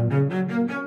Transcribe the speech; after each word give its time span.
I 0.00 0.84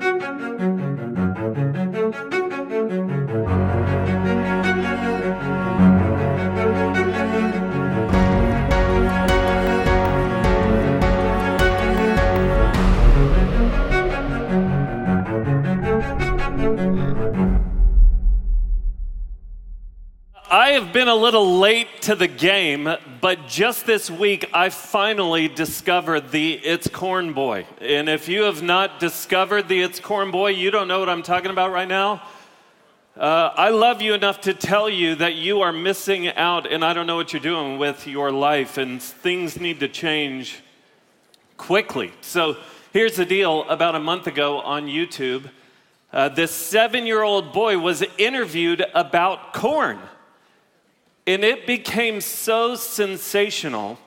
been 21.01 21.07
a 21.07 21.15
little 21.15 21.57
late 21.57 21.87
to 22.03 22.13
the 22.13 22.27
game, 22.27 22.87
but 23.21 23.47
just 23.47 23.87
this 23.87 24.11
week 24.11 24.47
I 24.53 24.69
finally 24.69 25.47
discovered 25.47 26.29
the 26.29 26.53
It's 26.53 26.87
Corn 26.87 27.33
Boy. 27.33 27.65
And 27.79 28.07
if 28.07 28.29
you 28.29 28.43
have 28.43 28.61
not 28.61 28.99
discovered 28.99 29.67
the 29.67 29.81
It's 29.81 29.99
Corn 29.99 30.29
Boy, 30.29 30.49
you 30.51 30.69
don't 30.69 30.87
know 30.87 30.99
what 30.99 31.09
I'm 31.09 31.23
talking 31.23 31.49
about 31.49 31.71
right 31.71 31.87
now. 31.87 32.21
Uh, 33.17 33.49
I 33.55 33.69
love 33.69 34.03
you 34.03 34.13
enough 34.13 34.41
to 34.41 34.53
tell 34.53 34.87
you 34.87 35.15
that 35.15 35.33
you 35.33 35.61
are 35.61 35.73
missing 35.73 36.27
out, 36.27 36.71
and 36.71 36.85
I 36.85 36.93
don't 36.93 37.07
know 37.07 37.15
what 37.15 37.33
you're 37.33 37.41
doing 37.41 37.79
with 37.79 38.05
your 38.05 38.31
life, 38.31 38.77
and 38.77 39.01
things 39.01 39.59
need 39.59 39.79
to 39.79 39.87
change 39.87 40.61
quickly. 41.57 42.13
So 42.21 42.57
here's 42.93 43.15
the 43.15 43.25
deal 43.25 43.67
about 43.69 43.95
a 43.95 43.99
month 43.99 44.27
ago 44.27 44.59
on 44.59 44.85
YouTube, 44.85 45.49
uh, 46.13 46.29
this 46.29 46.51
seven 46.51 47.07
year 47.07 47.23
old 47.23 47.53
boy 47.53 47.79
was 47.79 48.03
interviewed 48.19 48.85
about 48.93 49.53
corn. 49.53 49.97
And 51.27 51.43
it 51.43 51.67
became 51.67 52.21
so 52.21 52.75
sensational 52.75 53.99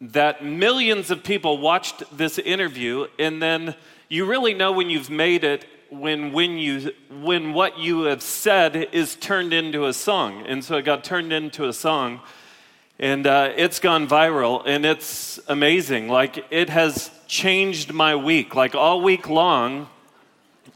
that 0.00 0.44
millions 0.44 1.10
of 1.10 1.22
people 1.22 1.58
watched 1.58 2.02
this 2.16 2.38
interview, 2.38 3.06
and 3.18 3.42
then 3.42 3.74
you 4.08 4.24
really 4.24 4.54
know 4.54 4.72
when 4.72 4.90
you've 4.90 5.10
made 5.10 5.44
it 5.44 5.66
when, 5.90 6.32
when, 6.32 6.56
you, 6.56 6.92
when 7.22 7.52
what 7.52 7.78
you 7.78 8.02
have 8.02 8.22
said 8.22 8.76
is 8.92 9.16
turned 9.16 9.52
into 9.52 9.86
a 9.86 9.92
song. 9.92 10.46
And 10.46 10.64
so 10.64 10.76
it 10.76 10.82
got 10.82 11.04
turned 11.04 11.32
into 11.32 11.66
a 11.66 11.72
song, 11.72 12.20
and 12.98 13.26
uh, 13.26 13.52
it's 13.56 13.80
gone 13.80 14.06
viral, 14.06 14.62
and 14.64 14.86
it's 14.86 15.40
amazing. 15.48 16.08
Like, 16.08 16.44
it 16.50 16.70
has 16.70 17.10
changed 17.26 17.92
my 17.92 18.14
week. 18.14 18.54
Like, 18.54 18.74
all 18.74 19.02
week 19.02 19.28
long, 19.28 19.88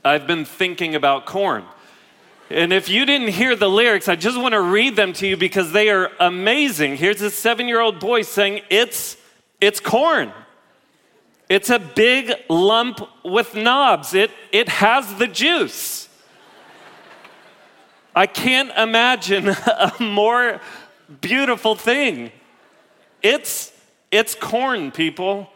I've 0.04 0.26
been 0.26 0.44
thinking 0.44 0.94
about 0.94 1.26
corn. 1.26 1.64
And 2.50 2.72
if 2.72 2.88
you 2.88 3.06
didn't 3.06 3.28
hear 3.28 3.56
the 3.56 3.68
lyrics, 3.68 4.08
I 4.08 4.16
just 4.16 4.38
want 4.38 4.52
to 4.52 4.60
read 4.60 4.96
them 4.96 5.12
to 5.14 5.26
you 5.26 5.36
because 5.36 5.72
they 5.72 5.88
are 5.88 6.12
amazing. 6.20 6.96
Here's 6.96 7.22
a 7.22 7.30
seven 7.30 7.68
year 7.68 7.80
old 7.80 7.98
boy 8.00 8.22
saying, 8.22 8.62
It's, 8.70 9.16
it's 9.60 9.80
corn. 9.80 10.32
It's 11.48 11.70
a 11.70 11.78
big 11.78 12.32
lump 12.48 13.00
with 13.24 13.54
knobs. 13.54 14.14
It, 14.14 14.30
it 14.52 14.68
has 14.68 15.14
the 15.14 15.26
juice. 15.26 16.08
I 18.14 18.26
can't 18.26 18.70
imagine 18.76 19.48
a 19.66 19.92
more 20.00 20.60
beautiful 21.20 21.74
thing. 21.74 22.30
It's, 23.22 23.72
it's 24.10 24.34
corn, 24.34 24.90
people. 24.90 25.50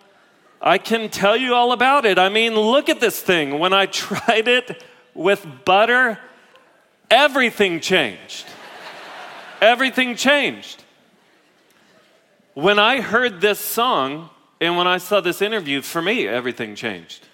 I 0.61 0.79
can 0.79 1.09
tell 1.09 1.37
you 1.37 1.55
all 1.55 1.73
about 1.73 2.05
it. 2.05 2.19
I 2.19 2.29
mean, 2.29 2.55
look 2.55 2.89
at 2.89 3.01
this 3.01 3.21
thing. 3.21 3.59
When 3.59 3.73
I 3.73 3.87
tried 3.87 4.49
it 4.49 4.83
with 5.15 5.47
butter, 5.65 6.19
everything 7.11 7.81
changed. 7.81 8.47
everything 9.61 10.17
changed. 10.17 10.85
When 12.55 12.79
I 12.79 13.01
heard 13.01 13.41
this 13.41 13.61
song 13.61 14.31
and 14.61 14.77
when 14.77 14.87
I 14.87 14.99
saw 14.99 15.21
this 15.21 15.41
interview, 15.41 15.83
for 15.83 16.03
me, 16.03 16.27
everything 16.27 16.75
changed. 16.75 17.27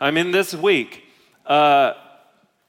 I 0.00 0.10
mean, 0.10 0.32
this 0.32 0.54
week, 0.54 1.04
uh, 1.46 1.94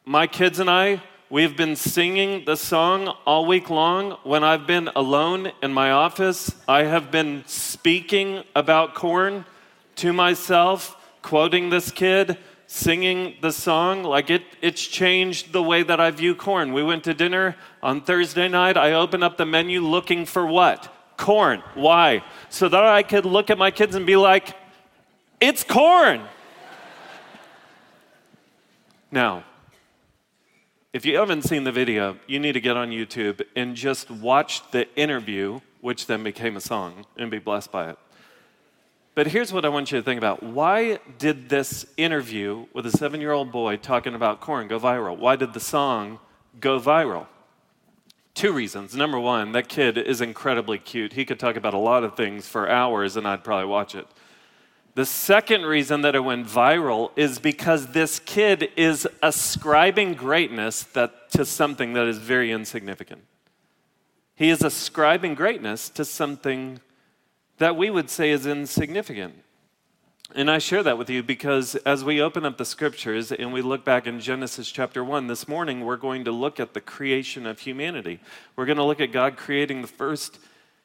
my 0.05 0.27
kids 0.27 0.59
and 0.59 0.69
I, 0.69 1.01
we've 1.29 1.57
been 1.57 1.75
singing 1.75 2.45
the 2.45 2.55
song 2.55 3.07
all 3.25 3.45
week 3.45 3.69
long. 3.69 4.11
When 4.23 4.43
I've 4.43 4.67
been 4.67 4.89
alone 4.95 5.51
in 5.61 5.73
my 5.73 5.91
office, 5.91 6.55
I 6.67 6.83
have 6.83 7.11
been 7.11 7.43
speaking 7.47 8.43
about 8.55 8.93
corn 8.93 9.45
to 9.97 10.13
myself, 10.13 10.95
quoting 11.21 11.69
this 11.69 11.91
kid, 11.91 12.37
singing 12.67 13.35
the 13.41 13.51
song. 13.51 14.03
Like 14.03 14.29
it, 14.29 14.43
it's 14.61 14.85
changed 14.85 15.53
the 15.53 15.63
way 15.63 15.81
that 15.83 15.99
I 15.99 16.11
view 16.11 16.35
corn. 16.35 16.73
We 16.73 16.83
went 16.83 17.05
to 17.05 17.13
dinner 17.13 17.55
on 17.81 18.01
Thursday 18.01 18.47
night. 18.47 18.77
I 18.77 18.93
opened 18.93 19.23
up 19.23 19.37
the 19.37 19.45
menu 19.45 19.81
looking 19.81 20.25
for 20.25 20.45
what? 20.45 20.93
Corn. 21.17 21.63
Why? 21.73 22.23
So 22.49 22.69
that 22.69 22.83
I 22.83 23.01
could 23.01 23.25
look 23.25 23.49
at 23.49 23.57
my 23.57 23.71
kids 23.71 23.95
and 23.95 24.05
be 24.05 24.17
like, 24.17 24.55
it's 25.39 25.63
corn. 25.63 26.21
now, 29.11 29.43
if 30.93 31.05
you 31.05 31.17
haven't 31.17 31.43
seen 31.43 31.63
the 31.63 31.71
video, 31.71 32.17
you 32.27 32.39
need 32.39 32.53
to 32.53 32.61
get 32.61 32.75
on 32.75 32.89
YouTube 32.89 33.41
and 33.55 33.75
just 33.75 34.09
watch 34.09 34.69
the 34.71 34.93
interview, 34.95 35.59
which 35.81 36.07
then 36.07 36.23
became 36.23 36.57
a 36.57 36.61
song, 36.61 37.05
and 37.17 37.29
be 37.29 37.39
blessed 37.39 37.71
by 37.71 37.91
it. 37.91 37.97
But 39.17 39.25
here's 39.25 39.51
what 39.51 39.65
I 39.65 39.69
want 39.69 39.91
you 39.91 39.97
to 39.97 40.03
think 40.03 40.19
about. 40.19 40.43
Why 40.43 40.99
did 41.17 41.49
this 41.49 41.87
interview 41.97 42.67
with 42.71 42.85
a 42.85 42.91
seven 42.91 43.19
year 43.19 43.31
old 43.31 43.51
boy 43.51 43.77
talking 43.77 44.13
about 44.13 44.41
corn 44.41 44.67
go 44.67 44.79
viral? 44.79 45.17
Why 45.17 45.35
did 45.35 45.53
the 45.53 45.59
song 45.59 46.19
go 46.59 46.79
viral? 46.79 47.25
Two 48.35 48.53
reasons. 48.53 48.95
Number 48.95 49.19
one, 49.19 49.53
that 49.53 49.69
kid 49.69 49.97
is 49.97 50.21
incredibly 50.21 50.77
cute. 50.77 51.13
He 51.13 51.25
could 51.25 51.39
talk 51.39 51.55
about 51.55 51.73
a 51.73 51.79
lot 51.79 52.03
of 52.03 52.15
things 52.15 52.47
for 52.47 52.69
hours 52.69 53.17
and 53.17 53.27
I'd 53.27 53.43
probably 53.43 53.65
watch 53.65 53.95
it. 53.95 54.05
The 54.93 55.03
second 55.03 55.63
reason 55.63 56.01
that 56.01 56.13
it 56.13 56.19
went 56.19 56.45
viral 56.45 57.09
is 57.15 57.39
because 57.39 57.93
this 57.93 58.19
kid 58.19 58.69
is 58.77 59.07
ascribing 59.23 60.13
greatness 60.13 60.83
that, 60.93 61.31
to 61.31 61.43
something 61.43 61.93
that 61.93 62.05
is 62.05 62.19
very 62.19 62.51
insignificant. 62.51 63.23
He 64.35 64.51
is 64.51 64.61
ascribing 64.61 65.33
greatness 65.33 65.89
to 65.89 66.05
something 66.05 66.81
that 67.57 67.75
we 67.75 67.89
would 67.89 68.09
say 68.09 68.31
is 68.31 68.45
insignificant. 68.45 69.35
And 70.35 70.51
I 70.51 70.57
share 70.57 70.83
that 70.83 70.97
with 70.97 71.09
you 71.09 71.23
because 71.23 71.75
as 71.77 72.03
we 72.03 72.21
open 72.21 72.45
up 72.45 72.57
the 72.57 72.65
scriptures 72.65 73.31
and 73.31 73.53
we 73.53 73.61
look 73.61 73.85
back 73.85 74.05
in 74.07 74.19
Genesis 74.19 74.69
chapter 74.69 75.03
1, 75.03 75.27
this 75.27 75.47
morning 75.47 75.85
we're 75.85 75.95
going 75.95 76.25
to 76.25 76.31
look 76.31 76.59
at 76.59 76.73
the 76.73 76.81
creation 76.81 77.45
of 77.45 77.59
humanity. 77.59 78.19
We're 78.55 78.65
going 78.65 78.77
to 78.77 78.83
look 78.83 78.99
at 78.99 79.13
God 79.13 79.37
creating 79.37 79.81
the 79.81 79.87
first 79.87 80.37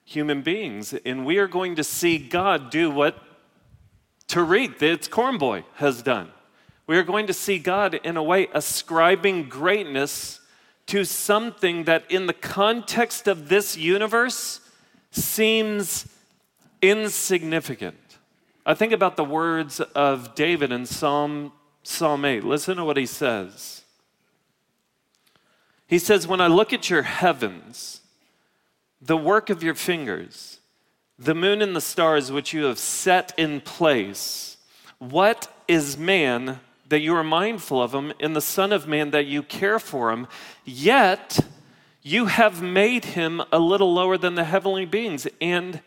human 0.05 0.43
beings. 0.43 0.95
And 1.05 1.27
we 1.27 1.39
are 1.39 1.49
going 1.49 1.75
to 1.77 1.85
see 1.85 2.19
God 2.19 2.71
do 2.71 2.91
what 2.91 3.21
Tariq, 4.29 4.81
its 4.81 5.09
corn 5.09 5.39
boy, 5.39 5.65
has 5.75 6.03
done. 6.03 6.31
We 6.87 6.97
are 6.97 7.03
going 7.03 7.27
to 7.27 7.33
see 7.33 7.59
God, 7.59 7.95
in 7.95 8.17
a 8.17 8.23
way, 8.23 8.49
ascribing 8.55 9.49
greatness 9.49 10.41
to 10.87 11.05
something 11.05 11.85
that, 11.85 12.11
in 12.11 12.27
the 12.27 12.33
context 12.33 13.29
of 13.29 13.49
this 13.49 13.77
universe, 13.77 14.61
seems 15.11 16.12
insignificant. 16.83 18.19
I 18.67 18.75
think 18.75 18.93
about 18.93 19.17
the 19.17 19.25
words 19.25 19.81
of 19.81 20.35
David 20.35 20.71
in 20.71 20.85
Psalm, 20.87 21.53
Psalm 21.83 22.25
8. 22.25 22.45
Listen 22.45 22.77
to 22.77 22.85
what 22.85 22.97
he 22.97 23.07
says. 23.07 23.83
He 25.87 25.99
says, 25.99 26.27
When 26.27 26.41
I 26.41 26.49
look 26.49 26.73
at 26.73 26.91
your 26.91 27.03
heavens, 27.03 28.03
the 29.01 29.17
work 29.17 29.51
of 29.51 29.63
your 29.63 29.75
fingers, 29.75 30.61
the 31.19 31.35
moon 31.35 31.63
and 31.63 31.75
the 31.75 31.81
stars 31.81 32.31
which 32.33 32.53
you 32.53 32.65
have 32.65 32.79
set 32.79 33.33
in 33.37 33.61
place, 33.61 34.57
what 34.99 35.53
is 35.67 35.99
man 35.99 36.61
that 36.89 37.01
you 37.01 37.15
are 37.15 37.25
mindful 37.25 37.83
of 37.83 37.95
him, 37.95 38.13
and 38.21 38.37
the 38.37 38.41
Son 38.41 38.73
of 38.73 38.87
Man 38.87 39.11
that 39.11 39.27
you 39.27 39.43
care 39.43 39.79
for 39.79 40.13
him? 40.13 40.27
Yet 40.65 41.41
you 42.03 42.27
have 42.27 42.63
made 42.63 43.07
him 43.07 43.43
a 43.51 43.59
little 43.59 43.93
lower 43.93 44.17
than 44.17 44.35
the 44.35 44.45
heavenly 44.45 44.85
beings, 44.85 45.27
and 45.41 45.81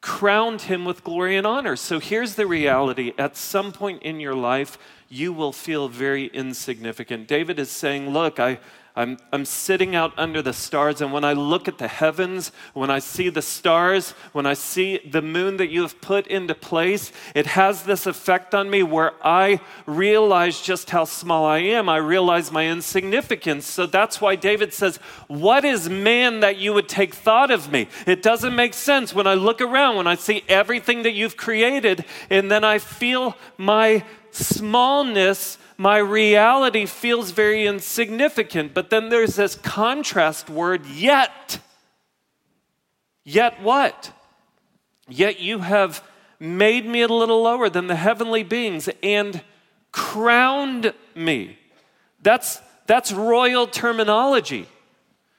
crowned 0.00 0.62
him 0.62 0.84
with 0.84 1.02
glory 1.02 1.36
and 1.36 1.46
honor. 1.46 1.76
So 1.76 1.98
here's 1.98 2.34
the 2.34 2.46
reality 2.46 3.12
at 3.18 3.36
some 3.36 3.72
point 3.72 4.02
in 4.02 4.20
your 4.20 4.34
life, 4.34 4.78
you 5.08 5.32
will 5.32 5.52
feel 5.52 5.88
very 5.88 6.26
insignificant. 6.26 7.28
David 7.28 7.58
is 7.58 7.70
saying, 7.70 8.10
Look, 8.10 8.38
I, 8.38 8.58
I'm, 8.96 9.18
I'm 9.30 9.44
sitting 9.44 9.94
out 9.94 10.14
under 10.16 10.40
the 10.40 10.54
stars, 10.54 11.02
and 11.02 11.12
when 11.12 11.22
I 11.22 11.34
look 11.34 11.68
at 11.68 11.76
the 11.76 11.86
heavens, 11.86 12.50
when 12.72 12.88
I 12.88 12.98
see 12.98 13.28
the 13.28 13.42
stars, 13.42 14.12
when 14.32 14.46
I 14.46 14.54
see 14.54 14.98
the 14.98 15.20
moon 15.20 15.58
that 15.58 15.68
you 15.68 15.82
have 15.82 16.00
put 16.00 16.26
into 16.28 16.54
place, 16.54 17.12
it 17.34 17.44
has 17.46 17.82
this 17.82 18.06
effect 18.06 18.54
on 18.54 18.70
me 18.70 18.82
where 18.82 19.12
I 19.22 19.60
realize 19.84 20.62
just 20.62 20.88
how 20.88 21.04
small 21.04 21.44
I 21.44 21.58
am. 21.58 21.90
I 21.90 21.98
realize 21.98 22.50
my 22.50 22.66
insignificance. 22.66 23.66
So 23.66 23.84
that's 23.84 24.22
why 24.22 24.34
David 24.34 24.72
says, 24.72 24.96
What 25.28 25.66
is 25.66 25.90
man 25.90 26.40
that 26.40 26.56
you 26.56 26.72
would 26.72 26.88
take 26.88 27.14
thought 27.14 27.50
of 27.50 27.70
me? 27.70 27.88
It 28.06 28.22
doesn't 28.22 28.56
make 28.56 28.72
sense 28.72 29.14
when 29.14 29.26
I 29.26 29.34
look 29.34 29.60
around, 29.60 29.96
when 29.96 30.06
I 30.06 30.14
see 30.14 30.42
everything 30.48 31.02
that 31.02 31.12
you've 31.12 31.36
created, 31.36 32.06
and 32.30 32.50
then 32.50 32.64
I 32.64 32.78
feel 32.78 33.36
my 33.58 34.04
smallness 34.30 35.58
my 35.76 35.98
reality 35.98 36.86
feels 36.86 37.30
very 37.30 37.66
insignificant. 37.66 38.74
But 38.74 38.90
then 38.90 39.08
there's 39.08 39.36
this 39.36 39.54
contrast 39.54 40.48
word, 40.48 40.86
yet. 40.86 41.58
Yet 43.24 43.60
what? 43.62 44.12
Yet 45.08 45.40
you 45.40 45.60
have 45.60 46.02
made 46.38 46.86
me 46.86 47.02
a 47.02 47.08
little 47.08 47.42
lower 47.42 47.68
than 47.68 47.86
the 47.86 47.96
heavenly 47.96 48.42
beings 48.42 48.88
and 49.02 49.42
crowned 49.92 50.92
me. 51.14 51.58
That's, 52.22 52.60
that's 52.86 53.12
royal 53.12 53.66
terminology. 53.66 54.66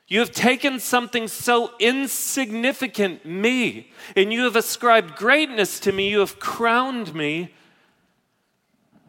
You 0.07 0.19
have 0.19 0.31
taken 0.31 0.79
something 0.79 1.27
so 1.27 1.71
insignificant, 1.79 3.25
me, 3.25 3.91
and 4.15 4.31
you 4.31 4.43
have 4.45 4.55
ascribed 4.55 5.17
greatness 5.17 5.81
to 5.81 5.91
me. 5.91 6.09
You 6.09 6.19
have 6.19 6.39
crowned 6.39 7.13
me 7.13 7.53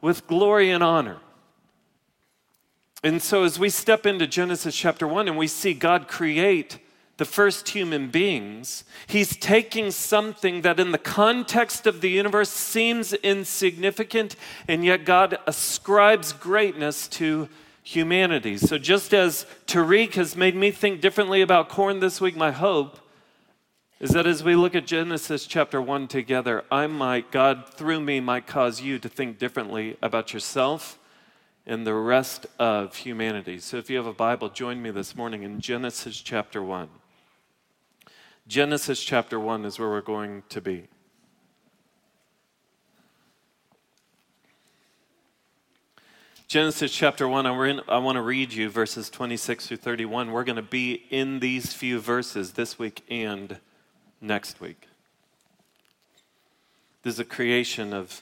with 0.00 0.26
glory 0.26 0.70
and 0.70 0.82
honor. 0.82 1.18
And 3.02 3.22
so, 3.22 3.44
as 3.44 3.58
we 3.58 3.70
step 3.70 4.06
into 4.06 4.26
Genesis 4.26 4.74
chapter 4.74 5.06
1 5.06 5.28
and 5.28 5.38
we 5.38 5.46
see 5.46 5.72
God 5.72 6.08
create 6.08 6.78
the 7.16 7.24
first 7.24 7.68
human 7.68 8.10
beings, 8.10 8.84
he's 9.06 9.36
taking 9.36 9.90
something 9.90 10.62
that, 10.62 10.80
in 10.80 10.90
the 10.90 10.98
context 10.98 11.86
of 11.86 12.00
the 12.00 12.10
universe, 12.10 12.50
seems 12.50 13.12
insignificant, 13.12 14.34
and 14.66 14.84
yet 14.84 15.04
God 15.04 15.38
ascribes 15.46 16.32
greatness 16.32 17.06
to 17.08 17.48
humanity. 17.84 18.56
So, 18.56 18.78
just 18.78 19.14
as 19.14 19.46
Tariq 19.66 20.14
has 20.14 20.36
made 20.36 20.56
me 20.56 20.72
think 20.72 21.00
differently 21.00 21.40
about 21.40 21.68
corn 21.68 22.00
this 22.00 22.20
week, 22.20 22.36
my 22.36 22.50
hope 22.50 22.98
is 24.00 24.10
that 24.10 24.26
as 24.26 24.44
we 24.44 24.54
look 24.54 24.76
at 24.76 24.86
Genesis 24.86 25.44
chapter 25.44 25.82
1 25.82 26.06
together, 26.06 26.64
I 26.70 26.86
might, 26.86 27.32
God 27.32 27.68
through 27.68 28.00
me, 28.00 28.20
might 28.20 28.46
cause 28.46 28.80
you 28.80 28.98
to 29.00 29.08
think 29.08 29.38
differently 29.38 29.96
about 30.00 30.32
yourself 30.32 31.00
and 31.66 31.84
the 31.84 31.94
rest 31.94 32.46
of 32.60 32.94
humanity. 32.94 33.58
So, 33.58 33.76
if 33.76 33.90
you 33.90 33.96
have 33.96 34.06
a 34.06 34.12
Bible, 34.12 34.50
join 34.50 34.80
me 34.80 34.92
this 34.92 35.16
morning 35.16 35.42
in 35.42 35.60
Genesis 35.60 36.20
chapter 36.20 36.62
1. 36.62 36.88
Genesis 38.46 39.02
chapter 39.02 39.38
1 39.38 39.64
is 39.64 39.78
where 39.80 39.88
we're 39.88 40.00
going 40.00 40.44
to 40.48 40.60
be. 40.60 40.86
Genesis 46.46 46.90
chapter 46.94 47.28
1, 47.28 47.46
in, 47.46 47.80
I 47.88 47.98
want 47.98 48.16
to 48.16 48.22
read 48.22 48.52
you 48.54 48.70
verses 48.70 49.10
26 49.10 49.66
through 49.66 49.76
31. 49.76 50.30
We're 50.30 50.44
going 50.44 50.56
to 50.56 50.62
be 50.62 51.04
in 51.10 51.40
these 51.40 51.74
few 51.74 52.00
verses 52.00 52.52
this 52.52 52.78
week 52.78 53.04
and 53.10 53.58
next 54.20 54.60
week. 54.60 54.88
This 57.02 57.14
is 57.14 57.20
a 57.20 57.24
creation 57.24 57.92
of 57.92 58.20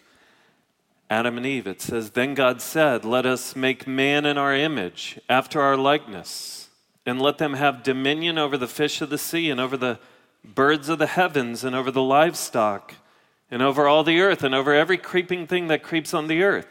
Adam 1.08 1.36
and 1.36 1.46
Eve. 1.46 1.66
It 1.66 1.80
says, 1.80 2.10
Then 2.10 2.34
God 2.34 2.60
said, 2.60 3.04
Let 3.04 3.26
us 3.26 3.56
make 3.56 3.86
man 3.86 4.26
in 4.26 4.36
our 4.38 4.54
image, 4.54 5.18
after 5.28 5.60
our 5.60 5.76
likeness, 5.76 6.68
and 7.04 7.20
let 7.20 7.38
them 7.38 7.54
have 7.54 7.82
dominion 7.82 8.38
over 8.38 8.56
the 8.56 8.68
fish 8.68 9.00
of 9.00 9.10
the 9.10 9.18
sea, 9.18 9.50
and 9.50 9.60
over 9.60 9.76
the 9.76 9.98
birds 10.44 10.88
of 10.88 10.98
the 10.98 11.06
heavens, 11.06 11.64
and 11.64 11.74
over 11.74 11.90
the 11.90 12.02
livestock, 12.02 12.94
and 13.50 13.62
over 13.62 13.86
all 13.86 14.04
the 14.04 14.20
earth, 14.20 14.42
and 14.42 14.54
over 14.54 14.74
every 14.74 14.98
creeping 14.98 15.46
thing 15.46 15.68
that 15.68 15.82
creeps 15.82 16.12
on 16.12 16.26
the 16.26 16.42
earth. 16.42 16.68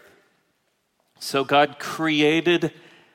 So 1.20 1.44
God 1.44 1.80
created 1.80 2.74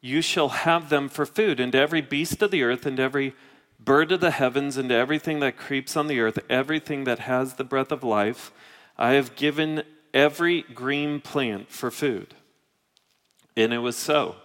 You 0.00 0.22
shall 0.22 0.48
have 0.48 0.88
them 0.88 1.08
for 1.08 1.26
food, 1.26 1.60
and 1.60 1.74
every 1.74 2.00
beast 2.00 2.40
of 2.42 2.50
the 2.50 2.62
earth, 2.62 2.86
and 2.86 2.98
every 2.98 3.34
bird 3.78 4.12
of 4.12 4.20
the 4.20 4.30
heavens, 4.30 4.76
and 4.76 4.90
everything 4.90 5.40
that 5.40 5.56
creeps 5.56 5.96
on 5.96 6.06
the 6.06 6.20
earth, 6.20 6.38
everything 6.48 7.04
that 7.04 7.20
has 7.20 7.54
the 7.54 7.64
breath 7.64 7.92
of 7.92 8.02
life, 8.02 8.52
I 8.98 9.12
have 9.12 9.36
given 9.36 9.82
every 10.12 10.62
green 10.62 11.20
plant 11.20 11.70
for 11.70 11.90
food. 11.90 12.34
And 13.56 13.72
it 13.72 13.78
was 13.78 13.96
so. 13.96 14.36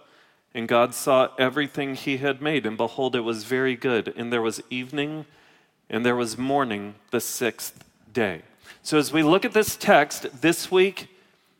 And 0.54 0.68
God 0.68 0.94
saw 0.94 1.28
everything 1.38 1.94
he 1.94 2.18
had 2.18 2.40
made, 2.40 2.64
and 2.64 2.76
behold, 2.76 3.14
it 3.14 3.20
was 3.20 3.44
very 3.44 3.76
good. 3.76 4.12
And 4.16 4.32
there 4.32 4.42
was 4.42 4.62
evening, 4.70 5.26
and 5.90 6.04
there 6.04 6.16
was 6.16 6.38
morning 6.38 6.94
the 7.10 7.20
sixth 7.20 7.84
day. 8.12 8.42
So 8.82 8.98
as 8.98 9.12
we 9.12 9.22
look 9.22 9.44
at 9.44 9.52
this 9.52 9.76
text 9.76 10.40
this 10.40 10.70
week, 10.70 11.08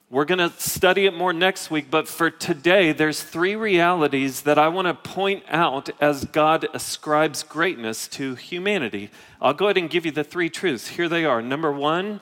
we're 0.09 0.25
going 0.25 0.39
to 0.39 0.53
study 0.61 1.07
it 1.07 1.15
more 1.15 1.33
next 1.33 1.69
week, 1.69 1.91
but 1.91 2.07
for 2.07 2.31
today, 2.31 2.93
there's 2.93 3.25
three 3.25 3.57
realities 3.57 4.43
that 4.43 4.57
I 4.57 4.69
want 4.69 4.87
to 4.87 4.95
point 4.95 5.43
out 5.49 5.91
as 6.01 6.25
God 6.27 6.69
ascribes 6.73 7.43
greatness 7.43 8.07
to 8.09 8.37
humanity. 8.37 9.11
I'll 9.41 9.53
go 9.53 9.67
ahead 9.67 9.79
and 9.79 9.91
give 9.91 10.07
you 10.07 10.13
the 10.13 10.23
three 10.23 10.49
truths. 10.49 10.89
Here 10.89 11.09
they 11.09 11.25
are. 11.25 11.43
Number 11.43 11.73
one, 11.73 12.21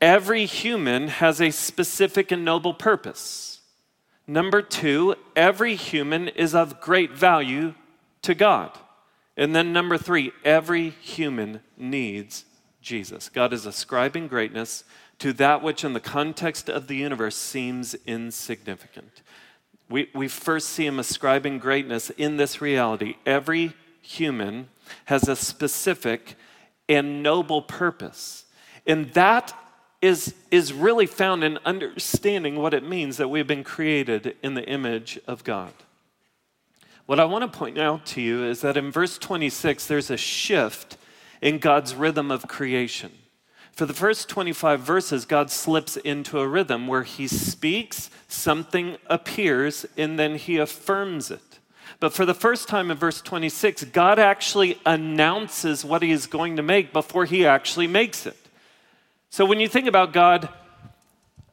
every 0.00 0.46
human 0.46 1.08
has 1.08 1.40
a 1.40 1.50
specific 1.50 2.30
and 2.30 2.44
noble 2.44 2.72
purpose. 2.72 3.62
Number 4.28 4.62
two, 4.62 5.16
every 5.34 5.74
human 5.74 6.28
is 6.28 6.54
of 6.54 6.80
great 6.80 7.10
value 7.10 7.74
to 8.22 8.34
God. 8.36 8.78
And 9.36 9.56
then 9.56 9.72
number 9.72 9.98
three, 9.98 10.30
every 10.44 10.90
human 10.90 11.62
needs 11.76 12.44
Jesus. 12.80 13.28
God 13.28 13.52
is 13.52 13.66
ascribing 13.66 14.28
greatness 14.28 14.84
to 15.18 15.32
that 15.34 15.62
which, 15.62 15.84
in 15.84 15.92
the 15.92 16.00
context 16.00 16.68
of 16.68 16.86
the 16.86 16.96
universe, 16.96 17.36
seems 17.36 17.94
insignificant. 18.06 19.22
We, 19.88 20.10
we 20.14 20.28
first 20.28 20.68
see 20.68 20.86
him 20.86 20.98
ascribing 20.98 21.58
greatness 21.58 22.10
in 22.10 22.36
this 22.36 22.60
reality. 22.60 23.16
Every 23.24 23.72
human 24.02 24.68
has 25.06 25.28
a 25.28 25.36
specific 25.36 26.36
and 26.88 27.22
noble 27.22 27.62
purpose. 27.62 28.44
And 28.86 29.12
that 29.12 29.54
is, 30.00 30.34
is 30.50 30.72
really 30.72 31.06
found 31.06 31.42
in 31.42 31.58
understanding 31.64 32.56
what 32.56 32.74
it 32.74 32.84
means 32.84 33.16
that 33.16 33.28
we've 33.28 33.46
been 33.46 33.64
created 33.64 34.36
in 34.42 34.54
the 34.54 34.64
image 34.64 35.18
of 35.26 35.42
God. 35.44 35.72
What 37.06 37.18
I 37.18 37.24
want 37.24 37.50
to 37.50 37.58
point 37.58 37.78
out 37.78 38.06
to 38.06 38.20
you 38.20 38.44
is 38.44 38.60
that 38.60 38.76
in 38.76 38.92
verse 38.92 39.18
26, 39.18 39.86
there's 39.86 40.10
a 40.10 40.16
shift 40.16 40.96
in 41.40 41.58
God's 41.58 41.94
rhythm 41.94 42.30
of 42.30 42.46
creation. 42.46 43.12
For 43.78 43.86
the 43.86 43.94
first 43.94 44.28
25 44.28 44.80
verses, 44.80 45.24
God 45.24 45.52
slips 45.52 45.96
into 45.96 46.40
a 46.40 46.48
rhythm 46.48 46.88
where 46.88 47.04
he 47.04 47.28
speaks, 47.28 48.10
something 48.26 48.96
appears, 49.06 49.86
and 49.96 50.18
then 50.18 50.34
he 50.34 50.56
affirms 50.56 51.30
it. 51.30 51.60
But 52.00 52.12
for 52.12 52.26
the 52.26 52.34
first 52.34 52.66
time 52.66 52.90
in 52.90 52.96
verse 52.96 53.22
26, 53.22 53.84
God 53.84 54.18
actually 54.18 54.80
announces 54.84 55.84
what 55.84 56.02
he 56.02 56.10
is 56.10 56.26
going 56.26 56.56
to 56.56 56.62
make 56.64 56.92
before 56.92 57.24
he 57.24 57.46
actually 57.46 57.86
makes 57.86 58.26
it. 58.26 58.36
So 59.30 59.44
when 59.44 59.60
you 59.60 59.68
think 59.68 59.86
about 59.86 60.12
God 60.12 60.48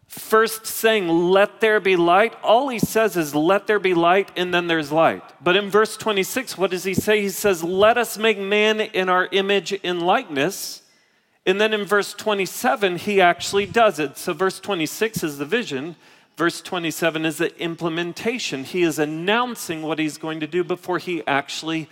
first 0.08 0.66
saying, 0.66 1.08
Let 1.08 1.62
there 1.62 1.80
be 1.80 1.96
light, 1.96 2.34
all 2.42 2.70
he 2.70 2.80
says 2.80 3.16
is, 3.16 3.36
Let 3.36 3.68
there 3.68 3.78
be 3.78 3.94
light, 3.94 4.32
and 4.36 4.52
then 4.52 4.66
there's 4.66 4.92
light. 4.92 5.22
But 5.44 5.58
in 5.58 5.70
verse 5.70 5.96
26, 5.96 6.58
what 6.58 6.72
does 6.72 6.86
he 6.86 6.96
say? 6.96 7.22
He 7.22 7.30
says, 7.30 7.64
Let 7.64 8.00
us 8.00 8.18
make 8.18 8.40
man 8.40 8.82
in 8.82 9.10
our 9.10 9.28
image 9.32 9.80
and 9.84 10.02
likeness 10.02 10.82
and 11.46 11.62
then 11.62 11.74
in 11.74 11.86
verse 11.86 12.14
27, 12.14 12.98
he 12.98 13.22
actually 13.22 13.66
does 13.66 14.00
it. 14.00 14.18
So, 14.18 14.34
verse 14.34 14.60
26 14.60 15.24
is 15.24 15.38
the 15.38 15.46
vision. 15.46 15.96
Verse 16.38 16.62
27 16.62 17.25
is 17.25 17.38
the 17.38 17.58
implementation. 17.62 18.64
He 18.64 18.82
is 18.84 19.00
announcing 19.00 19.82
what 19.82 20.00
he's 20.00 20.18
going 20.18 20.40
to 20.40 20.48
do 20.48 20.64
before 20.64 20.98
he 20.98 21.25
actually 21.28 21.88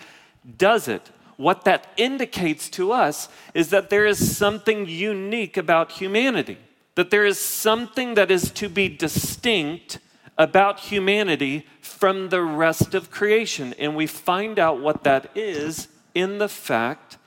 does 0.57 0.87
it. 0.87 1.11
What 1.37 1.65
that 1.65 1.87
indicates 1.97 2.69
to 2.71 2.91
us 2.91 3.29
is 3.53 3.69
that 3.69 3.89
there 3.89 4.05
is 4.05 4.35
something 4.35 4.87
unique 4.87 5.55
about 5.55 5.93
humanity, 5.93 6.57
that 6.95 7.09
there 7.09 7.25
is 7.25 7.39
something 7.39 8.15
that 8.15 8.31
is 8.31 8.51
to 8.51 8.69
be 8.69 8.89
distinct 8.89 9.99
about 10.37 10.79
humanity 10.79 11.65
from 11.79 12.29
the 12.29 12.41
rest 12.41 12.93
of 12.93 13.11
creation. 13.11 13.73
And 13.79 13.95
we 13.95 14.07
find 14.07 14.59
out 14.59 14.79
what 14.79 15.03
that 15.03 15.29
is 15.35 15.87
in 16.13 16.39
the 16.39 16.49
fact 16.49 17.17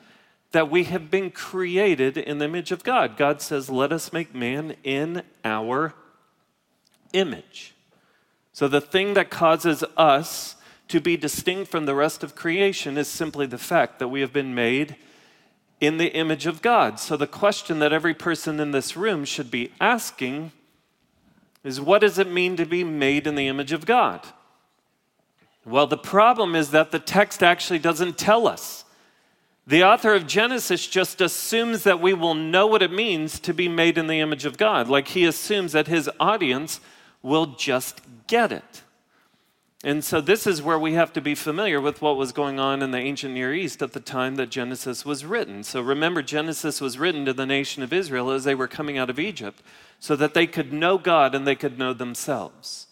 that 0.52 0.70
we 0.70 0.84
have 0.84 1.10
been 1.10 1.30
created 1.30 2.16
in 2.16 2.38
the 2.38 2.44
image 2.46 2.72
of 2.72 2.84
God. 2.84 3.16
God 3.16 3.42
says, 3.42 3.68
Let 3.68 3.92
us 3.92 4.12
make 4.12 4.34
man 4.34 4.76
in 4.84 5.22
our 5.44 5.94
image. 7.12 7.74
So 8.52 8.68
the 8.68 8.80
thing 8.80 9.14
that 9.14 9.30
causes 9.30 9.84
us 9.96 10.56
to 10.88 11.00
be 11.00 11.16
distinct 11.16 11.70
from 11.70 11.84
the 11.84 11.94
rest 11.94 12.22
of 12.22 12.34
creation 12.34 12.96
is 12.96 13.08
simply 13.08 13.46
the 13.46 13.58
fact 13.58 13.98
that 13.98 14.08
we 14.08 14.20
have 14.20 14.32
been 14.32 14.54
made 14.54 14.96
in 15.80 15.98
the 15.98 16.14
image 16.14 16.46
of 16.46 16.62
God. 16.62 16.98
So 16.98 17.16
the 17.16 17.26
question 17.26 17.80
that 17.80 17.92
every 17.92 18.14
person 18.14 18.60
in 18.60 18.70
this 18.70 18.96
room 18.96 19.24
should 19.24 19.50
be 19.50 19.72
asking 19.80 20.52
is 21.64 21.80
what 21.80 22.00
does 22.00 22.18
it 22.18 22.30
mean 22.30 22.56
to 22.56 22.64
be 22.64 22.84
made 22.84 23.26
in 23.26 23.34
the 23.34 23.48
image 23.48 23.72
of 23.72 23.84
God? 23.84 24.26
Well, 25.64 25.88
the 25.88 25.98
problem 25.98 26.54
is 26.54 26.70
that 26.70 26.92
the 26.92 27.00
text 27.00 27.42
actually 27.42 27.80
doesn't 27.80 28.16
tell 28.16 28.46
us. 28.46 28.84
The 29.66 29.82
author 29.82 30.14
of 30.14 30.28
Genesis 30.28 30.86
just 30.86 31.20
assumes 31.20 31.82
that 31.82 32.00
we 32.00 32.14
will 32.14 32.34
know 32.34 32.68
what 32.68 32.82
it 32.82 32.92
means 32.92 33.40
to 33.40 33.52
be 33.52 33.68
made 33.68 33.98
in 33.98 34.06
the 34.06 34.20
image 34.20 34.44
of 34.44 34.56
God. 34.56 34.88
Like 34.88 35.08
he 35.08 35.24
assumes 35.24 35.72
that 35.72 35.88
his 35.88 36.08
audience 36.20 36.80
will 37.22 37.46
just 37.46 38.00
get 38.28 38.52
it. 38.52 38.82
And 39.84 40.02
so, 40.02 40.20
this 40.20 40.46
is 40.46 40.62
where 40.62 40.78
we 40.78 40.94
have 40.94 41.12
to 41.12 41.20
be 41.20 41.34
familiar 41.34 41.80
with 41.80 42.00
what 42.00 42.16
was 42.16 42.32
going 42.32 42.58
on 42.58 42.82
in 42.82 42.92
the 42.92 42.98
ancient 42.98 43.34
Near 43.34 43.52
East 43.52 43.82
at 43.82 43.92
the 43.92 44.00
time 44.00 44.36
that 44.36 44.50
Genesis 44.50 45.04
was 45.04 45.24
written. 45.24 45.62
So, 45.62 45.80
remember, 45.80 46.22
Genesis 46.22 46.80
was 46.80 46.98
written 46.98 47.24
to 47.26 47.32
the 47.32 47.46
nation 47.46 47.82
of 47.82 47.92
Israel 47.92 48.30
as 48.30 48.44
they 48.44 48.54
were 48.54 48.68
coming 48.68 48.96
out 48.96 49.10
of 49.10 49.20
Egypt 49.20 49.62
so 50.00 50.16
that 50.16 50.34
they 50.34 50.46
could 50.46 50.72
know 50.72 50.96
God 50.96 51.34
and 51.34 51.46
they 51.46 51.54
could 51.54 51.78
know 51.78 51.92
themselves. 51.92 52.85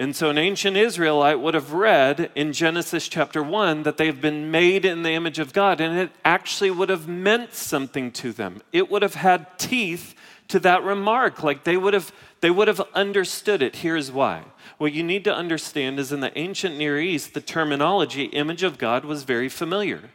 And 0.00 0.16
so, 0.16 0.30
an 0.30 0.38
ancient 0.38 0.78
Israelite 0.78 1.40
would 1.40 1.52
have 1.52 1.74
read 1.74 2.30
in 2.34 2.54
Genesis 2.54 3.06
chapter 3.06 3.42
1 3.42 3.82
that 3.82 3.98
they've 3.98 4.18
been 4.18 4.50
made 4.50 4.86
in 4.86 5.02
the 5.02 5.10
image 5.10 5.38
of 5.38 5.52
God, 5.52 5.78
and 5.78 5.98
it 5.98 6.10
actually 6.24 6.70
would 6.70 6.88
have 6.88 7.06
meant 7.06 7.52
something 7.52 8.10
to 8.12 8.32
them. 8.32 8.62
It 8.72 8.90
would 8.90 9.02
have 9.02 9.16
had 9.16 9.58
teeth 9.58 10.14
to 10.48 10.58
that 10.60 10.82
remark, 10.84 11.42
like 11.42 11.64
they 11.64 11.76
would 11.76 11.92
have, 11.92 12.12
they 12.40 12.50
would 12.50 12.66
have 12.66 12.80
understood 12.94 13.60
it. 13.60 13.76
Here's 13.76 14.10
why 14.10 14.44
what 14.78 14.94
you 14.94 15.02
need 15.02 15.22
to 15.24 15.34
understand 15.34 16.00
is 16.00 16.12
in 16.12 16.20
the 16.20 16.36
ancient 16.38 16.78
Near 16.78 16.98
East, 16.98 17.34
the 17.34 17.42
terminology 17.42 18.24
image 18.24 18.62
of 18.62 18.78
God 18.78 19.04
was 19.04 19.24
very 19.24 19.50
familiar 19.50 20.08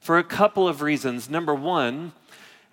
for 0.00 0.18
a 0.18 0.22
couple 0.22 0.68
of 0.68 0.82
reasons. 0.82 1.30
Number 1.30 1.54
one, 1.54 2.12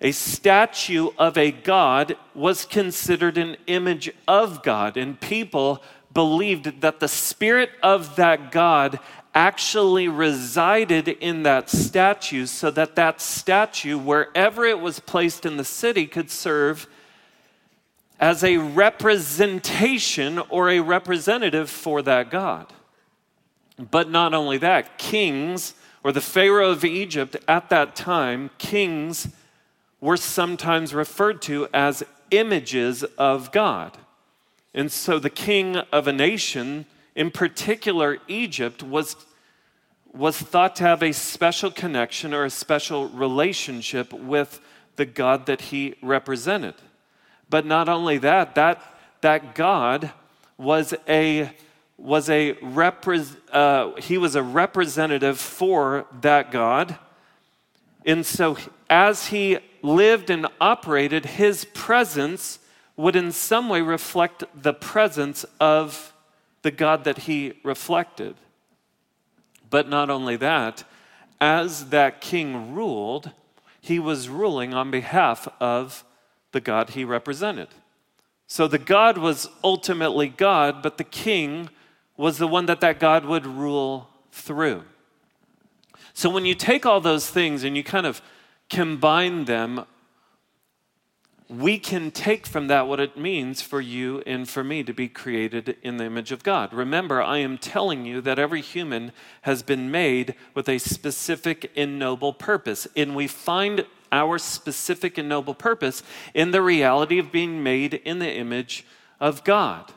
a 0.00 0.12
statue 0.12 1.08
of 1.18 1.36
a 1.38 1.50
God 1.50 2.16
was 2.34 2.64
considered 2.64 3.36
an 3.36 3.56
image 3.66 4.10
of 4.28 4.62
God, 4.62 4.96
and 4.96 5.18
people 5.18 5.82
believed 6.18 6.80
that 6.80 6.98
the 6.98 7.06
spirit 7.06 7.70
of 7.80 8.16
that 8.16 8.50
God 8.50 8.98
actually 9.36 10.08
resided 10.08 11.06
in 11.06 11.44
that 11.44 11.70
statue 11.70 12.44
so 12.44 12.72
that 12.72 12.96
that 12.96 13.20
statue, 13.20 13.96
wherever 13.96 14.64
it 14.64 14.80
was 14.80 14.98
placed 14.98 15.46
in 15.46 15.58
the 15.58 15.64
city, 15.64 16.08
could 16.08 16.28
serve 16.28 16.88
as 18.18 18.42
a 18.42 18.56
representation 18.56 20.40
or 20.50 20.70
a 20.70 20.80
representative 20.80 21.70
for 21.70 22.02
that 22.02 22.32
God. 22.32 22.66
But 23.78 24.10
not 24.10 24.34
only 24.34 24.58
that, 24.58 24.98
kings 24.98 25.74
or 26.02 26.10
the 26.10 26.20
Pharaoh 26.20 26.72
of 26.72 26.84
Egypt 26.84 27.36
at 27.46 27.68
that 27.68 27.94
time, 27.94 28.50
kings 28.58 29.28
were 30.00 30.16
sometimes 30.16 30.92
referred 30.92 31.40
to 31.42 31.68
as 31.72 32.02
images 32.32 33.04
of 33.04 33.52
God. 33.52 33.96
And 34.74 34.90
so 34.92 35.18
the 35.18 35.30
king 35.30 35.76
of 35.76 36.06
a 36.06 36.12
nation, 36.12 36.86
in 37.14 37.30
particular 37.30 38.18
Egypt, 38.28 38.82
was, 38.82 39.16
was 40.12 40.38
thought 40.38 40.76
to 40.76 40.84
have 40.84 41.02
a 41.02 41.12
special 41.12 41.70
connection 41.70 42.34
or 42.34 42.44
a 42.44 42.50
special 42.50 43.08
relationship 43.08 44.12
with 44.12 44.60
the 44.96 45.06
God 45.06 45.46
that 45.46 45.62
he 45.62 45.94
represented. 46.02 46.74
But 47.50 47.64
not 47.64 47.88
only 47.88 48.18
that, 48.18 48.54
that, 48.56 48.82
that 49.22 49.54
God 49.54 50.12
was 50.56 50.94
a 51.08 51.52
was 51.98 52.30
a 52.30 52.54
repre- 52.54 53.36
uh, 53.52 54.00
he 54.00 54.16
was 54.16 54.36
a 54.36 54.42
representative 54.42 55.38
for 55.38 56.06
that 56.20 56.52
God. 56.52 56.96
And 58.06 58.24
so 58.24 58.56
as 58.88 59.26
he 59.26 59.58
lived 59.82 60.30
and 60.30 60.46
operated, 60.60 61.26
his 61.26 61.64
presence 61.74 62.60
would 62.98 63.14
in 63.14 63.30
some 63.30 63.68
way 63.68 63.80
reflect 63.80 64.42
the 64.60 64.74
presence 64.74 65.46
of 65.60 66.12
the 66.62 66.70
God 66.72 67.04
that 67.04 67.18
he 67.18 67.54
reflected. 67.62 68.34
But 69.70 69.88
not 69.88 70.10
only 70.10 70.36
that, 70.36 70.82
as 71.40 71.90
that 71.90 72.20
king 72.20 72.74
ruled, 72.74 73.30
he 73.80 74.00
was 74.00 74.28
ruling 74.28 74.74
on 74.74 74.90
behalf 74.90 75.46
of 75.60 76.04
the 76.50 76.60
God 76.60 76.90
he 76.90 77.04
represented. 77.04 77.68
So 78.48 78.66
the 78.66 78.78
God 78.78 79.16
was 79.16 79.48
ultimately 79.62 80.28
God, 80.28 80.82
but 80.82 80.98
the 80.98 81.04
king 81.04 81.70
was 82.16 82.38
the 82.38 82.48
one 82.48 82.66
that 82.66 82.80
that 82.80 82.98
God 82.98 83.24
would 83.24 83.46
rule 83.46 84.08
through. 84.32 84.82
So 86.14 86.28
when 86.28 86.44
you 86.44 86.56
take 86.56 86.84
all 86.84 87.00
those 87.00 87.30
things 87.30 87.62
and 87.62 87.76
you 87.76 87.84
kind 87.84 88.06
of 88.06 88.20
combine 88.68 89.44
them, 89.44 89.84
we 91.48 91.78
can 91.78 92.10
take 92.10 92.46
from 92.46 92.66
that 92.66 92.86
what 92.86 93.00
it 93.00 93.16
means 93.16 93.62
for 93.62 93.80
you 93.80 94.22
and 94.26 94.46
for 94.46 94.62
me 94.62 94.82
to 94.82 94.92
be 94.92 95.08
created 95.08 95.78
in 95.82 95.96
the 95.96 96.04
image 96.04 96.30
of 96.30 96.42
God. 96.42 96.74
Remember, 96.74 97.22
I 97.22 97.38
am 97.38 97.56
telling 97.56 98.04
you 98.04 98.20
that 98.20 98.38
every 98.38 98.60
human 98.60 99.12
has 99.42 99.62
been 99.62 99.90
made 99.90 100.34
with 100.54 100.68
a 100.68 100.78
specific 100.78 101.70
and 101.74 101.98
noble 101.98 102.34
purpose. 102.34 102.86
And 102.94 103.16
we 103.16 103.26
find 103.26 103.86
our 104.12 104.38
specific 104.38 105.16
and 105.16 105.28
noble 105.28 105.54
purpose 105.54 106.02
in 106.34 106.50
the 106.50 106.60
reality 106.60 107.18
of 107.18 107.32
being 107.32 107.62
made 107.62 107.94
in 107.94 108.18
the 108.18 108.30
image 108.30 108.84
of 109.18 109.42
God. 109.42 109.92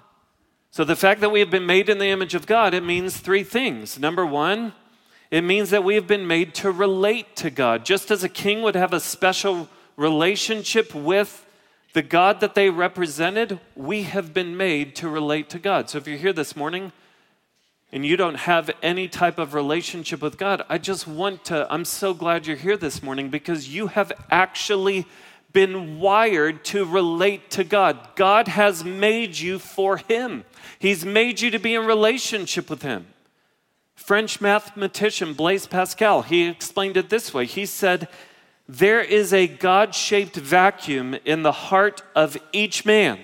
So, 0.74 0.86
the 0.86 0.96
fact 0.96 1.20
that 1.20 1.32
we 1.32 1.42
have 1.42 1.50
been 1.50 1.66
made 1.66 1.90
in 1.90 1.98
the 1.98 2.08
image 2.08 2.34
of 2.34 2.48
God, 2.48 2.74
it 2.74 2.84
means 2.84 3.18
three 3.18 3.44
things. 3.44 4.00
Number 4.00 4.26
one, 4.26 4.72
it 5.30 5.42
means 5.42 5.70
that 5.72 5.84
we 5.84 5.96
have 5.96 6.08
been 6.08 6.28
made 6.28 6.54
to 6.56 6.72
relate 6.72 7.36
to 7.38 7.50
God. 7.50 7.84
Just 7.84 8.10
as 8.10 8.24
a 8.24 8.30
king 8.30 8.62
would 8.62 8.76
have 8.76 8.94
a 8.94 9.02
special 9.02 9.68
relationship 10.02 10.96
with 10.96 11.46
the 11.94 12.02
God 12.02 12.40
that 12.40 12.56
they 12.56 12.70
represented, 12.70 13.60
we 13.76 14.04
have 14.04 14.34
been 14.34 14.58
made 14.58 14.96
to 14.96 15.08
relate 15.10 15.50
to 15.50 15.60
God. 15.60 15.90
So, 15.90 15.98
if 15.98 16.08
you're 16.08 16.18
here 16.18 16.34
this 16.34 16.56
morning, 16.56 16.92
and 17.92 18.06
you 18.06 18.16
don't 18.16 18.36
have 18.36 18.72
any 18.82 19.08
type 19.08 19.38
of 19.38 19.54
relationship 19.54 20.22
with 20.22 20.38
God, 20.38 20.64
I 20.70 20.78
just 20.78 21.06
want 21.06 21.46
to, 21.46 21.68
I'm 21.72 21.86
so 21.86 22.14
glad 22.14 22.48
you're 22.48 22.56
here 22.56 22.78
this 22.78 23.04
morning 23.04 23.30
because 23.30 23.74
you 23.74 23.88
have 23.88 24.12
actually 24.32 25.06
been 25.52 26.00
wired 26.00 26.64
to 26.64 26.86
relate 26.86 27.52
to 27.52 27.66
God. 27.66 28.16
God 28.16 28.48
has 28.48 28.86
made 28.86 29.38
you 29.38 29.60
for 29.60 29.98
Him, 29.98 30.46
He's 30.80 31.06
made 31.06 31.42
you 31.42 31.52
to 31.52 31.60
be 31.60 31.76
in 31.76 31.86
relationship 31.86 32.70
with 32.70 32.82
Him. 32.82 33.06
French 33.96 34.42
mathematician 34.42 35.34
Blaise 35.34 35.68
Pascal, 35.68 36.24
he 36.24 36.48
explained 36.48 36.98
it 36.98 37.10
this 37.10 37.34
way. 37.36 37.46
He 37.46 37.68
said, 37.68 38.08
There 38.74 39.02
is 39.02 39.34
a 39.34 39.50
God 39.50 39.94
shaped 39.94 40.38
vacuum 40.38 41.18
in 41.26 41.44
the 41.44 41.52
heart 41.52 42.04
of 42.16 42.38
each 42.54 42.86
man 42.86 43.20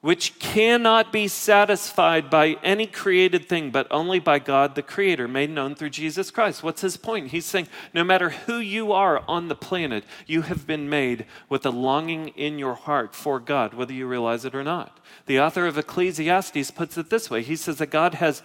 which 0.00 0.40
cannot 0.40 1.12
be 1.12 1.28
satisfied 1.28 2.28
by 2.28 2.56
any 2.64 2.88
created 2.88 3.48
thing, 3.48 3.70
but 3.70 3.86
only 3.92 4.18
by 4.18 4.40
God 4.40 4.74
the 4.74 4.82
Creator, 4.82 5.28
made 5.28 5.50
known 5.50 5.76
through 5.76 5.90
Jesus 5.90 6.32
Christ. 6.32 6.64
What's 6.64 6.80
his 6.80 6.96
point? 6.96 7.28
He's 7.28 7.44
saying 7.44 7.68
no 7.94 8.02
matter 8.02 8.30
who 8.30 8.56
you 8.56 8.90
are 8.90 9.22
on 9.28 9.46
the 9.46 9.54
planet, 9.54 10.02
you 10.26 10.42
have 10.42 10.66
been 10.66 10.88
made 10.88 11.26
with 11.48 11.64
a 11.64 11.70
longing 11.70 12.28
in 12.28 12.58
your 12.58 12.74
heart 12.74 13.14
for 13.14 13.38
God, 13.38 13.74
whether 13.74 13.92
you 13.92 14.08
realize 14.08 14.44
it 14.44 14.54
or 14.56 14.64
not. 14.64 14.98
The 15.26 15.38
author 15.38 15.64
of 15.64 15.78
Ecclesiastes 15.78 16.72
puts 16.72 16.98
it 16.98 17.08
this 17.08 17.30
way 17.30 17.42
He 17.44 17.54
says 17.54 17.76
that 17.76 17.90
God 17.90 18.14
has 18.14 18.42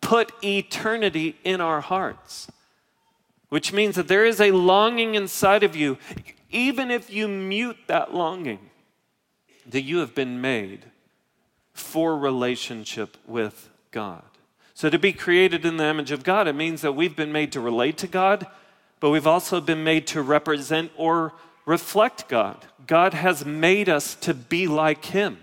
put 0.00 0.30
eternity 0.44 1.34
in 1.42 1.60
our 1.60 1.80
hearts, 1.80 2.46
which 3.48 3.72
means 3.72 3.96
that 3.96 4.08
there 4.08 4.24
is 4.24 4.40
a 4.40 4.52
longing 4.52 5.14
inside 5.14 5.62
of 5.62 5.74
you, 5.74 5.98
even 6.50 6.90
if 6.90 7.10
you 7.10 7.28
mute 7.28 7.76
that 7.86 8.14
longing, 8.14 8.70
that 9.66 9.82
you 9.82 9.98
have 9.98 10.14
been 10.14 10.40
made 10.40 10.84
for 11.72 12.16
relationship 12.16 13.16
with 13.26 13.70
God. 13.90 14.22
So, 14.74 14.88
to 14.90 14.98
be 14.98 15.12
created 15.12 15.64
in 15.64 15.76
the 15.76 15.86
image 15.86 16.10
of 16.10 16.22
God, 16.22 16.46
it 16.46 16.54
means 16.54 16.82
that 16.82 16.92
we've 16.92 17.16
been 17.16 17.32
made 17.32 17.52
to 17.52 17.60
relate 17.60 17.98
to 17.98 18.06
God, 18.06 18.46
but 19.00 19.10
we've 19.10 19.26
also 19.26 19.60
been 19.60 19.82
made 19.82 20.06
to 20.08 20.22
represent 20.22 20.92
or 20.96 21.32
reflect 21.66 22.28
God. 22.28 22.64
God 22.86 23.12
has 23.12 23.44
made 23.44 23.88
us 23.88 24.14
to 24.16 24.34
be 24.34 24.66
like 24.66 25.06
Him. 25.06 25.38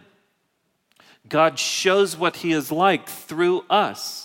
God 1.28 1.60
shows 1.60 2.16
what 2.16 2.38
He 2.38 2.52
is 2.52 2.72
like 2.72 3.10
through 3.10 3.66
us. 3.70 4.25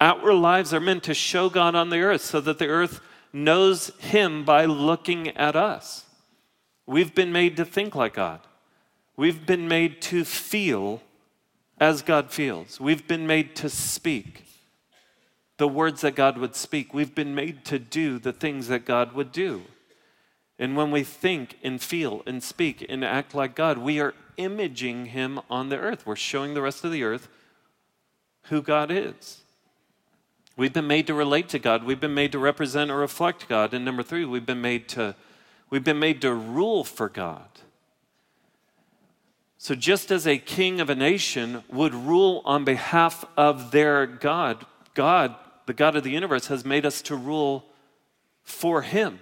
Our 0.00 0.34
lives 0.34 0.74
are 0.74 0.80
meant 0.80 1.04
to 1.04 1.14
show 1.14 1.48
God 1.48 1.74
on 1.74 1.90
the 1.90 2.00
earth 2.00 2.22
so 2.22 2.40
that 2.40 2.58
the 2.58 2.66
earth 2.68 3.00
knows 3.32 3.88
Him 3.98 4.44
by 4.44 4.64
looking 4.64 5.28
at 5.28 5.56
us. 5.56 6.04
We've 6.86 7.14
been 7.14 7.32
made 7.32 7.56
to 7.56 7.64
think 7.64 7.94
like 7.94 8.14
God, 8.14 8.40
we've 9.16 9.46
been 9.46 9.68
made 9.68 10.02
to 10.02 10.24
feel 10.24 11.02
as 11.78 12.02
God 12.02 12.30
feels. 12.30 12.78
We've 12.78 13.06
been 13.06 13.26
made 13.26 13.56
to 13.56 13.68
speak 13.68 14.44
the 15.56 15.68
words 15.68 16.00
that 16.00 16.16
God 16.16 16.38
would 16.38 16.56
speak. 16.56 16.92
We've 16.92 17.14
been 17.14 17.34
made 17.34 17.64
to 17.66 17.78
do 17.78 18.18
the 18.18 18.32
things 18.32 18.68
that 18.68 18.84
God 18.84 19.12
would 19.12 19.32
do. 19.32 19.62
And 20.58 20.76
when 20.76 20.90
we 20.90 21.02
think 21.02 21.58
and 21.62 21.80
feel 21.80 22.22
and 22.26 22.42
speak 22.42 22.84
and 22.88 23.04
act 23.04 23.34
like 23.34 23.54
God, 23.54 23.78
we 23.78 24.00
are 24.00 24.14
imaging 24.36 25.06
Him 25.06 25.40
on 25.48 25.68
the 25.68 25.78
earth. 25.78 26.06
We're 26.06 26.16
showing 26.16 26.54
the 26.54 26.62
rest 26.62 26.84
of 26.84 26.92
the 26.92 27.04
earth 27.04 27.28
who 28.44 28.62
God 28.62 28.90
is. 28.90 29.43
We've 30.56 30.72
been 30.72 30.86
made 30.86 31.06
to 31.08 31.14
relate 31.14 31.48
to 31.50 31.58
God. 31.58 31.84
We've 31.84 32.00
been 32.00 32.14
made 32.14 32.32
to 32.32 32.38
represent 32.38 32.90
or 32.90 32.98
reflect 32.98 33.48
God. 33.48 33.74
And 33.74 33.84
number 33.84 34.02
three, 34.02 34.24
we've 34.24 34.46
been 34.46 34.60
made 34.60 34.88
to, 34.90 35.16
we've 35.68 35.82
been 35.82 35.98
made 35.98 36.20
to 36.22 36.32
rule 36.32 36.84
for 36.84 37.08
God. 37.08 37.48
So, 39.58 39.74
just 39.74 40.10
as 40.10 40.26
a 40.26 40.36
king 40.36 40.80
of 40.80 40.90
a 40.90 40.94
nation 40.94 41.64
would 41.70 41.94
rule 41.94 42.42
on 42.44 42.64
behalf 42.64 43.24
of 43.36 43.70
their 43.70 44.06
God, 44.06 44.66
God, 44.92 45.34
the 45.66 45.72
God 45.72 45.96
of 45.96 46.04
the 46.04 46.10
universe, 46.10 46.48
has 46.48 46.64
made 46.64 46.84
us 46.84 47.00
to 47.02 47.16
rule 47.16 47.64
for 48.42 48.82
him. 48.82 49.18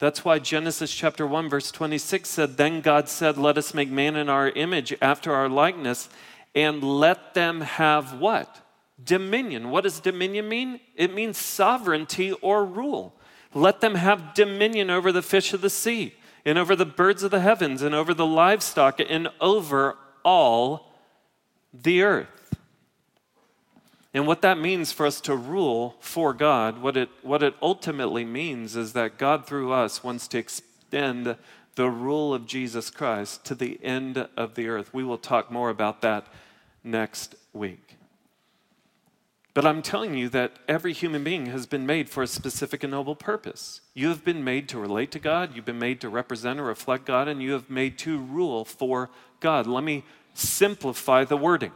That's 0.00 0.24
why 0.24 0.40
Genesis 0.40 0.92
chapter 0.92 1.24
1, 1.28 1.48
verse 1.48 1.70
26 1.70 2.28
said, 2.28 2.56
Then 2.56 2.80
God 2.80 3.08
said, 3.08 3.38
Let 3.38 3.56
us 3.56 3.72
make 3.72 3.88
man 3.88 4.16
in 4.16 4.28
our 4.28 4.48
image, 4.48 4.92
after 5.00 5.32
our 5.32 5.48
likeness, 5.48 6.08
and 6.56 6.82
let 6.82 7.34
them 7.34 7.60
have 7.60 8.18
what? 8.18 8.60
Dominion. 9.04 9.70
What 9.70 9.84
does 9.84 10.00
dominion 10.00 10.48
mean? 10.48 10.80
It 10.96 11.14
means 11.14 11.38
sovereignty 11.38 12.32
or 12.32 12.64
rule. 12.64 13.14
Let 13.54 13.80
them 13.80 13.96
have 13.96 14.34
dominion 14.34 14.90
over 14.90 15.12
the 15.12 15.22
fish 15.22 15.52
of 15.52 15.60
the 15.60 15.70
sea, 15.70 16.14
and 16.44 16.58
over 16.58 16.74
the 16.74 16.86
birds 16.86 17.22
of 17.22 17.30
the 17.30 17.40
heavens, 17.40 17.82
and 17.82 17.94
over 17.94 18.14
the 18.14 18.26
livestock, 18.26 19.00
and 19.00 19.28
over 19.40 19.96
all 20.24 20.92
the 21.72 22.02
earth. 22.02 22.56
And 24.14 24.26
what 24.26 24.42
that 24.42 24.58
means 24.58 24.92
for 24.92 25.06
us 25.06 25.20
to 25.22 25.34
rule 25.34 25.96
for 26.00 26.34
God, 26.34 26.82
what 26.82 26.96
it, 26.96 27.08
what 27.22 27.42
it 27.42 27.54
ultimately 27.62 28.24
means 28.24 28.76
is 28.76 28.92
that 28.92 29.16
God, 29.16 29.46
through 29.46 29.72
us, 29.72 30.04
wants 30.04 30.28
to 30.28 30.38
extend 30.38 31.36
the 31.74 31.88
rule 31.88 32.34
of 32.34 32.46
Jesus 32.46 32.90
Christ 32.90 33.44
to 33.46 33.54
the 33.54 33.82
end 33.82 34.28
of 34.36 34.54
the 34.54 34.68
earth. 34.68 34.92
We 34.92 35.04
will 35.04 35.16
talk 35.18 35.50
more 35.50 35.70
about 35.70 36.02
that 36.02 36.26
next 36.84 37.34
week. 37.54 37.91
But 39.54 39.66
I'm 39.66 39.82
telling 39.82 40.14
you 40.14 40.30
that 40.30 40.52
every 40.66 40.94
human 40.94 41.24
being 41.24 41.46
has 41.46 41.66
been 41.66 41.84
made 41.84 42.08
for 42.08 42.22
a 42.22 42.26
specific 42.26 42.82
and 42.82 42.90
noble 42.92 43.14
purpose. 43.14 43.82
You 43.92 44.08
have 44.08 44.24
been 44.24 44.42
made 44.42 44.68
to 44.70 44.78
relate 44.78 45.10
to 45.12 45.18
God, 45.18 45.54
you've 45.54 45.66
been 45.66 45.78
made 45.78 46.00
to 46.00 46.08
represent 46.08 46.58
or 46.58 46.64
reflect 46.64 47.04
God, 47.04 47.28
and 47.28 47.42
you 47.42 47.52
have 47.52 47.68
made 47.68 47.98
to 47.98 48.18
rule 48.18 48.64
for 48.64 49.10
God. 49.40 49.66
Let 49.66 49.84
me 49.84 50.04
simplify 50.32 51.24
the 51.24 51.36
wording. 51.36 51.72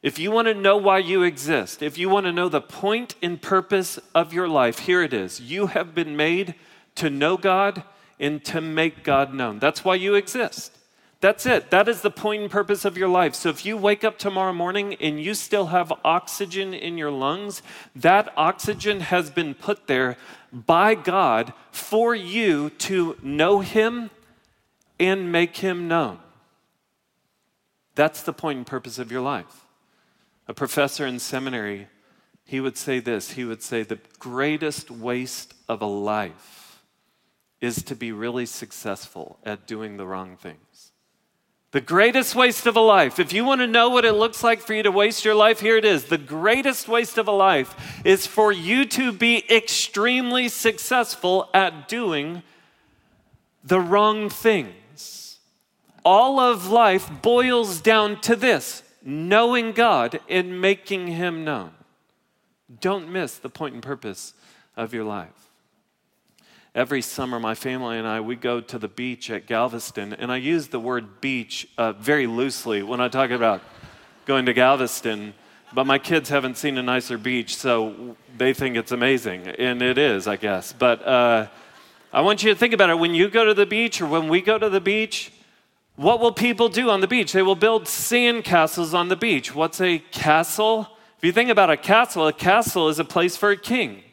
If 0.00 0.20
you 0.20 0.30
want 0.30 0.46
to 0.46 0.54
know 0.54 0.76
why 0.76 0.98
you 0.98 1.24
exist, 1.24 1.82
if 1.82 1.98
you 1.98 2.08
want 2.08 2.26
to 2.26 2.32
know 2.32 2.48
the 2.48 2.60
point 2.60 3.16
and 3.20 3.42
purpose 3.42 3.98
of 4.14 4.32
your 4.32 4.48
life, 4.48 4.80
here 4.80 5.02
it 5.02 5.12
is. 5.12 5.40
You 5.40 5.66
have 5.66 5.92
been 5.92 6.16
made 6.16 6.54
to 6.94 7.10
know 7.10 7.36
God 7.36 7.82
and 8.20 8.44
to 8.44 8.60
make 8.60 9.02
God 9.02 9.34
known. 9.34 9.58
That's 9.58 9.84
why 9.84 9.96
you 9.96 10.14
exist. 10.14 10.77
That's 11.20 11.46
it. 11.46 11.70
That 11.70 11.88
is 11.88 12.02
the 12.02 12.12
point 12.12 12.42
and 12.42 12.50
purpose 12.50 12.84
of 12.84 12.96
your 12.96 13.08
life. 13.08 13.34
So 13.34 13.48
if 13.48 13.66
you 13.66 13.76
wake 13.76 14.04
up 14.04 14.18
tomorrow 14.18 14.52
morning 14.52 14.94
and 15.00 15.20
you 15.20 15.34
still 15.34 15.66
have 15.66 15.92
oxygen 16.04 16.72
in 16.72 16.96
your 16.96 17.10
lungs, 17.10 17.60
that 17.96 18.32
oxygen 18.36 19.00
has 19.00 19.28
been 19.28 19.54
put 19.54 19.88
there 19.88 20.16
by 20.52 20.94
God 20.94 21.52
for 21.72 22.14
you 22.14 22.70
to 22.70 23.16
know 23.20 23.58
Him 23.60 24.10
and 25.00 25.32
make 25.32 25.56
Him 25.56 25.88
known. 25.88 26.20
That's 27.96 28.22
the 28.22 28.32
point 28.32 28.58
and 28.58 28.66
purpose 28.66 29.00
of 29.00 29.10
your 29.10 29.20
life. 29.20 29.66
A 30.46 30.54
professor 30.54 31.04
in 31.04 31.18
seminary, 31.18 31.88
he 32.44 32.60
would 32.60 32.76
say 32.76 33.00
this 33.00 33.32
he 33.32 33.44
would 33.44 33.60
say, 33.60 33.82
The 33.82 33.98
greatest 34.20 34.88
waste 34.88 35.52
of 35.68 35.82
a 35.82 35.86
life 35.86 36.84
is 37.60 37.82
to 37.82 37.96
be 37.96 38.12
really 38.12 38.46
successful 38.46 39.40
at 39.44 39.66
doing 39.66 39.96
the 39.96 40.06
wrong 40.06 40.36
things. 40.36 40.92
The 41.70 41.80
greatest 41.82 42.34
waste 42.34 42.66
of 42.66 42.76
a 42.76 42.80
life. 42.80 43.18
If 43.18 43.32
you 43.32 43.44
want 43.44 43.60
to 43.60 43.66
know 43.66 43.90
what 43.90 44.06
it 44.06 44.14
looks 44.14 44.42
like 44.42 44.60
for 44.60 44.72
you 44.72 44.82
to 44.84 44.90
waste 44.90 45.24
your 45.24 45.34
life, 45.34 45.60
here 45.60 45.76
it 45.76 45.84
is. 45.84 46.04
The 46.04 46.16
greatest 46.16 46.88
waste 46.88 47.18
of 47.18 47.28
a 47.28 47.32
life 47.32 48.00
is 48.06 48.26
for 48.26 48.50
you 48.50 48.86
to 48.86 49.12
be 49.12 49.44
extremely 49.54 50.48
successful 50.48 51.50
at 51.52 51.86
doing 51.86 52.42
the 53.62 53.80
wrong 53.80 54.30
things. 54.30 55.38
All 56.04 56.40
of 56.40 56.70
life 56.70 57.10
boils 57.20 57.82
down 57.82 58.20
to 58.22 58.34
this 58.34 58.82
knowing 59.02 59.72
God 59.72 60.20
and 60.28 60.60
making 60.60 61.08
Him 61.08 61.44
known. 61.44 61.72
Don't 62.80 63.10
miss 63.10 63.36
the 63.36 63.50
point 63.50 63.74
and 63.74 63.82
purpose 63.82 64.32
of 64.74 64.94
your 64.94 65.04
life 65.04 65.47
every 66.78 67.02
summer, 67.02 67.40
my 67.40 67.56
family 67.56 67.98
and 67.98 68.06
I, 68.06 68.20
we 68.20 68.36
go 68.36 68.60
to 68.60 68.78
the 68.78 68.86
beach 68.86 69.32
at 69.32 69.46
Galveston. 69.46 70.14
And 70.14 70.30
I 70.30 70.36
use 70.36 70.68
the 70.68 70.78
word 70.78 71.20
beach 71.20 71.66
uh, 71.76 71.90
very 71.94 72.28
loosely 72.28 72.84
when 72.84 73.00
I 73.00 73.08
talk 73.08 73.32
about 73.32 73.62
going 74.26 74.46
to 74.46 74.52
Galveston. 74.52 75.34
But 75.74 75.86
my 75.86 75.98
kids 75.98 76.28
haven't 76.28 76.56
seen 76.56 76.78
a 76.78 76.82
nicer 76.82 77.18
beach, 77.18 77.56
so 77.56 78.16
they 78.36 78.54
think 78.54 78.76
it's 78.76 78.92
amazing. 78.92 79.48
And 79.48 79.82
it 79.82 79.98
is, 79.98 80.28
I 80.28 80.36
guess. 80.36 80.72
But 80.72 81.04
uh, 81.04 81.48
I 82.12 82.20
want 82.20 82.44
you 82.44 82.54
to 82.54 82.56
think 82.56 82.72
about 82.72 82.90
it. 82.90 82.98
When 83.00 83.12
you 83.12 83.28
go 83.28 83.44
to 83.44 83.54
the 83.54 83.66
beach 83.66 84.00
or 84.00 84.06
when 84.06 84.28
we 84.28 84.40
go 84.40 84.56
to 84.56 84.70
the 84.70 84.80
beach, 84.80 85.32
what 85.96 86.20
will 86.20 86.32
people 86.32 86.68
do 86.68 86.90
on 86.90 87.00
the 87.00 87.08
beach? 87.08 87.32
They 87.32 87.42
will 87.42 87.56
build 87.56 87.88
sand 87.88 88.44
castles 88.44 88.94
on 88.94 89.08
the 89.08 89.16
beach. 89.16 89.52
What's 89.52 89.80
a 89.80 89.98
castle? 90.12 90.86
If 91.16 91.24
you 91.24 91.32
think 91.32 91.50
about 91.50 91.70
a 91.70 91.76
castle, 91.76 92.28
a 92.28 92.32
castle 92.32 92.88
is 92.88 93.00
a 93.00 93.04
place 93.04 93.36
for 93.36 93.50
a 93.50 93.56
king. 93.56 94.04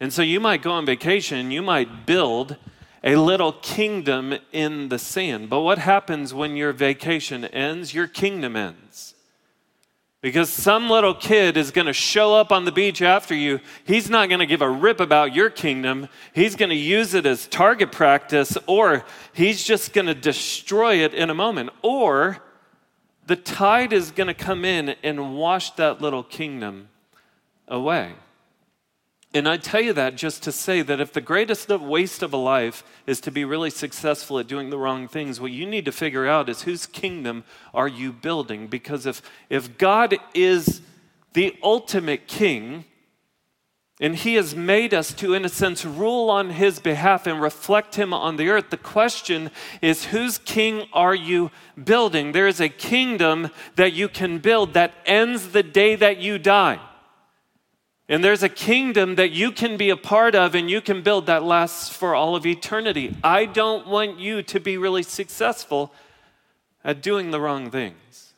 And 0.00 0.12
so 0.12 0.22
you 0.22 0.40
might 0.40 0.62
go 0.62 0.72
on 0.72 0.86
vacation, 0.86 1.50
you 1.50 1.60
might 1.60 2.06
build 2.06 2.56
a 3.04 3.16
little 3.16 3.52
kingdom 3.52 4.34
in 4.52 4.88
the 4.88 4.98
sand. 4.98 5.50
But 5.50 5.60
what 5.60 5.78
happens 5.78 6.34
when 6.34 6.56
your 6.56 6.72
vacation 6.72 7.44
ends? 7.44 7.94
Your 7.94 8.06
kingdom 8.06 8.56
ends. 8.56 9.14
Because 10.22 10.50
some 10.50 10.90
little 10.90 11.14
kid 11.14 11.56
is 11.56 11.70
going 11.70 11.86
to 11.86 11.94
show 11.94 12.34
up 12.34 12.52
on 12.52 12.66
the 12.66 12.72
beach 12.72 13.00
after 13.00 13.34
you. 13.34 13.58
He's 13.84 14.10
not 14.10 14.28
going 14.28 14.40
to 14.40 14.46
give 14.46 14.60
a 14.60 14.68
rip 14.68 15.00
about 15.00 15.34
your 15.34 15.48
kingdom. 15.48 16.08
He's 16.34 16.56
going 16.56 16.68
to 16.68 16.74
use 16.74 17.14
it 17.14 17.24
as 17.24 17.46
target 17.46 17.90
practice, 17.90 18.58
or 18.66 19.04
he's 19.32 19.64
just 19.64 19.94
going 19.94 20.08
to 20.08 20.14
destroy 20.14 20.96
it 20.96 21.14
in 21.14 21.30
a 21.30 21.34
moment. 21.34 21.70
Or 21.80 22.38
the 23.26 23.36
tide 23.36 23.94
is 23.94 24.10
going 24.10 24.26
to 24.26 24.34
come 24.34 24.66
in 24.66 24.90
and 25.02 25.38
wash 25.38 25.70
that 25.72 26.02
little 26.02 26.22
kingdom 26.22 26.90
away. 27.66 28.12
And 29.32 29.48
I 29.48 29.58
tell 29.58 29.80
you 29.80 29.92
that 29.92 30.16
just 30.16 30.42
to 30.42 30.52
say 30.52 30.82
that 30.82 31.00
if 31.00 31.12
the 31.12 31.20
greatest 31.20 31.68
waste 31.68 32.22
of 32.22 32.32
a 32.32 32.36
life 32.36 32.82
is 33.06 33.20
to 33.20 33.30
be 33.30 33.44
really 33.44 33.70
successful 33.70 34.40
at 34.40 34.48
doing 34.48 34.70
the 34.70 34.78
wrong 34.78 35.06
things, 35.06 35.40
what 35.40 35.52
you 35.52 35.66
need 35.66 35.84
to 35.84 35.92
figure 35.92 36.26
out 36.26 36.48
is 36.48 36.62
whose 36.62 36.84
kingdom 36.84 37.44
are 37.72 37.86
you 37.86 38.12
building? 38.12 38.66
Because 38.66 39.06
if, 39.06 39.22
if 39.48 39.78
God 39.78 40.16
is 40.34 40.80
the 41.32 41.56
ultimate 41.62 42.26
king, 42.26 42.86
and 44.00 44.16
he 44.16 44.34
has 44.34 44.56
made 44.56 44.94
us 44.94 45.12
to, 45.12 45.34
in 45.34 45.44
a 45.44 45.48
sense, 45.48 45.84
rule 45.84 46.30
on 46.30 46.50
his 46.50 46.80
behalf 46.80 47.26
and 47.26 47.40
reflect 47.40 47.96
him 47.96 48.14
on 48.14 48.36
the 48.36 48.48
earth. 48.48 48.70
The 48.70 48.78
question 48.78 49.50
is, 49.82 50.06
whose 50.06 50.38
king 50.38 50.88
are 50.94 51.14
you 51.14 51.50
building? 51.84 52.32
There 52.32 52.48
is 52.48 52.60
a 52.60 52.70
kingdom 52.70 53.50
that 53.76 53.92
you 53.92 54.08
can 54.08 54.38
build 54.38 54.72
that 54.72 54.94
ends 55.04 55.48
the 55.48 55.62
day 55.62 55.96
that 55.96 56.16
you 56.16 56.38
die. 56.38 56.80
And 58.10 58.24
there's 58.24 58.42
a 58.42 58.48
kingdom 58.48 59.14
that 59.14 59.30
you 59.30 59.52
can 59.52 59.76
be 59.76 59.88
a 59.88 59.96
part 59.96 60.34
of 60.34 60.56
and 60.56 60.68
you 60.68 60.80
can 60.80 61.00
build 61.00 61.26
that 61.26 61.44
lasts 61.44 61.88
for 61.90 62.12
all 62.12 62.34
of 62.34 62.44
eternity. 62.44 63.16
I 63.22 63.44
don't 63.46 63.86
want 63.86 64.18
you 64.18 64.42
to 64.42 64.58
be 64.58 64.76
really 64.76 65.04
successful 65.04 65.94
at 66.82 67.02
doing 67.02 67.30
the 67.30 67.40
wrong 67.40 67.70
things. 67.70 68.32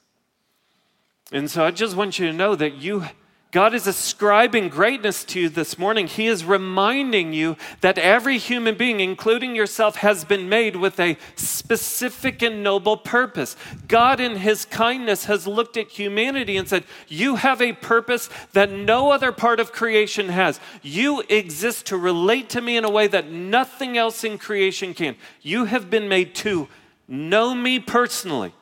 And 1.33 1.51
so 1.51 1.65
I 1.65 1.71
just 1.71 1.97
want 1.97 2.19
you 2.19 2.27
to 2.27 2.35
know 2.35 2.55
that 2.55 2.75
you 2.75 3.07
God 3.53 3.75
is 3.75 3.87
ascribing 3.87 4.71
greatness 4.71 5.25
to 5.25 5.41
you 5.41 5.49
this 5.51 5.79
morning. 5.79 6.07
He 6.07 6.27
is 6.27 6.43
reminding 6.43 7.35
you 7.35 7.59
that 7.83 7.99
every 7.99 8.39
human 8.39 8.77
being, 8.77 9.01
including 9.01 9.55
yourself, 9.55 9.97
has 9.97 10.25
been 10.25 10.49
made 10.49 10.75
with 10.75 10.99
a 10.99 11.19
specific 11.37 12.41
and 12.41 12.63
noble 12.63 12.97
purpose. 12.97 13.55
God, 13.89 14.21
in 14.21 14.37
His 14.37 14.65
kindness, 14.65 15.27
has 15.27 15.47
looked 15.47 15.77
at 15.77 15.91
humanity 15.91 16.57
and 16.57 16.67
said, 16.67 16.85
You 17.09 17.37
have 17.37 17.61
a 17.61 17.75
purpose 17.75 18.31
that 18.55 18.73
no 18.73 19.11
other 19.11 19.33
part 19.33 19.61
of 19.61 19.71
creation 19.71 20.31
has. 20.31 20.59
You 20.81 21.23
exist 21.29 21.85
to 21.87 21.99
relate 21.99 22.49
to 22.51 22.63
me 22.63 22.79
in 22.79 22.85
a 22.85 22.91
way 22.91 23.07
that 23.07 23.31
nothing 23.31 23.99
else 23.99 24.25
in 24.25 24.39
creation 24.39 24.95
can. 24.95 25.15
You 25.43 25.67
have 25.67 25.91
been 25.91 26.09
made 26.09 26.35
to 26.37 26.69
know 27.07 27.55
me 27.55 27.81
personally 27.81 28.55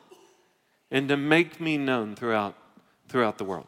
and 0.91 1.07
to 1.07 1.15
make 1.15 1.61
me 1.61 1.77
known 1.77 2.13
throughout, 2.13 2.57
throughout 3.07 3.37
the 3.37 3.45
world. 3.45 3.67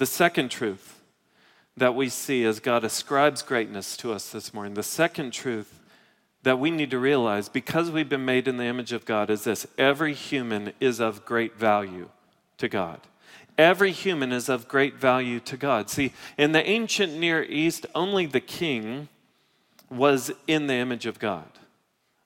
The 0.00 0.06
second 0.06 0.48
truth 0.48 0.98
that 1.76 1.94
we 1.94 2.08
see 2.08 2.42
as 2.44 2.58
God 2.58 2.84
ascribes 2.84 3.42
greatness 3.42 3.98
to 3.98 4.14
us 4.14 4.30
this 4.30 4.54
morning, 4.54 4.72
the 4.72 4.82
second 4.82 5.34
truth 5.34 5.78
that 6.42 6.58
we 6.58 6.70
need 6.70 6.90
to 6.92 6.98
realize 6.98 7.50
because 7.50 7.90
we've 7.90 8.08
been 8.08 8.24
made 8.24 8.48
in 8.48 8.56
the 8.56 8.64
image 8.64 8.94
of 8.94 9.04
God 9.04 9.28
is 9.28 9.44
this 9.44 9.66
every 9.76 10.14
human 10.14 10.72
is 10.80 11.00
of 11.00 11.26
great 11.26 11.58
value 11.58 12.08
to 12.56 12.66
God. 12.66 13.02
Every 13.58 13.92
human 13.92 14.32
is 14.32 14.48
of 14.48 14.68
great 14.68 14.94
value 14.94 15.38
to 15.40 15.58
God. 15.58 15.90
See, 15.90 16.14
in 16.38 16.52
the 16.52 16.66
ancient 16.66 17.12
Near 17.12 17.42
East, 17.42 17.84
only 17.94 18.24
the 18.24 18.40
king 18.40 19.08
was 19.90 20.32
in 20.46 20.66
the 20.66 20.76
image 20.76 21.04
of 21.04 21.18
God. 21.18 21.44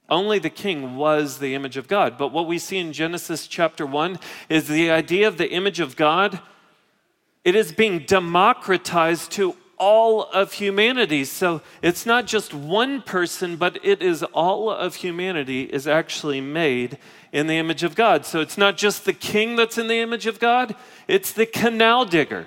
Only 0.08 0.38
the 0.38 0.48
king 0.48 0.94
was 0.94 1.38
the 1.38 1.56
image 1.56 1.76
of 1.76 1.88
God. 1.88 2.18
But 2.18 2.30
what 2.30 2.46
we 2.46 2.58
see 2.58 2.78
in 2.78 2.92
Genesis 2.92 3.48
chapter 3.48 3.84
1 3.84 4.20
is 4.48 4.68
the 4.68 4.92
idea 4.92 5.26
of 5.26 5.38
the 5.38 5.50
image 5.50 5.80
of 5.80 5.96
God 5.96 6.38
it 7.44 7.54
is 7.54 7.72
being 7.72 8.00
democratized 8.00 9.30
to 9.33 9.54
all 9.76 10.24
of 10.24 10.54
humanity. 10.54 11.24
So 11.24 11.61
it's 11.83 12.07
not 12.07 12.26
just 12.26 12.54
one 12.54 13.02
person, 13.02 13.57
but 13.57 13.78
it 13.85 14.02
is 14.02 14.22
all 14.22 14.70
of 14.70 14.96
humanity 14.96 15.64
is 15.64 15.87
actually 15.87 16.40
made 16.40 16.98
in 17.33 17.46
the 17.46 17.54
image 17.54 17.83
of 17.83 17.94
God. 17.94 18.24
So 18.24 18.40
it's 18.40 18.57
not 18.57 18.76
just 18.76 19.04
the 19.04 19.12
king 19.12 19.57
that's 19.57 19.78
in 19.78 19.88
the 19.88 19.98
image 19.98 20.26
of 20.26 20.38
God, 20.38 20.74
it's 21.09 21.33
the 21.33 21.46
canal 21.46 22.04
digger, 22.04 22.46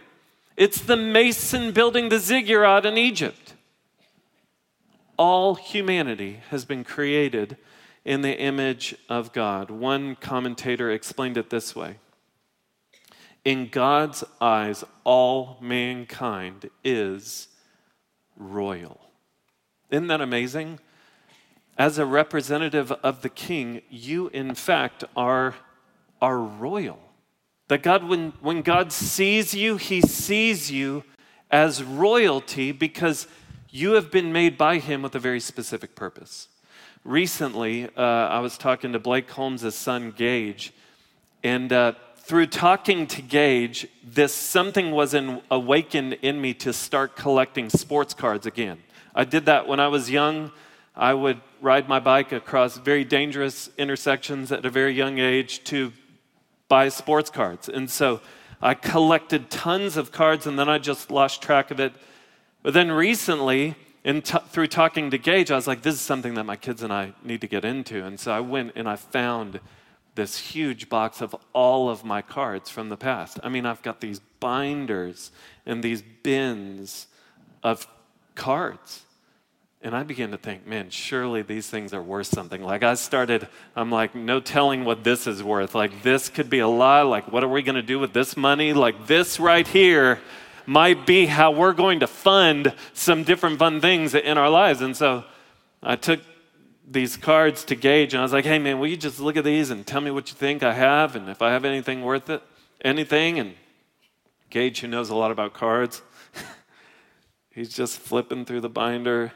it's 0.55 0.81
the 0.81 0.97
mason 0.97 1.71
building 1.71 2.09
the 2.09 2.19
ziggurat 2.19 2.85
in 2.85 2.97
Egypt. 2.97 3.53
All 5.17 5.55
humanity 5.55 6.41
has 6.49 6.63
been 6.63 6.83
created 6.83 7.57
in 8.05 8.21
the 8.21 8.39
image 8.39 8.95
of 9.09 9.33
God. 9.33 9.69
One 9.69 10.15
commentator 10.15 10.89
explained 10.89 11.37
it 11.37 11.49
this 11.49 11.75
way 11.75 11.97
in 13.47 13.69
God's 13.69 14.25
eyes, 14.41 14.83
all 15.05 15.57
mankind 15.61 16.69
is 16.83 17.47
royal. 18.35 18.99
Isn't 19.89 20.07
that 20.07 20.19
amazing? 20.19 20.79
As 21.77 21.97
a 21.97 22.05
representative 22.05 22.91
of 22.91 23.21
the 23.21 23.29
king, 23.29 23.83
you 23.89 24.27
in 24.33 24.53
fact 24.53 25.05
are, 25.15 25.55
are 26.21 26.39
royal. 26.39 26.99
That 27.69 27.83
God, 27.83 28.03
when, 28.03 28.33
when 28.41 28.63
God 28.63 28.91
sees 28.91 29.53
you, 29.53 29.77
he 29.77 30.01
sees 30.01 30.69
you 30.69 31.05
as 31.49 31.81
royalty 31.81 32.73
because 32.73 33.27
you 33.69 33.93
have 33.93 34.11
been 34.11 34.33
made 34.33 34.57
by 34.57 34.79
him 34.79 35.01
with 35.01 35.15
a 35.15 35.19
very 35.19 35.39
specific 35.39 35.95
purpose. 35.95 36.49
Recently, 37.05 37.85
uh, 37.95 38.01
I 38.01 38.39
was 38.39 38.57
talking 38.57 38.91
to 38.91 38.99
Blake 38.99 39.31
Holmes' 39.31 39.73
son, 39.73 40.11
Gage, 40.11 40.73
and 41.45 41.71
uh, 41.71 41.93
through 42.27 42.47
talking 42.47 43.07
to 43.07 43.21
Gage, 43.21 43.87
this 44.03 44.33
something 44.33 44.91
was 44.91 45.13
in, 45.13 45.41
awakened 45.49 46.11
in 46.21 46.41
me 46.41 46.53
to 46.55 46.73
start 46.73 47.15
collecting 47.15 47.69
sports 47.69 48.13
cards 48.13 48.45
again. 48.45 48.79
I 49.15 49.23
did 49.23 49.45
that 49.45 49.65
when 49.65 49.79
I 49.79 49.87
was 49.87 50.11
young. 50.11 50.51
I 50.93 51.13
would 51.13 51.39
ride 51.61 51.87
my 51.87 52.01
bike 52.01 52.33
across 52.33 52.79
very 52.79 53.05
dangerous 53.05 53.69
intersections 53.77 54.51
at 54.51 54.65
a 54.65 54.69
very 54.69 54.93
young 54.93 55.19
age 55.19 55.63
to 55.65 55.93
buy 56.67 56.89
sports 56.89 57.29
cards. 57.29 57.69
And 57.69 57.89
so 57.89 58.19
I 58.61 58.73
collected 58.73 59.49
tons 59.49 59.95
of 59.95 60.11
cards 60.11 60.45
and 60.45 60.59
then 60.59 60.67
I 60.67 60.79
just 60.79 61.09
lost 61.09 61.41
track 61.41 61.71
of 61.71 61.79
it. 61.79 61.93
But 62.61 62.73
then 62.73 62.91
recently, 62.91 63.75
t- 64.03 64.21
through 64.21 64.67
talking 64.67 65.11
to 65.11 65.17
Gage, 65.17 65.49
I 65.49 65.55
was 65.55 65.65
like, 65.65 65.81
this 65.81 65.95
is 65.95 66.01
something 66.01 66.33
that 66.33 66.43
my 66.43 66.57
kids 66.57 66.83
and 66.83 66.91
I 66.91 67.13
need 67.23 67.39
to 67.39 67.47
get 67.47 67.63
into. 67.63 68.03
And 68.03 68.19
so 68.19 68.33
I 68.33 68.41
went 68.41 68.73
and 68.75 68.89
I 68.89 68.97
found 68.97 69.61
this 70.17 70.37
huge 70.39 70.89
box 70.89 71.21
of 71.21 71.35
all 71.53 71.89
of 71.89 72.03
my 72.03 72.21
cards 72.21 72.69
from 72.71 72.89
the 72.89 72.97
past. 72.97 73.39
I 73.43 73.49
mean, 73.49 73.67
I've 73.67 73.83
got 73.83 74.01
these 74.01 74.19
binders 74.39 75.31
and 75.65 75.83
these 75.83 76.01
bins 76.01 77.05
of 77.63 77.87
cards. 78.33 79.03
And 79.83 79.95
I 79.95 80.01
began 80.01 80.31
to 80.31 80.37
think, 80.37 80.65
man, 80.65 80.89
surely 80.89 81.43
these 81.43 81.69
things 81.69 81.93
are 81.93 82.01
worth 82.01 82.27
something. 82.27 82.63
Like 82.63 82.81
I 82.81 82.95
started, 82.95 83.47
I'm 83.75 83.91
like, 83.91 84.15
no 84.15 84.39
telling 84.39 84.85
what 84.85 85.03
this 85.03 85.27
is 85.27 85.43
worth. 85.43 85.75
Like 85.75 86.01
this 86.01 86.29
could 86.29 86.49
be 86.49 86.59
a 86.59 86.67
lot. 86.67 87.05
Like, 87.05 87.31
what 87.31 87.43
are 87.43 87.47
we 87.47 87.61
going 87.61 87.75
to 87.75 87.83
do 87.83 87.99
with 87.99 88.11
this 88.11 88.35
money? 88.35 88.73
Like 88.73 89.05
this 89.05 89.39
right 89.39 89.67
here 89.67 90.19
might 90.65 91.05
be 91.05 91.27
how 91.27 91.51
we're 91.51 91.73
going 91.73 91.99
to 91.99 92.07
fund 92.07 92.73
some 92.93 93.23
different 93.23 93.59
fun 93.59 93.79
things 93.81 94.15
in 94.15 94.37
our 94.39 94.49
lives. 94.49 94.81
And 94.81 94.97
so 94.97 95.25
I 95.83 95.95
took 95.95 96.21
these 96.89 97.17
cards 97.17 97.65
to 97.65 97.75
Gage 97.75 98.13
and 98.13 98.21
I 98.21 98.23
was 98.23 98.31
like, 98.31 98.45
hey 98.45 98.59
man, 98.59 98.79
will 98.79 98.87
you 98.87 98.95
just 98.95 99.19
look 99.19 99.35
at 99.35 99.43
these 99.43 99.69
and 99.69 99.85
tell 99.85 99.99
me 99.99 100.09
what 100.09 100.29
you 100.29 100.35
think 100.35 100.63
I 100.63 100.73
have 100.73 101.15
and 101.15 101.29
if 101.29 101.41
I 101.41 101.51
have 101.51 101.65
anything 101.65 102.01
worth 102.01 102.29
it, 102.29 102.41
anything? 102.83 103.39
And 103.39 103.55
Gage, 104.49 104.79
who 104.79 104.87
knows 104.87 105.09
a 105.09 105.15
lot 105.15 105.29
about 105.29 105.53
cards, 105.53 106.01
he's 107.51 107.69
just 107.69 107.99
flipping 107.99 108.45
through 108.45 108.61
the 108.61 108.69
binder 108.69 109.33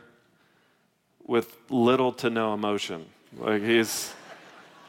with 1.26 1.58
little 1.70 2.14
to 2.14 2.30
no 2.30 2.54
emotion. 2.54 3.06
Like 3.38 3.62
he's 3.62 4.14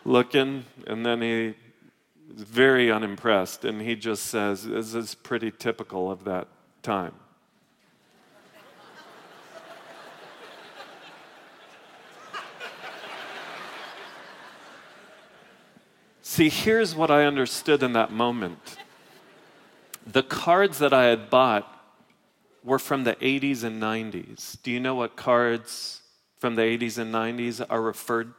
looking 0.05 0.65
and 0.87 1.05
then 1.05 1.21
he 1.21 1.55
is 2.35 2.43
very 2.43 2.93
unimpressed 2.93 3.65
and 3.65 3.83
he 3.83 3.97
just 3.97 4.27
says, 4.27 4.65
This 4.65 4.95
is 4.95 5.17
pretty 5.17 5.51
typical 5.51 6.13
of 6.13 6.23
that 6.25 6.47
time. 6.83 7.15
See, 16.33 16.49
here's 16.49 16.95
what 16.95 17.11
I 17.11 17.27
understood 17.27 17.83
in 17.83 17.93
that 17.93 18.11
moment. 18.11 18.79
The 20.07 20.23
cards 20.23 20.79
that 20.79 20.95
I 20.95 21.05
had 21.05 21.29
bought 21.29 21.69
were 22.65 22.79
from 22.79 23.05
the 23.05 23.17
80s 23.17 23.65
and 23.65 23.83
90s. 23.83 24.57
Do 24.63 24.71
you 24.71 24.81
know 24.81 24.95
what 24.95 25.15
cards 25.15 26.01
from 26.39 26.55
the 26.55 26.63
80s 26.63 26.97
and 26.97 27.13
90s 27.13 27.63
are 27.69 27.83
referred 27.83 28.33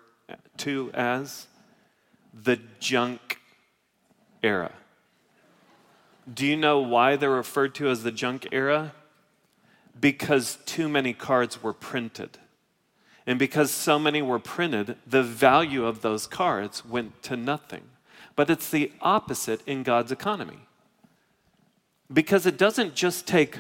to 0.58 0.90
as 0.96 1.46
the 2.34 2.58
junk 2.80 3.38
era. 4.42 4.72
Do 6.34 6.48
you 6.48 6.58
know 6.58 6.80
why 6.80 7.16
they're 7.16 7.30
referred 7.30 7.76
to 7.76 7.90
as 7.90 8.02
the 8.02 8.12
junk 8.12 8.48
era? 8.52 8.94
Because 10.02 10.58
too 10.66 10.90
many 10.90 11.14
cards 11.14 11.62
were 11.62 11.74
printed. 11.74 12.40
And 13.26 13.40
because 13.40 13.72
so 13.72 13.98
many 13.98 14.22
were 14.22 14.40
printed, 14.40 14.98
the 15.08 15.24
value 15.24 15.86
of 15.86 16.02
those 16.02 16.28
cards 16.28 16.86
went 16.86 17.24
to 17.24 17.38
nothing. 17.38 17.84
But 18.36 18.50
it's 18.50 18.70
the 18.70 18.92
opposite 19.02 19.62
in 19.66 19.84
God's 19.84 20.12
economy. 20.12 20.60
Because 22.12 22.46
it 22.46 22.58
doesn't 22.58 22.96
just 22.96 23.26
take, 23.26 23.60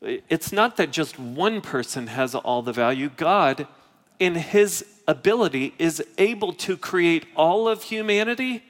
it's 0.00 0.52
not 0.52 0.76
that 0.76 0.92
just 0.92 1.18
one 1.18 1.60
person 1.60 2.06
has 2.06 2.34
all 2.34 2.62
the 2.62 2.72
value. 2.72 3.10
God 3.16 3.66
in 4.20 4.34
his 4.34 4.84
ability, 5.08 5.74
is 5.78 6.04
able 6.18 6.52
to 6.52 6.76
create 6.76 7.26
all 7.34 7.66
of 7.66 7.82
humanity. 7.84 8.62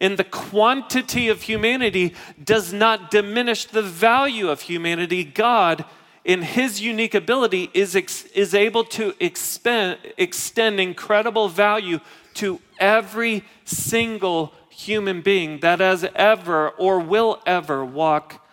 And 0.00 0.18
the 0.18 0.24
quantity 0.24 1.28
of 1.28 1.42
humanity 1.42 2.14
does 2.42 2.72
not 2.72 3.10
diminish 3.10 3.64
the 3.64 3.82
value 3.82 4.50
of 4.50 4.62
humanity. 4.62 5.22
God, 5.22 5.84
in 6.24 6.42
his 6.42 6.80
unique 6.80 7.14
ability, 7.14 7.70
is, 7.74 7.94
ex- 7.94 8.24
is 8.26 8.54
able 8.54 8.84
to 8.84 9.14
expend, 9.20 9.98
extend 10.16 10.80
incredible 10.80 11.48
value 11.48 12.00
to 12.34 12.60
every 12.78 13.44
single 13.64 14.52
human 14.70 15.20
being 15.20 15.60
that 15.60 15.80
has 15.80 16.04
ever 16.14 16.70
or 16.70 16.98
will 16.98 17.40
ever 17.46 17.84
walk 17.84 18.44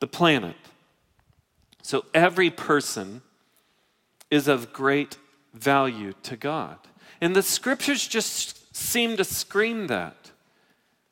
the 0.00 0.06
planet. 0.06 0.56
So 1.82 2.04
every 2.12 2.50
person 2.50 3.22
is 4.30 4.48
of 4.48 4.72
great 4.72 5.16
value 5.54 6.12
to 6.24 6.36
God. 6.36 6.78
And 7.20 7.34
the 7.34 7.42
scriptures 7.42 8.06
just 8.06 8.74
seem 8.74 9.16
to 9.16 9.24
scream 9.24 9.86
that. 9.88 10.30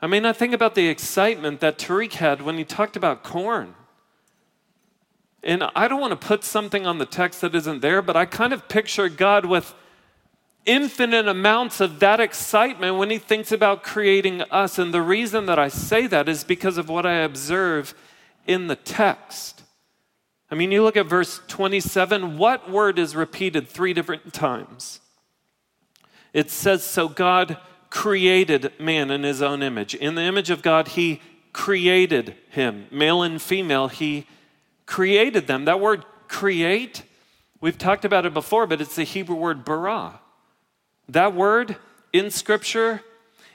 I 0.00 0.06
mean, 0.06 0.24
I 0.24 0.32
think 0.32 0.54
about 0.54 0.74
the 0.74 0.88
excitement 0.88 1.60
that 1.60 1.78
Tariq 1.78 2.14
had 2.14 2.42
when 2.42 2.56
he 2.56 2.64
talked 2.64 2.96
about 2.96 3.24
corn. 3.24 3.74
And 5.42 5.64
I 5.74 5.88
don't 5.88 6.00
want 6.00 6.20
to 6.20 6.26
put 6.26 6.44
something 6.44 6.86
on 6.86 6.98
the 6.98 7.06
text 7.06 7.40
that 7.42 7.54
isn't 7.54 7.80
there, 7.80 8.02
but 8.02 8.16
I 8.16 8.24
kind 8.24 8.52
of 8.52 8.68
picture 8.68 9.08
God 9.08 9.44
with 9.44 9.74
infinite 10.66 11.26
amounts 11.26 11.80
of 11.80 11.98
that 12.00 12.20
excitement 12.20 12.96
when 12.96 13.10
he 13.10 13.18
thinks 13.18 13.52
about 13.52 13.82
creating 13.82 14.42
us. 14.42 14.78
And 14.78 14.92
the 14.92 15.02
reason 15.02 15.46
that 15.46 15.58
I 15.58 15.68
say 15.68 16.06
that 16.08 16.28
is 16.28 16.44
because 16.44 16.76
of 16.76 16.88
what 16.88 17.06
I 17.06 17.14
observe 17.14 17.94
in 18.46 18.66
the 18.66 18.76
text. 18.76 19.62
I 20.50 20.54
mean, 20.54 20.72
you 20.72 20.82
look 20.82 20.96
at 20.96 21.06
verse 21.06 21.40
27, 21.48 22.38
what 22.38 22.70
word 22.70 22.98
is 22.98 23.14
repeated 23.14 23.68
three 23.68 23.92
different 23.92 24.32
times? 24.32 25.00
It 26.32 26.50
says, 26.50 26.82
So 26.82 27.08
God 27.08 27.58
created 27.90 28.72
man 28.78 29.10
in 29.10 29.22
his 29.22 29.42
own 29.42 29.62
image. 29.62 29.94
In 29.94 30.14
the 30.14 30.22
image 30.22 30.50
of 30.50 30.62
God, 30.62 30.88
he 30.88 31.20
created 31.52 32.36
him. 32.50 32.86
Male 32.90 33.22
and 33.22 33.40
female, 33.40 33.88
he 33.88 34.26
created 34.88 35.46
them. 35.46 35.66
That 35.66 35.80
word 35.80 36.04
create, 36.28 37.02
we've 37.60 37.78
talked 37.78 38.06
about 38.06 38.24
it 38.24 38.32
before, 38.32 38.66
but 38.66 38.80
it's 38.80 38.96
the 38.96 39.04
Hebrew 39.04 39.36
word 39.36 39.64
bara. 39.64 40.18
That 41.10 41.34
word 41.34 41.76
in 42.12 42.30
Scripture 42.30 43.02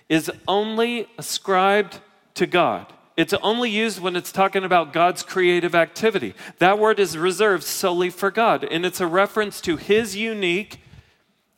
is 0.07 0.31
only 0.47 1.07
ascribed 1.17 1.99
to 2.35 2.45
God. 2.45 2.93
It's 3.17 3.33
only 3.33 3.71
used 3.71 3.99
when 3.99 4.15
it's 4.15 4.31
talking 4.31 4.63
about 4.63 4.93
God's 4.93 5.23
creative 5.23 5.73
activity. 5.73 6.35
That 6.59 6.77
word 6.77 6.99
is 6.99 7.17
reserved 7.17 7.63
solely 7.63 8.11
for 8.11 8.29
God, 8.29 8.63
and 8.63 8.85
it's 8.85 9.01
a 9.01 9.07
reference 9.07 9.59
to 9.61 9.75
his 9.75 10.15
unique, 10.15 10.81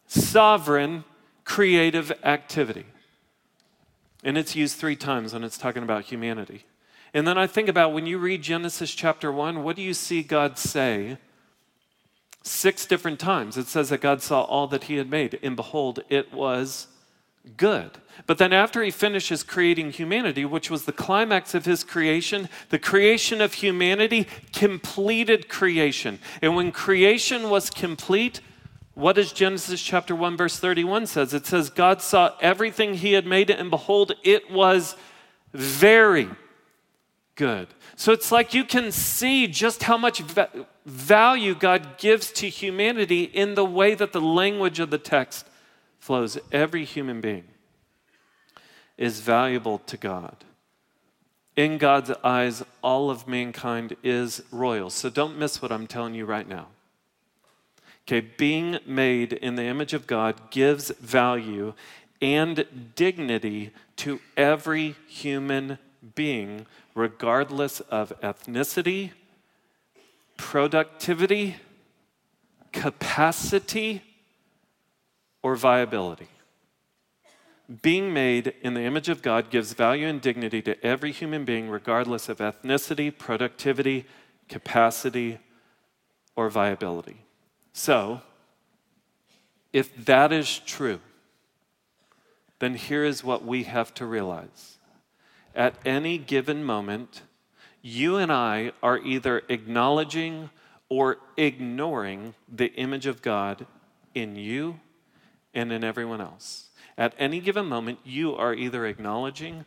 sovereign, 0.08 1.04
creative 1.44 2.14
activity. 2.24 2.86
And 4.24 4.38
it's 4.38 4.56
used 4.56 4.78
three 4.78 4.96
times 4.96 5.34
when 5.34 5.44
it's 5.44 5.58
talking 5.58 5.84
about 5.84 6.06
humanity. 6.06 6.66
And 7.16 7.26
then 7.26 7.38
I 7.38 7.48
think 7.48 7.70
about 7.70 7.94
when 7.94 8.06
you 8.06 8.18
read 8.18 8.42
Genesis 8.42 8.94
chapter 8.94 9.32
1, 9.32 9.64
what 9.64 9.78
do 9.78 9.82
you 9.82 9.94
see 9.94 10.22
God 10.22 10.58
say? 10.58 11.18
Six 12.44 12.86
different 12.86 13.22
times. 13.22 13.56
It 13.56 13.68
says 13.68 13.88
that 13.88 14.02
God 14.02 14.22
saw 14.22 14.42
all 14.42 14.68
that 14.68 14.84
he 14.84 14.98
had 14.98 15.10
made, 15.10 15.40
and 15.42 15.56
behold, 15.56 16.02
it 16.10 16.34
was 16.34 16.88
good. 17.56 17.92
But 18.28 18.38
then, 18.38 18.52
after 18.52 18.84
he 18.84 18.92
finishes 18.92 19.44
creating 19.44 19.92
humanity, 19.92 20.44
which 20.44 20.70
was 20.70 20.84
the 20.84 20.92
climax 20.92 21.56
of 21.56 21.64
his 21.64 21.86
creation, 21.86 22.50
the 22.70 22.80
creation 22.80 23.40
of 23.40 23.54
humanity 23.54 24.28
completed 24.52 25.48
creation. 25.48 26.20
And 26.42 26.54
when 26.54 26.74
creation 26.74 27.50
was 27.50 27.70
complete, 27.70 28.42
what 28.94 29.16
does 29.16 29.32
Genesis 29.32 29.82
chapter 29.82 30.14
1, 30.14 30.36
verse 30.36 30.60
31 30.60 31.08
says? 31.08 31.34
It 31.34 31.46
says, 31.46 31.70
God 31.70 32.02
saw 32.02 32.34
everything 32.42 32.96
he 32.96 33.14
had 33.14 33.26
made, 33.26 33.50
and 33.50 33.70
behold, 33.70 34.12
it 34.26 34.52
was 34.52 34.98
very 35.54 36.28
good. 37.36 37.68
So 37.96 38.12
it's 38.12 38.32
like 38.32 38.54
you 38.54 38.64
can 38.64 38.92
see 38.92 39.48
just 39.48 39.84
how 39.84 39.98
much 39.98 40.22
value 40.86 41.56
God 41.56 41.98
gives 41.98 42.32
to 42.34 42.50
humanity 42.50 43.24
in 43.24 43.56
the 43.56 43.66
way 43.66 43.96
that 43.96 44.14
the 44.14 44.22
language 44.22 44.80
of 44.80 44.90
the 44.90 44.98
text 44.98 45.48
flows. 46.00 46.38
Every 46.52 46.86
human 46.86 47.22
being 47.22 47.46
is 48.98 49.20
valuable 49.20 49.80
to 49.80 49.98
God. 49.98 50.44
In 51.56 51.78
God's 51.78 52.12
eyes, 52.24 52.64
all 52.82 53.10
of 53.10 53.28
mankind 53.28 53.96
is 54.04 54.44
royal. 54.52 54.90
So 54.90 55.10
don't 55.10 55.38
miss 55.38 55.62
what 55.62 55.72
I'm 55.72 55.88
telling 55.88 56.14
you 56.14 56.26
right 56.26 56.48
now. 56.48 56.68
Okay, 58.08 58.20
being 58.20 58.78
made 58.86 59.34
in 59.34 59.56
the 59.56 59.64
image 59.64 59.94
of 59.94 60.06
God 60.06 60.52
gives 60.52 60.92
value 60.92 61.74
and 62.22 62.66
dignity 62.96 63.72
to 63.98 64.20
every 64.38 64.96
human 65.08 65.80
being, 66.14 66.66
regardless 66.94 67.80
of 67.82 68.14
ethnicity, 68.22 69.12
productivity, 70.38 71.56
capacity, 72.72 74.04
or 75.42 75.56
viability. 75.56 76.28
Being 77.82 78.14
made 78.14 78.54
in 78.62 78.76
the 78.76 78.82
image 78.82 79.10
of 79.10 79.24
God 79.24 79.50
gives 79.50 79.74
value 79.74 80.08
and 80.08 80.22
dignity 80.22 80.62
to 80.64 80.86
every 80.86 81.12
human 81.12 81.46
being, 81.46 81.70
regardless 81.70 82.30
of 82.30 82.38
ethnicity, 82.38 83.16
productivity, 83.18 84.06
capacity, 84.50 85.40
or 86.36 86.50
viability. 86.50 87.18
So, 87.74 88.22
if 89.74 90.06
that 90.06 90.32
is 90.32 90.60
true, 90.60 91.00
then 92.60 92.76
here 92.76 93.04
is 93.04 93.24
what 93.24 93.44
we 93.44 93.64
have 93.64 93.94
to 93.96 94.06
realize. 94.06 94.75
At 95.56 95.76
any 95.86 96.18
given 96.18 96.64
moment, 96.64 97.22
you 97.82 98.18
and 98.18 98.32
I 98.32 98.74
are 98.84 99.00
either 99.00 99.44
acknowledging 99.48 100.50
or 100.90 101.18
ignoring 101.38 102.36
the 102.52 102.74
image 102.74 103.06
of 103.06 103.22
God 103.22 103.66
in 104.14 104.36
you 104.36 104.80
and 105.54 105.72
in 105.72 105.84
everyone 105.84 106.20
else. 106.20 106.70
At 106.98 107.14
any 107.18 107.40
given 107.40 107.68
moment, 107.68 108.00
you 108.04 108.36
are 108.36 108.54
either 108.54 108.86
acknowledging 108.86 109.66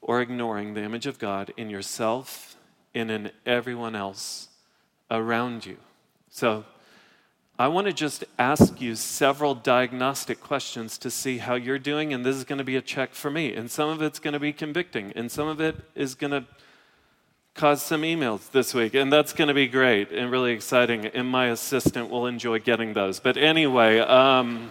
or 0.00 0.20
ignoring 0.20 0.74
the 0.74 0.82
image 0.82 1.06
of 1.06 1.18
God 1.18 1.52
in 1.56 1.70
yourself 1.70 2.56
and 2.94 3.10
in 3.10 3.32
everyone 3.44 3.96
else 3.96 4.48
around 5.10 5.66
you. 5.66 5.76
So, 6.30 6.64
I 7.58 7.68
want 7.68 7.86
to 7.86 7.92
just 7.94 8.22
ask 8.38 8.82
you 8.82 8.94
several 8.94 9.54
diagnostic 9.54 10.42
questions 10.42 10.98
to 10.98 11.10
see 11.10 11.38
how 11.38 11.54
you're 11.54 11.78
doing, 11.78 12.12
and 12.12 12.22
this 12.22 12.36
is 12.36 12.44
going 12.44 12.58
to 12.58 12.64
be 12.64 12.76
a 12.76 12.82
check 12.82 13.14
for 13.14 13.30
me. 13.30 13.54
And 13.54 13.70
some 13.70 13.88
of 13.88 14.02
it's 14.02 14.18
going 14.18 14.34
to 14.34 14.40
be 14.40 14.52
convicting, 14.52 15.10
and 15.16 15.32
some 15.32 15.48
of 15.48 15.58
it 15.58 15.76
is 15.94 16.14
going 16.14 16.32
to 16.32 16.44
cause 17.54 17.80
some 17.80 18.02
emails 18.02 18.50
this 18.50 18.74
week, 18.74 18.92
and 18.92 19.10
that's 19.10 19.32
going 19.32 19.48
to 19.48 19.54
be 19.54 19.66
great 19.66 20.12
and 20.12 20.30
really 20.30 20.52
exciting. 20.52 21.06
And 21.06 21.30
my 21.30 21.46
assistant 21.46 22.10
will 22.10 22.26
enjoy 22.26 22.58
getting 22.58 22.92
those. 22.92 23.20
But 23.20 23.38
anyway, 23.38 24.00
um, 24.00 24.70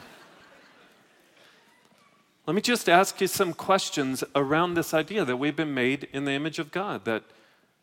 let 2.45 2.54
me 2.54 2.62
just 2.62 2.88
ask 2.88 3.19
you 3.19 3.26
some 3.26 3.54
questions 3.54 4.24
around 4.36 4.76
this 4.76 4.93
idea 4.93 5.26
that 5.26 5.38
we've 5.38 5.56
been 5.56 5.74
made 5.74 6.08
in 6.13 6.26
the 6.26 6.34
image 6.34 6.60
of 6.60 6.71
God, 6.71 7.06
that 7.06 7.24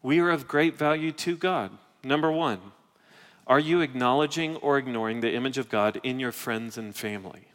we 0.00 0.20
are 0.20 0.30
of 0.30 0.46
great 0.46 0.78
value 0.78 1.10
to 1.10 1.36
God. 1.36 1.72
Number 2.04 2.30
one, 2.30 2.60
are 3.46 3.61
you 3.61 3.81
acknowledging 3.81 4.57
or 4.57 4.78
ignoring 4.78 5.20
the 5.20 5.35
image 5.35 5.59
of 5.59 5.68
God 5.68 6.00
in 6.02 6.20
your 6.20 6.33
friends 6.33 6.78
and 6.78 6.94
family? 6.94 7.48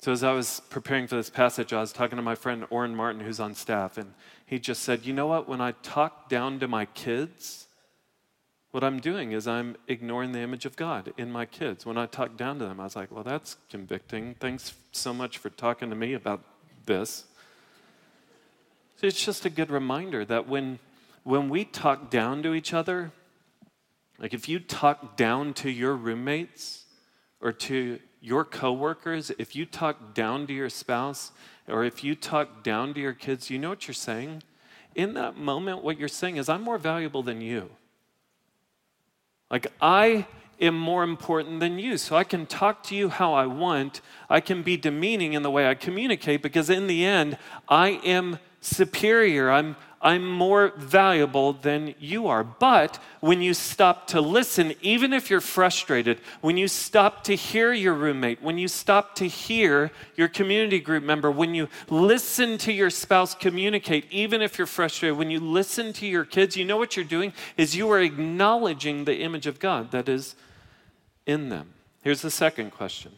So, 0.00 0.12
as 0.12 0.22
I 0.22 0.32
was 0.32 0.60
preparing 0.68 1.06
for 1.06 1.16
this 1.16 1.30
passage, 1.30 1.72
I 1.72 1.80
was 1.80 1.92
talking 1.92 2.16
to 2.16 2.22
my 2.22 2.34
friend 2.34 2.66
Orrin 2.70 2.94
Martin, 2.94 3.22
who's 3.22 3.40
on 3.40 3.54
staff, 3.54 3.96
and 3.96 4.12
he 4.44 4.58
just 4.58 4.82
said, 4.82 5.06
You 5.06 5.14
know 5.14 5.26
what? 5.26 5.48
When 5.48 5.60
I 5.60 5.72
talk 5.82 6.28
down 6.28 6.60
to 6.60 6.68
my 6.68 6.84
kids, 6.84 7.64
what 8.74 8.82
I'm 8.82 8.98
doing 8.98 9.30
is 9.30 9.46
I'm 9.46 9.76
ignoring 9.86 10.32
the 10.32 10.40
image 10.40 10.66
of 10.66 10.74
God 10.74 11.12
in 11.16 11.30
my 11.30 11.46
kids. 11.46 11.86
When 11.86 11.96
I 11.96 12.06
talk 12.06 12.36
down 12.36 12.58
to 12.58 12.64
them, 12.64 12.80
I 12.80 12.82
was 12.82 12.96
like, 12.96 13.12
well, 13.12 13.22
that's 13.22 13.56
convicting. 13.70 14.34
Thanks 14.40 14.74
so 14.90 15.14
much 15.14 15.38
for 15.38 15.48
talking 15.48 15.90
to 15.90 15.94
me 15.94 16.12
about 16.12 16.42
this. 16.84 17.24
So 18.96 19.06
it's 19.06 19.24
just 19.24 19.44
a 19.44 19.48
good 19.48 19.70
reminder 19.70 20.24
that 20.24 20.48
when, 20.48 20.80
when 21.22 21.48
we 21.50 21.64
talk 21.64 22.10
down 22.10 22.42
to 22.42 22.52
each 22.52 22.74
other, 22.74 23.12
like 24.18 24.34
if 24.34 24.48
you 24.48 24.60
talk 24.60 25.16
down 25.16 25.54
to 25.54 25.70
your 25.70 25.94
roommates 25.94 26.84
or 27.40 27.52
to 27.52 27.98
your 28.20 28.44
coworkers, 28.44 29.30
if 29.38 29.54
you 29.54 29.66
talk 29.66 30.14
down 30.14 30.46
to 30.46 30.52
your 30.52 30.70
spouse, 30.70 31.32
or 31.68 31.84
if 31.84 32.02
you 32.04 32.14
talk 32.14 32.62
down 32.62 32.94
to 32.94 33.00
your 33.00 33.12
kids, 33.12 33.50
you 33.50 33.58
know 33.58 33.70
what 33.70 33.86
you're 33.86 33.94
saying? 33.94 34.42
In 34.94 35.14
that 35.14 35.36
moment, 35.36 35.82
what 35.82 35.98
you're 35.98 36.08
saying 36.08 36.36
is, 36.36 36.48
I'm 36.48 36.62
more 36.62 36.78
valuable 36.78 37.22
than 37.22 37.40
you. 37.40 37.70
Like, 39.50 39.66
I 39.80 40.26
am 40.60 40.78
more 40.78 41.02
important 41.02 41.60
than 41.60 41.78
you. 41.78 41.98
So 41.98 42.16
I 42.16 42.24
can 42.24 42.46
talk 42.46 42.82
to 42.84 42.94
you 42.94 43.08
how 43.08 43.34
I 43.34 43.46
want. 43.46 44.00
I 44.30 44.40
can 44.40 44.62
be 44.62 44.76
demeaning 44.76 45.32
in 45.32 45.42
the 45.42 45.50
way 45.50 45.68
I 45.68 45.74
communicate 45.74 46.42
because, 46.42 46.70
in 46.70 46.86
the 46.86 47.04
end, 47.04 47.36
I 47.68 48.00
am 48.04 48.38
superior. 48.60 49.50
I'm, 49.50 49.76
I'm 50.04 50.30
more 50.30 50.74
valuable 50.76 51.54
than 51.54 51.94
you 51.98 52.26
are. 52.26 52.44
But 52.44 52.98
when 53.20 53.40
you 53.40 53.54
stop 53.54 54.06
to 54.08 54.20
listen, 54.20 54.74
even 54.82 55.14
if 55.14 55.30
you're 55.30 55.40
frustrated, 55.40 56.20
when 56.42 56.58
you 56.58 56.68
stop 56.68 57.24
to 57.24 57.34
hear 57.34 57.72
your 57.72 57.94
roommate, 57.94 58.42
when 58.42 58.58
you 58.58 58.68
stop 58.68 59.14
to 59.16 59.26
hear 59.26 59.90
your 60.14 60.28
community 60.28 60.78
group 60.78 61.02
member, 61.02 61.30
when 61.30 61.54
you 61.54 61.70
listen 61.88 62.58
to 62.58 62.72
your 62.72 62.90
spouse 62.90 63.34
communicate, 63.34 64.04
even 64.10 64.42
if 64.42 64.58
you're 64.58 64.66
frustrated, 64.66 65.16
when 65.16 65.30
you 65.30 65.40
listen 65.40 65.94
to 65.94 66.06
your 66.06 66.26
kids, 66.26 66.54
you 66.54 66.66
know 66.66 66.76
what 66.76 66.96
you're 66.96 67.04
doing 67.06 67.32
is 67.56 67.74
you 67.74 67.90
are 67.90 68.00
acknowledging 68.00 69.06
the 69.06 69.20
image 69.20 69.46
of 69.46 69.58
God 69.58 69.90
that 69.92 70.06
is 70.06 70.34
in 71.24 71.48
them. 71.48 71.72
Here's 72.02 72.20
the 72.20 72.30
second 72.30 72.72
question 72.72 73.12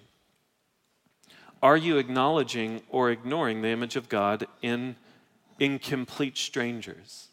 Are 1.60 1.76
you 1.76 1.98
acknowledging 1.98 2.82
or 2.88 3.10
ignoring 3.10 3.62
the 3.62 3.70
image 3.70 3.96
of 3.96 4.08
God 4.08 4.46
in 4.62 4.94
incomplete 5.58 6.36
strangers. 6.36 7.28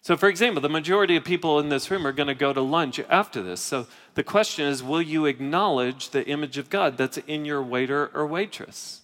So, 0.00 0.16
for 0.16 0.28
example, 0.28 0.62
the 0.62 0.68
majority 0.68 1.16
of 1.16 1.24
people 1.24 1.58
in 1.58 1.68
this 1.68 1.90
room 1.90 2.06
are 2.06 2.12
going 2.12 2.28
to 2.28 2.34
go 2.34 2.52
to 2.52 2.60
lunch 2.60 2.98
after 3.10 3.42
this. 3.42 3.60
So, 3.60 3.86
the 4.14 4.22
question 4.22 4.66
is 4.66 4.82
will 4.82 5.02
you 5.02 5.26
acknowledge 5.26 6.10
the 6.10 6.26
image 6.26 6.56
of 6.56 6.70
God 6.70 6.96
that's 6.96 7.18
in 7.18 7.44
your 7.44 7.62
waiter 7.62 8.10
or 8.14 8.26
waitress? 8.26 9.02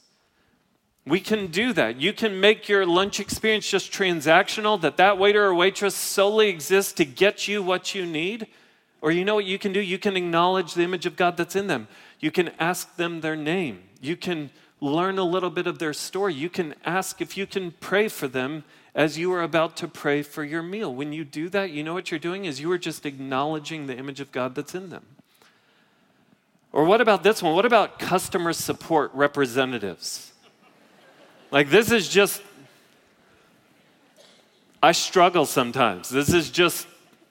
We 1.07 1.21
can 1.21 1.49
do 1.49 1.75
that. 1.75 2.01
You 2.01 2.15
can 2.15 2.41
make 2.41 2.69
your 2.69 2.87
lunch 2.87 3.21
experience 3.21 3.69
just 3.69 3.93
transactional, 3.93 4.81
that 4.81 4.97
that 4.97 5.19
waiter 5.19 5.45
or 5.45 5.55
waitress 5.55 5.95
solely 5.95 6.49
exists 6.49 6.95
to 6.95 7.05
get 7.05 7.47
you 7.47 7.63
what 7.63 7.95
you 7.95 8.07
need. 8.07 8.47
Or 9.03 9.11
you 9.11 9.27
know 9.27 9.35
what 9.35 9.45
you 9.45 9.59
can 9.59 9.75
do? 9.75 9.81
You 9.81 9.99
can 9.99 10.17
acknowledge 10.17 10.73
the 10.73 10.83
image 10.83 11.05
of 11.05 11.17
God 11.17 11.37
that's 11.37 11.55
in 11.55 11.67
them. 11.67 11.89
You 12.21 12.31
can 12.31 12.53
ask 12.59 12.97
them 12.97 13.21
their 13.21 13.37
name. 13.37 13.83
You 14.01 14.17
can 14.17 14.49
learn 14.85 15.19
a 15.19 15.25
little 15.25 15.51
bit 15.51 15.67
of 15.67 15.79
their 15.79 15.93
story. 15.93 16.35
You 16.35 16.51
can 16.51 16.75
ask 16.85 17.21
if 17.21 17.37
you 17.37 17.47
can 17.47 17.73
pray 17.73 18.09
for 18.09 18.29
them 18.29 18.65
as 18.95 19.19
you 19.19 19.33
are 19.33 19.43
about 19.43 19.77
to 19.79 19.89
pray 19.89 20.23
for 20.23 20.45
your 20.45 20.63
meal. 20.63 20.95
When 20.95 21.13
you 21.13 21.25
do 21.25 21.49
that, 21.49 21.71
you 21.71 21.83
know 21.83 21.95
what 21.95 22.11
you're 22.11 22.21
doing 22.21 22.45
is 22.45 22.61
you 22.61 22.71
are 22.71 22.79
just 22.79 23.07
acknowledging 23.07 23.87
the 23.87 23.97
image 23.97 24.21
of 24.21 24.31
God 24.31 24.55
that's 24.55 24.75
in 24.75 24.91
them. 24.91 25.05
Or 26.71 26.85
what 26.85 27.01
about 27.01 27.23
this 27.23 27.43
one? 27.43 27.55
What 27.55 27.65
about 27.65 27.99
customer 27.99 28.53
support 28.53 29.11
representatives? 29.15 30.33
Like, 31.51 31.71
this 31.71 31.91
is 31.91 32.09
just, 32.09 32.43
I 34.83 34.93
struggle 34.93 35.47
sometimes. 35.47 36.09
This 36.09 36.33
is 36.33 36.51
just 36.51 36.87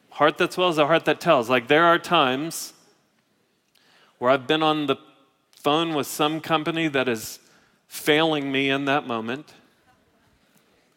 heart 0.10 0.38
that 0.38 0.54
swells, 0.54 0.78
a 0.78 0.88
heart 0.88 1.06
that 1.06 1.20
tells. 1.20 1.50
Like, 1.50 1.68
there 1.68 1.86
are 1.86 2.00
times 2.00 2.74
where 4.18 4.32
I've 4.32 4.48
been 4.48 4.64
on 4.64 4.88
the 4.88 4.96
phone 5.62 5.94
with 5.94 6.08
some 6.08 6.42
company 6.42 6.88
that 6.88 7.08
is 7.08 7.40
failing 7.94 8.52
me 8.52 8.72
in 8.72 8.86
that 8.86 9.06
moment. 9.06 9.54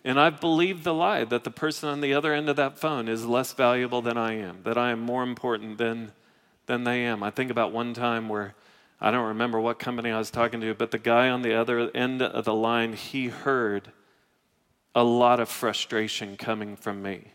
And 0.03 0.19
I've 0.19 0.41
believed 0.41 0.83
the 0.83 0.95
lie 0.95 1.25
that 1.25 1.45
the 1.45 1.51
person 1.51 1.91
on 1.91 2.01
the 2.01 2.15
other 2.15 2.33
end 2.33 2.49
of 2.49 2.57
that 2.57 2.79
phone 2.79 3.07
is 3.07 3.27
less 3.27 3.53
valuable 3.53 4.01
than 4.01 4.17
I 4.17 4.33
am, 4.39 4.61
that 4.65 4.79
I 4.79 4.93
am 4.93 5.01
more 5.01 5.23
important 5.23 5.77
than, 5.77 6.13
than 6.65 6.85
they 6.85 7.05
am. 7.05 7.23
I 7.23 7.31
think 7.31 7.51
about 7.51 7.71
one 7.71 7.93
time 7.93 8.31
where 8.31 8.55
I 8.99 9.11
don't 9.11 9.27
remember 9.27 9.61
what 9.61 9.79
company 9.79 10.11
I 10.11 10.17
was 10.17 10.31
talking 10.31 10.63
to, 10.63 10.75
but 10.75 10.91
the 10.91 10.99
guy 10.99 11.29
on 11.29 11.43
the 11.43 11.53
other 11.53 11.91
end 11.95 12.23
of 12.23 12.47
the 12.47 12.55
line, 12.55 12.95
he 12.95 13.29
heard 13.29 13.93
a 14.95 15.05
lot 15.05 15.39
of 15.39 15.51
frustration 15.51 16.39
coming 16.39 16.77
from 16.77 17.03
me. 17.03 17.33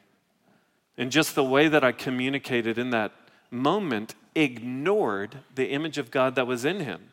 And 0.98 1.12
just 1.12 1.36
the 1.36 1.44
way 1.44 1.68
that 1.68 1.84
I 1.84 1.92
communicated 1.92 2.80
in 2.80 2.90
that 2.90 3.12
moment 3.52 4.16
ignored 4.34 5.38
the 5.54 5.70
image 5.70 6.00
of 6.00 6.10
God 6.10 6.34
that 6.34 6.48
was 6.48 6.66
in 6.66 6.80
him. 6.80 7.11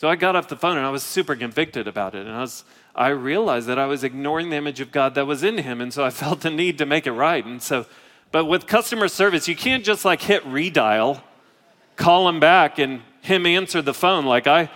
So 0.00 0.08
I 0.08 0.16
got 0.16 0.34
off 0.34 0.48
the 0.48 0.56
phone 0.56 0.78
and 0.78 0.86
I 0.86 0.88
was 0.88 1.02
super 1.02 1.36
convicted 1.36 1.86
about 1.86 2.14
it. 2.14 2.26
And 2.26 2.34
I, 2.34 2.40
was, 2.40 2.64
I 2.94 3.08
realized 3.08 3.66
that 3.66 3.78
I 3.78 3.84
was 3.84 4.02
ignoring 4.02 4.48
the 4.48 4.56
image 4.56 4.80
of 4.80 4.92
God 4.92 5.14
that 5.14 5.26
was 5.26 5.42
in 5.42 5.58
him. 5.58 5.82
And 5.82 5.92
so 5.92 6.02
I 6.02 6.08
felt 6.22 6.40
the 6.40 6.48
need 6.48 6.78
to 6.78 6.86
make 6.86 7.06
it 7.06 7.12
right. 7.12 7.44
And 7.44 7.60
so, 7.60 7.84
but 8.32 8.46
with 8.46 8.66
customer 8.66 9.08
service, 9.08 9.46
you 9.46 9.54
can't 9.54 9.84
just 9.84 10.06
like 10.06 10.22
hit 10.22 10.42
redial, 10.44 11.20
call 11.96 12.30
him 12.30 12.40
back, 12.40 12.78
and 12.78 13.02
him 13.20 13.44
answer 13.44 13.82
the 13.82 13.92
phone. 13.92 14.24
Like 14.24 14.46
I 14.46 14.70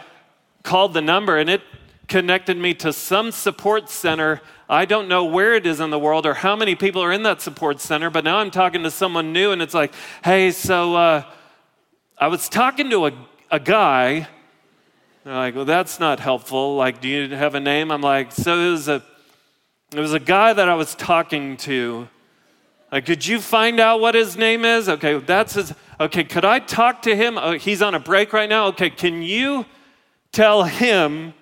called 0.62 0.92
the 0.92 1.00
number 1.00 1.38
and 1.38 1.48
it 1.48 1.62
connected 2.06 2.58
me 2.58 2.74
to 2.74 2.92
some 2.92 3.30
support 3.30 3.88
center. 3.88 4.42
I 4.68 4.84
don't 4.84 5.08
know 5.08 5.24
where 5.24 5.54
it 5.54 5.64
is 5.64 5.80
in 5.80 5.88
the 5.88 5.98
world 5.98 6.26
or 6.26 6.34
how 6.34 6.54
many 6.54 6.74
people 6.74 7.00
are 7.00 7.12
in 7.12 7.22
that 7.22 7.40
support 7.40 7.80
center, 7.80 8.10
but 8.10 8.24
now 8.24 8.36
I'm 8.36 8.50
talking 8.50 8.82
to 8.82 8.90
someone 8.90 9.32
new 9.32 9.52
and 9.52 9.62
it's 9.62 9.72
like, 9.72 9.94
hey, 10.22 10.50
so 10.50 10.94
uh, 10.94 11.24
I 12.18 12.28
was 12.28 12.46
talking 12.50 12.90
to 12.90 13.06
a, 13.06 13.12
a 13.50 13.58
guy 13.58 14.28
they're 15.24 15.34
like, 15.34 15.54
well, 15.54 15.64
that's 15.64 15.98
not 15.98 16.20
helpful. 16.20 16.76
Like, 16.76 17.00
do 17.00 17.08
you 17.08 17.34
have 17.34 17.54
a 17.54 17.60
name? 17.60 17.90
I'm 17.90 18.02
like, 18.02 18.30
so 18.30 18.58
it 18.58 18.70
was 18.70 18.88
a, 18.88 19.02
It 19.92 20.00
was 20.00 20.12
a 20.12 20.18
guy 20.18 20.52
that 20.52 20.68
I 20.68 20.74
was 20.74 20.94
talking 20.96 21.56
to. 21.58 22.08
Like, 22.90 23.06
could 23.06 23.24
you 23.24 23.40
find 23.40 23.78
out 23.78 24.00
what 24.00 24.14
his 24.14 24.36
name 24.36 24.64
is? 24.64 24.88
Okay, 24.88 25.18
that's 25.18 25.54
his. 25.54 25.72
Okay, 26.00 26.24
could 26.24 26.44
I 26.44 26.58
talk 26.58 27.02
to 27.02 27.14
him? 27.14 27.38
Oh, 27.38 27.52
he's 27.52 27.80
on 27.80 27.94
a 27.94 28.00
break 28.00 28.32
right 28.32 28.48
now. 28.48 28.66
Okay, 28.66 28.90
can 28.90 29.22
you 29.22 29.64
tell 30.32 30.64
him 30.64 31.32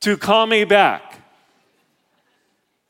to 0.00 0.16
call 0.16 0.46
me 0.46 0.64
back? 0.64 1.20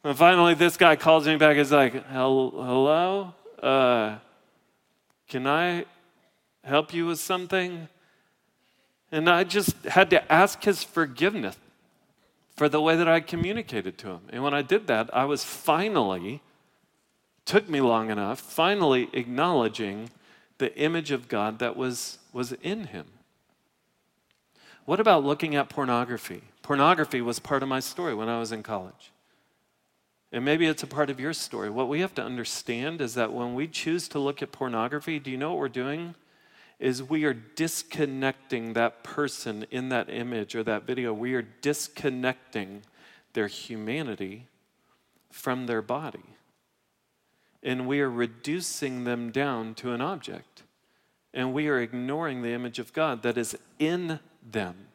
And 0.04 0.16
finally, 0.16 0.54
this 0.54 0.76
guy 0.76 0.96
calls 0.96 1.26
me 1.26 1.36
back. 1.36 1.56
He's 1.56 1.72
like, 1.72 2.06
hello? 2.08 3.32
Uh, 3.62 4.18
can 5.28 5.46
I 5.46 5.86
help 6.64 6.92
you 6.92 7.06
with 7.06 7.20
something? 7.20 7.88
And 9.12 9.28
I 9.28 9.44
just 9.44 9.84
had 9.84 10.08
to 10.10 10.32
ask 10.32 10.64
his 10.64 10.82
forgiveness 10.82 11.56
for 12.56 12.68
the 12.68 12.80
way 12.80 12.96
that 12.96 13.08
I 13.08 13.20
communicated 13.20 13.98
to 13.98 14.08
him. 14.08 14.20
And 14.30 14.42
when 14.42 14.54
I 14.54 14.62
did 14.62 14.86
that, 14.86 15.14
I 15.14 15.26
was 15.26 15.44
finally, 15.44 16.40
took 17.44 17.68
me 17.68 17.82
long 17.82 18.10
enough, 18.10 18.40
finally 18.40 19.10
acknowledging 19.12 20.10
the 20.56 20.74
image 20.78 21.10
of 21.10 21.28
God 21.28 21.58
that 21.58 21.76
was, 21.76 22.18
was 22.32 22.52
in 22.52 22.84
him. 22.84 23.06
What 24.86 24.98
about 24.98 25.24
looking 25.24 25.54
at 25.54 25.68
pornography? 25.68 26.42
Pornography 26.62 27.20
was 27.20 27.38
part 27.38 27.62
of 27.62 27.68
my 27.68 27.80
story 27.80 28.14
when 28.14 28.28
I 28.28 28.38
was 28.38 28.50
in 28.50 28.62
college. 28.62 29.12
And 30.32 30.44
maybe 30.44 30.66
it's 30.66 30.82
a 30.82 30.86
part 30.86 31.10
of 31.10 31.20
your 31.20 31.34
story. 31.34 31.68
What 31.68 31.88
we 31.88 32.00
have 32.00 32.14
to 32.14 32.22
understand 32.22 33.02
is 33.02 33.14
that 33.14 33.32
when 33.32 33.54
we 33.54 33.68
choose 33.68 34.08
to 34.08 34.18
look 34.18 34.42
at 34.42 34.50
pornography, 34.50 35.18
do 35.18 35.30
you 35.30 35.36
know 35.36 35.50
what 35.50 35.58
we're 35.58 35.68
doing? 35.68 36.14
Is 36.82 37.00
we 37.00 37.24
are 37.24 37.32
disconnecting 37.32 38.72
that 38.72 39.04
person 39.04 39.64
in 39.70 39.88
that 39.90 40.10
image 40.10 40.56
or 40.56 40.64
that 40.64 40.82
video. 40.82 41.12
We 41.12 41.32
are 41.34 41.42
disconnecting 41.42 42.82
their 43.34 43.46
humanity 43.46 44.48
from 45.30 45.66
their 45.66 45.80
body. 45.80 46.24
And 47.62 47.86
we 47.86 48.00
are 48.00 48.10
reducing 48.10 49.04
them 49.04 49.30
down 49.30 49.74
to 49.76 49.92
an 49.92 50.00
object. 50.00 50.64
And 51.32 51.54
we 51.54 51.68
are 51.68 51.78
ignoring 51.78 52.42
the 52.42 52.50
image 52.52 52.80
of 52.80 52.92
God 52.92 53.22
that 53.22 53.38
is 53.38 53.56
in 53.78 54.18
them. 54.50 54.88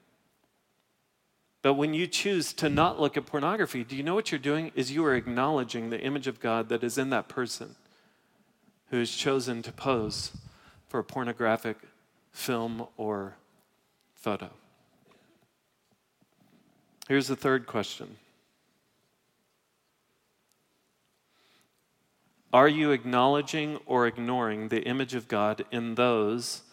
But 1.61 1.75
when 1.75 1.93
you 1.93 2.05
choose 2.05 2.51
to 2.53 2.67
not 2.67 2.99
look 2.99 3.15
at 3.15 3.25
pornography, 3.25 3.85
do 3.85 3.95
you 3.95 4.03
know 4.03 4.13
what 4.13 4.29
you're 4.29 4.39
doing? 4.39 4.73
Is 4.75 4.91
you 4.91 5.05
are 5.05 5.15
acknowledging 5.15 5.89
the 5.89 6.01
image 6.01 6.27
of 6.27 6.41
God 6.41 6.67
that 6.67 6.83
is 6.83 6.97
in 6.97 7.11
that 7.11 7.29
person 7.29 7.75
who 8.89 8.99
has 8.99 9.11
chosen 9.11 9.61
to 9.63 9.71
pose 9.71 10.33
for 10.87 10.99
a 10.99 11.03
pornographic 11.03 11.77
film 12.31 12.87
or 12.97 13.35
photo. 14.15 14.49
Here's 17.07 17.27
the 17.27 17.35
third 17.35 17.67
question 17.67 18.17
Are 22.53 22.67
you 22.67 22.91
acknowledging 22.91 23.79
or 23.85 24.07
ignoring 24.07 24.69
the 24.69 24.83
image 24.83 25.13
of 25.13 25.27
God 25.27 25.65
in 25.71 25.95
those 25.95 26.63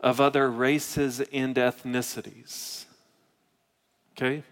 of 0.00 0.20
other 0.20 0.50
races 0.50 1.20
and 1.32 1.54
ethnicities? 1.54 2.84
Okay? 4.16 4.42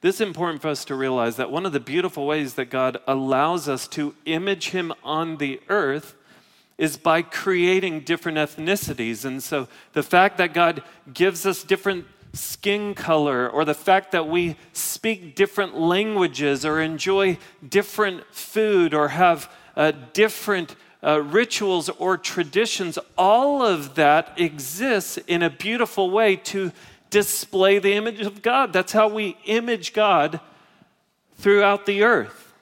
This 0.00 0.16
is 0.16 0.20
important 0.20 0.62
for 0.62 0.68
us 0.68 0.84
to 0.86 0.94
realize 0.94 1.36
that 1.36 1.50
one 1.50 1.64
of 1.64 1.72
the 1.72 1.80
beautiful 1.80 2.26
ways 2.26 2.54
that 2.54 2.66
God 2.66 2.98
allows 3.06 3.68
us 3.68 3.86
to 3.88 4.14
image 4.24 4.70
Him 4.70 4.92
on 5.02 5.36
the 5.36 5.60
earth 5.68 6.14
is 6.82 6.96
by 6.96 7.22
creating 7.22 8.00
different 8.00 8.36
ethnicities. 8.36 9.24
And 9.24 9.40
so 9.40 9.68
the 9.92 10.02
fact 10.02 10.36
that 10.38 10.52
God 10.52 10.82
gives 11.14 11.46
us 11.46 11.62
different 11.62 12.06
skin 12.32 12.92
color, 12.92 13.48
or 13.48 13.64
the 13.64 13.72
fact 13.72 14.10
that 14.10 14.26
we 14.26 14.56
speak 14.72 15.36
different 15.36 15.78
languages, 15.78 16.64
or 16.64 16.80
enjoy 16.80 17.38
different 17.68 18.24
food, 18.34 18.94
or 18.94 19.08
have 19.08 19.48
uh, 19.76 19.92
different 20.12 20.74
uh, 21.04 21.20
rituals 21.20 21.88
or 21.88 22.18
traditions, 22.18 22.98
all 23.16 23.64
of 23.64 23.94
that 23.94 24.32
exists 24.36 25.18
in 25.28 25.40
a 25.44 25.50
beautiful 25.50 26.10
way 26.10 26.34
to 26.34 26.72
display 27.10 27.78
the 27.78 27.92
image 27.92 28.22
of 28.22 28.42
God. 28.42 28.72
That's 28.72 28.90
how 28.90 29.06
we 29.06 29.36
image 29.44 29.92
God 29.92 30.40
throughout 31.36 31.86
the 31.86 32.02
earth. 32.02 32.52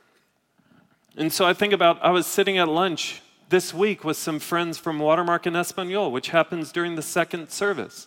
And 1.17 1.33
so 1.33 1.47
I 1.47 1.55
think 1.55 1.73
about, 1.73 2.05
I 2.05 2.11
was 2.11 2.27
sitting 2.27 2.59
at 2.59 2.69
lunch 2.69 3.23
this 3.51 3.75
week 3.75 4.05
with 4.05 4.17
some 4.17 4.39
friends 4.39 4.79
from 4.79 4.99
Watermark 4.99 5.47
en 5.47 5.57
Espanol, 5.57 6.11
which 6.11 6.31
happens 6.31 6.73
during 6.73 6.95
the 6.95 7.03
second 7.03 7.51
service. 7.51 8.07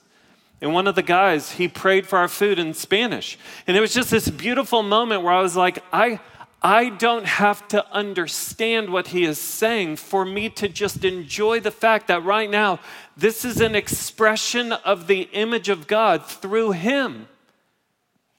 And 0.61 0.73
one 0.73 0.87
of 0.87 0.95
the 0.95 1.03
guys, 1.03 1.51
he 1.51 1.67
prayed 1.67 2.07
for 2.07 2.17
our 2.17 2.29
food 2.29 2.57
in 2.57 2.73
Spanish. 2.73 3.37
And 3.67 3.75
it 3.75 3.81
was 3.81 3.93
just 3.93 4.09
this 4.09 4.29
beautiful 4.29 4.81
moment 4.81 5.21
where 5.21 5.33
I 5.33 5.41
was 5.41 5.57
like, 5.57 5.83
I, 5.91 6.21
I 6.61 6.87
don't 6.89 7.25
have 7.25 7.67
to 7.67 7.85
understand 7.93 8.89
what 8.89 9.07
he 9.07 9.25
is 9.25 9.37
saying 9.37 9.97
for 9.97 10.23
me 10.23 10.47
to 10.51 10.69
just 10.69 11.03
enjoy 11.03 11.59
the 11.59 11.71
fact 11.71 12.07
that 12.07 12.23
right 12.23 12.49
now, 12.49 12.79
this 13.17 13.43
is 13.43 13.59
an 13.59 13.75
expression 13.75 14.71
of 14.71 15.07
the 15.07 15.23
image 15.33 15.67
of 15.67 15.87
God 15.87 16.25
through 16.25 16.71
him. 16.71 17.27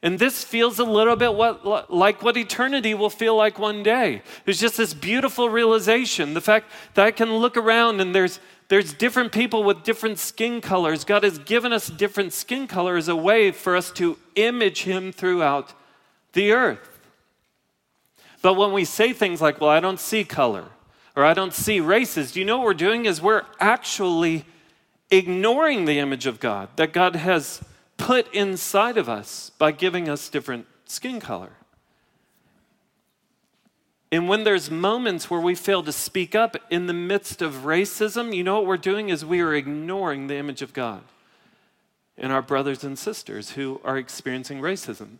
And 0.04 0.18
this 0.18 0.44
feels 0.44 0.78
a 0.78 0.84
little 0.84 1.16
bit 1.16 1.34
what, 1.34 1.90
like 1.90 2.22
what 2.22 2.36
eternity 2.36 2.92
will 2.92 3.08
feel 3.08 3.34
like 3.34 3.58
one 3.58 3.82
day. 3.82 4.20
There's 4.44 4.60
just 4.60 4.76
this 4.76 4.92
beautiful 4.92 5.48
realization 5.48 6.34
the 6.34 6.42
fact 6.42 6.70
that 6.92 7.06
I 7.06 7.10
can 7.10 7.32
look 7.32 7.56
around 7.56 8.02
and 8.02 8.14
there's, 8.14 8.38
there's 8.68 8.92
different 8.92 9.32
people 9.32 9.64
with 9.64 9.82
different 9.82 10.18
skin 10.18 10.60
colors. 10.60 11.04
God 11.04 11.24
has 11.24 11.38
given 11.38 11.72
us 11.72 11.88
different 11.88 12.34
skin 12.34 12.66
colors 12.66 13.08
a 13.08 13.16
way 13.16 13.50
for 13.50 13.74
us 13.74 13.90
to 13.92 14.18
image 14.34 14.82
Him 14.82 15.10
throughout 15.10 15.72
the 16.34 16.52
earth. 16.52 17.00
But 18.42 18.54
when 18.54 18.72
we 18.72 18.84
say 18.84 19.14
things 19.14 19.40
like, 19.40 19.58
well, 19.58 19.70
I 19.70 19.80
don't 19.80 19.98
see 19.98 20.22
color 20.22 20.66
or 21.16 21.24
I 21.24 21.32
don't 21.32 21.54
see 21.54 21.80
races, 21.80 22.32
do 22.32 22.40
you 22.40 22.44
know 22.44 22.58
what 22.58 22.66
we're 22.66 22.74
doing? 22.74 23.06
Is 23.06 23.22
we're 23.22 23.44
actually 23.58 24.44
ignoring 25.10 25.86
the 25.86 25.98
image 25.98 26.26
of 26.26 26.40
God 26.40 26.68
that 26.76 26.92
God 26.92 27.16
has 27.16 27.62
put 27.96 28.32
inside 28.34 28.96
of 28.96 29.08
us 29.08 29.50
by 29.58 29.72
giving 29.72 30.08
us 30.08 30.28
different 30.28 30.66
skin 30.84 31.20
color. 31.20 31.52
And 34.12 34.28
when 34.28 34.44
there's 34.44 34.70
moments 34.70 35.28
where 35.28 35.40
we 35.40 35.56
fail 35.56 35.82
to 35.82 35.90
speak 35.90 36.34
up 36.34 36.56
in 36.70 36.86
the 36.86 36.92
midst 36.92 37.42
of 37.42 37.64
racism, 37.64 38.34
you 38.34 38.44
know 38.44 38.56
what 38.56 38.66
we're 38.66 38.76
doing 38.76 39.08
is 39.08 39.24
we 39.24 39.40
are 39.40 39.54
ignoring 39.54 40.28
the 40.28 40.36
image 40.36 40.62
of 40.62 40.72
God 40.72 41.02
in 42.16 42.30
our 42.30 42.42
brothers 42.42 42.84
and 42.84 42.96
sisters 42.96 43.50
who 43.52 43.80
are 43.82 43.98
experiencing 43.98 44.60
racism 44.60 45.16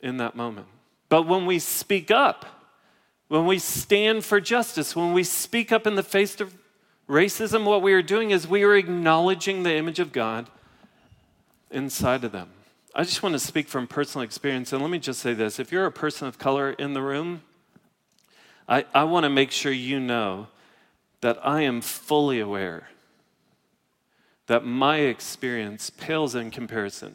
in 0.00 0.16
that 0.16 0.34
moment. 0.34 0.68
But 1.10 1.26
when 1.26 1.44
we 1.44 1.58
speak 1.58 2.10
up, 2.10 2.46
when 3.28 3.46
we 3.46 3.58
stand 3.58 4.24
for 4.24 4.40
justice, 4.40 4.96
when 4.96 5.12
we 5.12 5.24
speak 5.24 5.70
up 5.70 5.86
in 5.86 5.94
the 5.94 6.02
face 6.02 6.40
of 6.40 6.54
racism, 7.08 7.64
what 7.64 7.82
we 7.82 7.92
are 7.92 8.02
doing 8.02 8.30
is 8.30 8.48
we 8.48 8.62
are 8.62 8.74
acknowledging 8.74 9.62
the 9.62 9.74
image 9.74 9.98
of 9.98 10.12
God 10.12 10.48
inside 11.72 12.24
of 12.24 12.32
them. 12.32 12.50
I 12.94 13.04
just 13.04 13.22
want 13.22 13.34
to 13.34 13.38
speak 13.38 13.68
from 13.68 13.86
personal 13.86 14.22
experience, 14.22 14.72
and 14.72 14.82
let 14.82 14.90
me 14.90 14.98
just 14.98 15.20
say 15.20 15.32
this. 15.32 15.58
If 15.58 15.72
you're 15.72 15.86
a 15.86 15.92
person 15.92 16.28
of 16.28 16.38
color 16.38 16.72
in 16.72 16.92
the 16.92 17.00
room, 17.00 17.42
I, 18.68 18.84
I 18.94 19.04
want 19.04 19.24
to 19.24 19.30
make 19.30 19.50
sure 19.50 19.72
you 19.72 19.98
know 19.98 20.48
that 21.22 21.38
I 21.42 21.62
am 21.62 21.80
fully 21.80 22.40
aware 22.40 22.88
that 24.46 24.66
my 24.66 24.98
experience 24.98 25.88
pales 25.88 26.34
in 26.34 26.50
comparison 26.50 27.14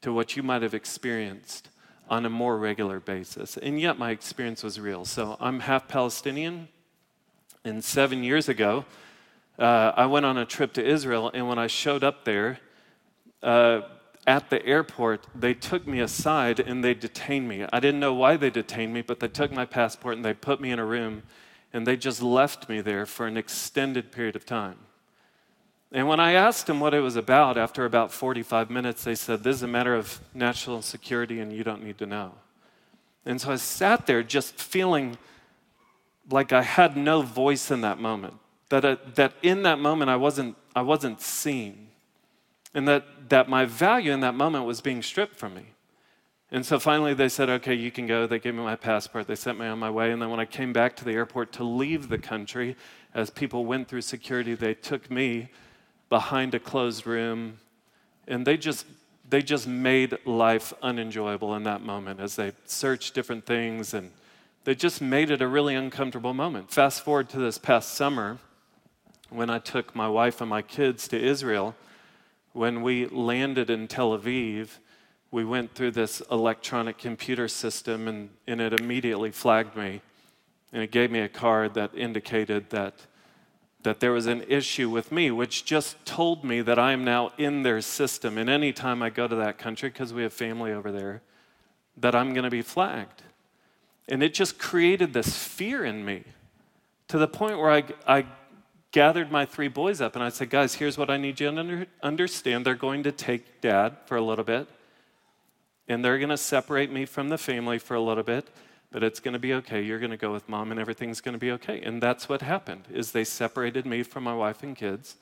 to 0.00 0.12
what 0.12 0.36
you 0.36 0.42
might 0.42 0.62
have 0.62 0.74
experienced 0.74 1.68
on 2.08 2.26
a 2.26 2.30
more 2.30 2.56
regular 2.58 2.98
basis. 2.98 3.56
And 3.56 3.80
yet, 3.80 3.98
my 3.98 4.10
experience 4.10 4.62
was 4.62 4.80
real. 4.80 5.04
So, 5.04 5.36
I'm 5.38 5.60
half 5.60 5.86
Palestinian, 5.86 6.68
and 7.64 7.84
seven 7.84 8.24
years 8.24 8.48
ago, 8.48 8.84
uh, 9.58 9.92
I 9.96 10.06
went 10.06 10.26
on 10.26 10.36
a 10.36 10.44
trip 10.44 10.72
to 10.74 10.84
Israel, 10.84 11.30
and 11.32 11.48
when 11.48 11.58
I 11.58 11.66
showed 11.66 12.04
up 12.04 12.24
there, 12.24 12.58
uh, 13.42 13.82
at 14.26 14.50
the 14.50 14.64
airport, 14.66 15.26
they 15.34 15.54
took 15.54 15.86
me 15.86 16.00
aside 16.00 16.58
and 16.58 16.82
they 16.82 16.94
detained 16.94 17.48
me. 17.48 17.64
I 17.72 17.78
didn't 17.78 18.00
know 18.00 18.14
why 18.14 18.36
they 18.36 18.50
detained 18.50 18.92
me, 18.92 19.02
but 19.02 19.20
they 19.20 19.28
took 19.28 19.52
my 19.52 19.64
passport 19.64 20.16
and 20.16 20.24
they 20.24 20.34
put 20.34 20.60
me 20.60 20.72
in 20.72 20.78
a 20.78 20.84
room 20.84 21.22
and 21.72 21.86
they 21.86 21.96
just 21.96 22.22
left 22.22 22.68
me 22.68 22.80
there 22.80 23.06
for 23.06 23.26
an 23.26 23.36
extended 23.36 24.10
period 24.10 24.34
of 24.34 24.44
time. 24.44 24.78
And 25.92 26.08
when 26.08 26.18
I 26.18 26.32
asked 26.32 26.66
them 26.66 26.80
what 26.80 26.94
it 26.94 27.00
was 27.00 27.14
about, 27.14 27.56
after 27.56 27.84
about 27.84 28.10
45 28.10 28.68
minutes, 28.68 29.04
they 29.04 29.14
said, 29.14 29.44
This 29.44 29.56
is 29.56 29.62
a 29.62 29.68
matter 29.68 29.94
of 29.94 30.20
national 30.34 30.82
security 30.82 31.38
and 31.38 31.52
you 31.52 31.62
don't 31.62 31.84
need 31.84 31.98
to 31.98 32.06
know. 32.06 32.32
And 33.24 33.40
so 33.40 33.52
I 33.52 33.56
sat 33.56 34.06
there 34.06 34.22
just 34.22 34.54
feeling 34.54 35.18
like 36.28 36.52
I 36.52 36.62
had 36.62 36.96
no 36.96 37.22
voice 37.22 37.70
in 37.70 37.82
that 37.82 38.00
moment, 38.00 38.34
that, 38.70 38.84
uh, 38.84 38.96
that 39.14 39.34
in 39.42 39.62
that 39.62 39.78
moment 39.78 40.10
I 40.10 40.16
wasn't, 40.16 40.56
I 40.74 40.82
wasn't 40.82 41.20
seen 41.20 41.85
and 42.76 42.86
that, 42.86 43.30
that 43.30 43.48
my 43.48 43.64
value 43.64 44.12
in 44.12 44.20
that 44.20 44.34
moment 44.34 44.66
was 44.66 44.82
being 44.82 45.02
stripped 45.02 45.36
from 45.36 45.54
me. 45.54 45.68
And 46.50 46.64
so 46.64 46.78
finally 46.78 47.14
they 47.14 47.30
said, 47.30 47.48
okay, 47.48 47.72
you 47.72 47.90
can 47.90 48.06
go. 48.06 48.26
They 48.26 48.38
gave 48.38 48.54
me 48.54 48.62
my 48.62 48.76
passport. 48.76 49.26
They 49.26 49.34
sent 49.34 49.58
me 49.58 49.66
on 49.66 49.78
my 49.78 49.88
way. 49.88 50.12
And 50.12 50.20
then 50.20 50.28
when 50.28 50.40
I 50.40 50.44
came 50.44 50.74
back 50.74 50.94
to 50.96 51.04
the 51.04 51.12
airport 51.12 51.52
to 51.52 51.64
leave 51.64 52.10
the 52.10 52.18
country, 52.18 52.76
as 53.14 53.30
people 53.30 53.64
went 53.64 53.88
through 53.88 54.02
security, 54.02 54.54
they 54.54 54.74
took 54.74 55.10
me 55.10 55.48
behind 56.10 56.54
a 56.54 56.58
closed 56.58 57.06
room 57.06 57.58
and 58.28 58.46
they 58.46 58.58
just 58.58 58.84
they 59.28 59.40
just 59.40 59.66
made 59.66 60.18
life 60.26 60.72
unenjoyable 60.82 61.54
in 61.56 61.62
that 61.62 61.80
moment 61.80 62.20
as 62.20 62.36
they 62.36 62.52
searched 62.66 63.14
different 63.14 63.46
things 63.46 63.94
and 63.94 64.12
they 64.64 64.74
just 64.74 65.00
made 65.00 65.30
it 65.30 65.40
a 65.40 65.48
really 65.48 65.74
uncomfortable 65.74 66.34
moment. 66.34 66.70
Fast 66.70 67.02
forward 67.02 67.30
to 67.30 67.38
this 67.38 67.56
past 67.56 67.94
summer 67.94 68.38
when 69.30 69.48
I 69.48 69.58
took 69.58 69.96
my 69.96 70.08
wife 70.08 70.42
and 70.42 70.50
my 70.50 70.60
kids 70.60 71.08
to 71.08 71.18
Israel. 71.18 71.74
When 72.56 72.80
we 72.80 73.04
landed 73.04 73.68
in 73.68 73.86
Tel 73.86 74.18
Aviv, 74.18 74.78
we 75.30 75.44
went 75.44 75.74
through 75.74 75.90
this 75.90 76.22
electronic 76.30 76.96
computer 76.96 77.48
system 77.48 78.08
and, 78.08 78.30
and 78.46 78.62
it 78.62 78.80
immediately 78.80 79.30
flagged 79.30 79.76
me. 79.76 80.00
And 80.72 80.82
it 80.82 80.90
gave 80.90 81.10
me 81.10 81.20
a 81.20 81.28
card 81.28 81.74
that 81.74 81.90
indicated 81.94 82.70
that 82.70 82.94
that 83.82 84.00
there 84.00 84.10
was 84.10 84.26
an 84.26 84.42
issue 84.48 84.88
with 84.88 85.12
me, 85.12 85.30
which 85.30 85.66
just 85.66 86.02
told 86.06 86.44
me 86.44 86.62
that 86.62 86.78
I 86.78 86.92
am 86.92 87.04
now 87.04 87.30
in 87.36 87.62
their 87.62 87.82
system. 87.82 88.38
And 88.38 88.48
anytime 88.48 89.02
I 89.02 89.10
go 89.10 89.28
to 89.28 89.36
that 89.36 89.58
country, 89.58 89.90
because 89.90 90.14
we 90.14 90.22
have 90.22 90.32
family 90.32 90.72
over 90.72 90.90
there, 90.90 91.20
that 91.98 92.14
I'm 92.14 92.32
going 92.32 92.44
to 92.44 92.50
be 92.50 92.62
flagged. 92.62 93.22
And 94.08 94.22
it 94.22 94.32
just 94.32 94.58
created 94.58 95.12
this 95.12 95.36
fear 95.36 95.84
in 95.84 96.06
me 96.06 96.24
to 97.08 97.18
the 97.18 97.28
point 97.28 97.58
where 97.58 97.70
I, 97.70 97.84
I 98.08 98.26
gathered 98.96 99.30
my 99.30 99.44
three 99.44 99.68
boys 99.68 100.00
up 100.00 100.14
and 100.14 100.24
I 100.24 100.30
said, 100.30 100.48
Guys, 100.48 100.76
here's 100.76 100.96
what 100.96 101.10
I 101.10 101.18
need 101.18 101.38
you 101.38 101.50
to 101.50 101.58
under, 101.60 101.86
understand. 102.02 102.64
They're 102.64 102.74
going 102.74 103.02
to 103.02 103.12
take 103.12 103.60
dad 103.60 103.98
for 104.06 104.16
a 104.16 104.22
little 104.22 104.42
bit, 104.42 104.66
and 105.86 106.02
they're 106.02 106.16
going 106.16 106.30
to 106.30 106.38
separate 106.38 106.90
me 106.90 107.04
from 107.04 107.28
the 107.28 107.36
family 107.36 107.78
for 107.78 107.94
a 107.94 108.00
little 108.00 108.24
bit 108.24 108.48
but 108.92 109.02
it's 109.02 109.20
going 109.20 109.34
to 109.34 109.38
be 109.38 109.52
okay. 109.52 109.82
You're 109.82 109.98
going 109.98 110.12
to 110.12 110.16
go 110.16 110.32
with 110.32 110.48
mom 110.48 110.70
and 110.70 110.80
everything's 110.80 111.20
going 111.20 111.34
to 111.34 111.38
be 111.38 111.50
okay. 111.50 111.82
And 111.82 112.02
that's 112.02 112.30
what 112.30 112.40
happened 112.40 112.84
is 112.90 113.12
they 113.12 113.24
separated 113.24 113.84
me 113.84 114.02
from 114.02 114.24
my 114.24 114.32
wife 114.32 114.62
and 114.62 114.74
kids. 114.74 115.16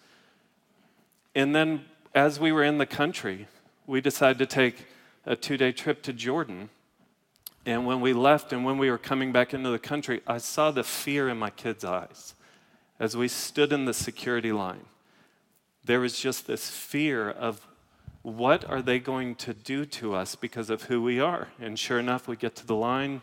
And 1.34 1.56
then 1.56 1.86
as 2.14 2.38
we 2.38 2.52
were 2.52 2.62
in 2.62 2.78
the 2.78 2.86
country, 2.86 3.48
we 3.86 4.00
decided 4.00 4.38
to 4.38 4.46
take 4.46 4.86
a 5.26 5.34
2-day 5.34 5.72
trip 5.72 6.02
to 6.02 6.12
Jordan. 6.12 6.68
And 7.66 7.84
when 7.84 8.00
we 8.00 8.12
left 8.12 8.52
and 8.52 8.64
when 8.64 8.78
we 8.78 8.90
were 8.90 8.98
coming 8.98 9.32
back 9.32 9.52
into 9.54 9.70
the 9.70 9.78
country, 9.80 10.20
I 10.24 10.38
saw 10.38 10.70
the 10.70 10.84
fear 10.84 11.28
in 11.28 11.38
my 11.38 11.50
kids' 11.50 11.84
eyes 11.84 12.34
as 12.98 13.16
we 13.16 13.28
stood 13.28 13.72
in 13.72 13.84
the 13.84 13.94
security 13.94 14.52
line. 14.52 14.86
There 15.84 16.00
was 16.00 16.18
just 16.18 16.46
this 16.46 16.70
fear 16.70 17.30
of 17.30 17.66
what 18.22 18.64
are 18.64 18.80
they 18.80 18.98
going 18.98 19.34
to 19.36 19.52
do 19.52 19.84
to 19.84 20.14
us 20.14 20.34
because 20.34 20.70
of 20.70 20.84
who 20.84 21.02
we 21.02 21.20
are? 21.20 21.48
And 21.60 21.78
sure 21.78 21.98
enough, 21.98 22.26
we 22.26 22.36
get 22.36 22.56
to 22.56 22.66
the 22.66 22.74
line 22.74 23.20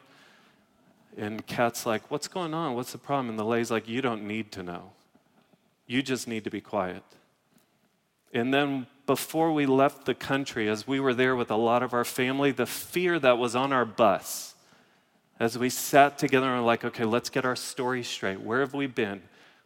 and 1.17 1.45
Kat's 1.45 1.85
like, 1.85 2.09
What's 2.09 2.27
going 2.27 2.53
on? 2.53 2.75
What's 2.75 2.91
the 2.91 2.97
problem? 2.97 3.29
And 3.29 3.39
the 3.39 3.45
lady's 3.45 3.71
like, 3.71 3.87
You 3.87 4.01
don't 4.01 4.23
need 4.23 4.51
to 4.53 4.63
know. 4.63 4.91
You 5.87 6.01
just 6.01 6.27
need 6.27 6.43
to 6.45 6.49
be 6.49 6.61
quiet. 6.61 7.03
And 8.33 8.53
then 8.53 8.87
before 9.05 9.51
we 9.51 9.65
left 9.65 10.05
the 10.05 10.13
country, 10.13 10.69
as 10.69 10.87
we 10.87 10.99
were 10.99 11.13
there 11.13 11.35
with 11.35 11.51
a 11.51 11.55
lot 11.57 11.83
of 11.83 11.93
our 11.93 12.05
family, 12.05 12.51
the 12.51 12.65
fear 12.65 13.19
that 13.19 13.37
was 13.37 13.55
on 13.55 13.73
our 13.73 13.83
bus, 13.83 14.55
as 15.37 15.57
we 15.57 15.69
sat 15.69 16.17
together 16.17 16.47
and 16.47 16.61
were 16.61 16.65
like, 16.65 16.85
okay, 16.85 17.03
let's 17.03 17.29
get 17.29 17.43
our 17.43 17.57
story 17.57 18.03
straight. 18.03 18.39
Where 18.39 18.61
have 18.61 18.73
we 18.73 18.87
been? 18.87 19.21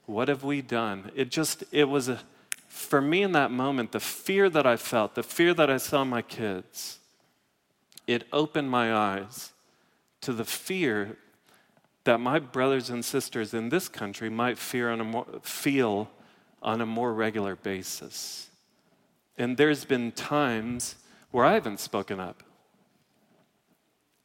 What 0.05 0.27
have 0.27 0.43
we 0.43 0.61
done? 0.61 1.11
It 1.15 1.29
just, 1.29 1.63
it 1.71 1.85
was 1.85 2.09
a, 2.09 2.19
for 2.67 3.01
me 3.01 3.23
in 3.23 3.31
that 3.31 3.51
moment, 3.51 3.91
the 3.91 3.99
fear 3.99 4.49
that 4.49 4.65
I 4.65 4.77
felt, 4.77 5.15
the 5.15 5.23
fear 5.23 5.53
that 5.53 5.69
I 5.69 5.77
saw 5.77 6.03
my 6.03 6.21
kids, 6.21 6.99
it 8.05 8.27
opened 8.31 8.69
my 8.69 8.93
eyes 8.93 9.51
to 10.21 10.33
the 10.33 10.45
fear 10.45 11.17
that 12.03 12.19
my 12.19 12.37
brothers 12.37 12.89
and 12.89 13.03
sisters 13.03 13.53
in 13.53 13.69
this 13.69 13.89
country 13.89 14.29
might 14.29 14.57
fear 14.57 14.91
on 14.91 15.01
a 15.01 15.03
more, 15.03 15.25
feel 15.41 16.09
on 16.61 16.81
a 16.81 16.85
more 16.85 17.13
regular 17.13 17.55
basis. 17.55 18.49
And 19.37 19.57
there's 19.57 19.85
been 19.85 20.11
times 20.11 20.95
where 21.31 21.45
I 21.45 21.53
haven't 21.53 21.79
spoken 21.79 22.19
up. 22.19 22.43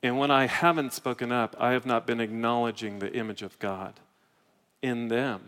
And 0.02 0.18
when 0.18 0.30
I 0.30 0.46
haven't 0.46 0.92
spoken 0.92 1.32
up, 1.32 1.56
I 1.58 1.72
have 1.72 1.84
not 1.86 2.06
been 2.06 2.20
acknowledging 2.20 2.98
the 2.98 3.12
image 3.12 3.42
of 3.42 3.58
God 3.58 3.94
in 4.82 5.08
them. 5.08 5.42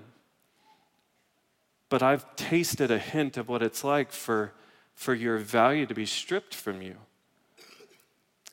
But 1.92 2.02
I've 2.02 2.36
tasted 2.36 2.90
a 2.90 2.98
hint 2.98 3.36
of 3.36 3.50
what 3.50 3.62
it's 3.62 3.84
like 3.84 4.12
for, 4.12 4.54
for 4.94 5.12
your 5.12 5.36
value 5.36 5.84
to 5.84 5.92
be 5.92 6.06
stripped 6.06 6.54
from 6.54 6.80
you. 6.80 6.96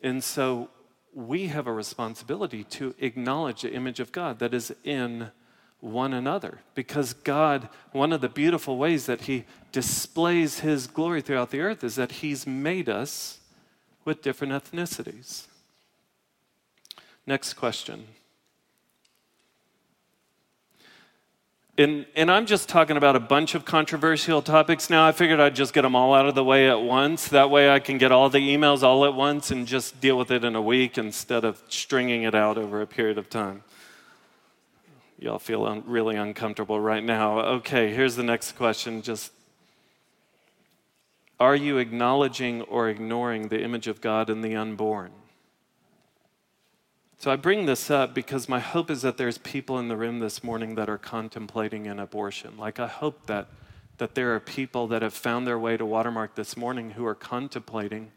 And 0.03 0.21
so 0.21 0.69
we 1.13 1.47
have 1.47 1.65
a 1.65 1.71
responsibility 1.71 2.65
to 2.65 2.93
acknowledge 2.99 3.61
the 3.61 3.71
image 3.71 4.01
of 4.01 4.11
God 4.11 4.39
that 4.39 4.53
is 4.53 4.75
in 4.83 5.31
one 5.79 6.11
another. 6.11 6.59
Because 6.75 7.13
God, 7.13 7.69
one 7.93 8.11
of 8.11 8.19
the 8.19 8.27
beautiful 8.27 8.77
ways 8.77 9.05
that 9.05 9.21
He 9.21 9.45
displays 9.71 10.59
His 10.59 10.87
glory 10.87 11.21
throughout 11.21 11.51
the 11.51 11.61
earth 11.61 11.81
is 11.81 11.95
that 11.95 12.11
He's 12.11 12.45
made 12.45 12.89
us 12.89 13.39
with 14.03 14.21
different 14.21 14.51
ethnicities. 14.51 15.47
Next 17.25 17.53
question. 17.53 18.05
And, 21.79 22.05
and 22.13 22.29
I'm 22.29 22.45
just 22.45 22.67
talking 22.67 22.97
about 22.97 23.15
a 23.15 23.21
bunch 23.21 23.55
of 23.55 23.63
controversial 23.63 24.41
topics 24.41 24.89
now. 24.89 25.07
I 25.07 25.13
figured 25.13 25.39
I'd 25.39 25.55
just 25.55 25.73
get 25.73 25.83
them 25.83 25.95
all 25.95 26.13
out 26.13 26.25
of 26.25 26.35
the 26.35 26.43
way 26.43 26.69
at 26.69 26.81
once. 26.81 27.29
That 27.29 27.49
way 27.49 27.69
I 27.69 27.79
can 27.79 27.97
get 27.97 28.11
all 28.11 28.29
the 28.29 28.39
emails 28.39 28.83
all 28.83 29.05
at 29.05 29.13
once 29.13 29.49
and 29.49 29.65
just 29.65 30.01
deal 30.01 30.17
with 30.17 30.29
it 30.29 30.43
in 30.43 30.57
a 30.57 30.61
week 30.61 30.97
instead 30.97 31.45
of 31.45 31.63
stringing 31.69 32.23
it 32.23 32.35
out 32.35 32.57
over 32.57 32.81
a 32.81 32.85
period 32.85 33.17
of 33.17 33.29
time. 33.29 33.63
Y'all 35.19 35.39
feel 35.39 35.63
un- 35.63 35.83
really 35.85 36.17
uncomfortable 36.17 36.81
right 36.81 37.01
now. 37.01 37.39
Okay, 37.39 37.93
here's 37.93 38.17
the 38.17 38.23
next 38.23 38.57
question. 38.57 39.01
Just 39.01 39.31
are 41.39 41.55
you 41.55 41.77
acknowledging 41.77 42.61
or 42.63 42.89
ignoring 42.89 43.47
the 43.47 43.63
image 43.63 43.87
of 43.87 44.01
God 44.01 44.29
in 44.29 44.41
the 44.41 44.53
unborn? 44.53 45.11
So 47.21 47.29
I 47.29 47.35
bring 47.35 47.65
this 47.65 47.91
up 47.91 48.13
because 48.13 48.47
my 48.47 48.61
hope 48.61 48.89
is 48.89 49.01
that 49.01 49.17
there's 49.17 49.37
people 49.39 49.77
in 49.77 49.89
the 49.89 49.97
room 49.97 50.19
this 50.19 50.41
morning 50.41 50.75
that 50.75 50.89
are 50.89 50.97
contemplating 50.97 51.85
an 51.85 51.99
abortion. 51.99 52.57
Like 52.57 52.79
I 52.79 52.87
hope 52.87 53.25
that 53.25 53.47
that 53.97 54.15
there 54.15 54.33
are 54.33 54.39
people 54.39 54.87
that 54.87 55.01
have 55.01 55.13
found 55.13 55.45
their 55.45 55.59
way 55.59 55.75
to 55.75 55.85
Watermark 55.85 56.35
this 56.35 56.55
morning 56.55 56.91
who 56.91 57.05
are 57.05 57.13
contemplating 57.13 58.13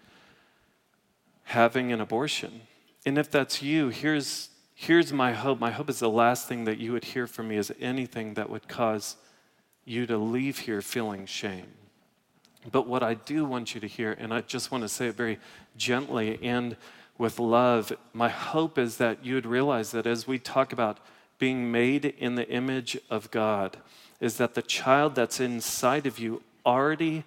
having 1.42 1.90
an 1.90 2.00
abortion. 2.00 2.60
And 3.04 3.18
if 3.18 3.28
that's 3.28 3.60
you, 3.60 3.88
here's 3.88 4.50
here's 4.72 5.12
my 5.12 5.32
hope. 5.32 5.58
My 5.58 5.72
hope 5.72 5.90
is 5.90 5.98
the 5.98 6.08
last 6.08 6.46
thing 6.46 6.62
that 6.66 6.78
you 6.78 6.92
would 6.92 7.06
hear 7.06 7.26
from 7.26 7.48
me 7.48 7.56
is 7.56 7.72
anything 7.80 8.34
that 8.34 8.48
would 8.48 8.68
cause 8.68 9.16
you 9.84 10.06
to 10.06 10.16
leave 10.16 10.60
here 10.60 10.80
feeling 10.80 11.26
shame. 11.26 11.66
But 12.70 12.86
what 12.86 13.02
I 13.02 13.14
do 13.14 13.44
want 13.44 13.74
you 13.74 13.80
to 13.80 13.88
hear, 13.88 14.12
and 14.12 14.32
I 14.32 14.42
just 14.42 14.70
want 14.70 14.82
to 14.82 14.88
say 14.88 15.08
it 15.08 15.16
very 15.16 15.40
gently 15.76 16.38
and 16.40 16.76
with 17.22 17.38
love, 17.38 17.92
my 18.12 18.28
hope 18.28 18.76
is 18.76 18.96
that 18.96 19.24
you 19.24 19.36
would 19.36 19.46
realize 19.46 19.92
that 19.92 20.08
as 20.08 20.26
we 20.26 20.40
talk 20.40 20.72
about 20.72 20.98
being 21.38 21.70
made 21.70 22.04
in 22.04 22.34
the 22.34 22.48
image 22.48 22.98
of 23.08 23.30
God, 23.30 23.76
is 24.18 24.38
that 24.38 24.54
the 24.54 24.60
child 24.60 25.14
that's 25.14 25.38
inside 25.38 26.04
of 26.04 26.18
you 26.18 26.42
already 26.66 27.22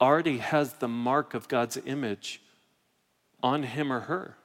already 0.00 0.38
has 0.38 0.74
the 0.74 0.86
mark 0.88 1.34
of 1.34 1.48
God's 1.48 1.76
image 1.86 2.40
on 3.42 3.64
him 3.64 3.92
or 3.92 4.00
her. 4.00 4.36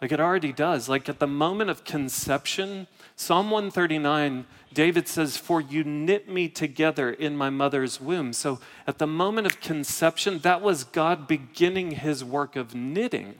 Like 0.00 0.12
it 0.12 0.20
already 0.20 0.52
does. 0.52 0.88
Like 0.88 1.08
at 1.08 1.18
the 1.18 1.26
moment 1.26 1.68
of 1.68 1.84
conception, 1.84 2.86
Psalm 3.16 3.50
139, 3.50 4.46
David 4.72 5.06
says, 5.06 5.36
For 5.36 5.60
you 5.60 5.84
knit 5.84 6.28
me 6.28 6.48
together 6.48 7.10
in 7.10 7.36
my 7.36 7.50
mother's 7.50 8.00
womb. 8.00 8.32
So 8.32 8.58
at 8.86 8.98
the 8.98 9.06
moment 9.06 9.48
of 9.48 9.60
conception, 9.60 10.38
that 10.38 10.62
was 10.62 10.84
God 10.84 11.26
beginning 11.26 11.90
his 11.90 12.24
work 12.24 12.56
of 12.56 12.74
knitting. 12.74 13.34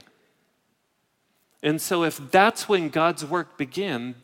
And 1.62 1.80
so, 1.80 2.02
if 2.02 2.30
that's 2.30 2.68
when 2.68 2.88
God's 2.88 3.24
work 3.24 3.56
began, 3.56 4.16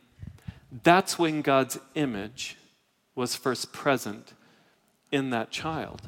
that's 0.82 1.18
when 1.18 1.40
God's 1.40 1.78
image 1.94 2.56
was 3.14 3.36
first 3.36 3.72
present 3.72 4.32
in 5.12 5.30
that 5.30 5.50
child. 5.50 6.02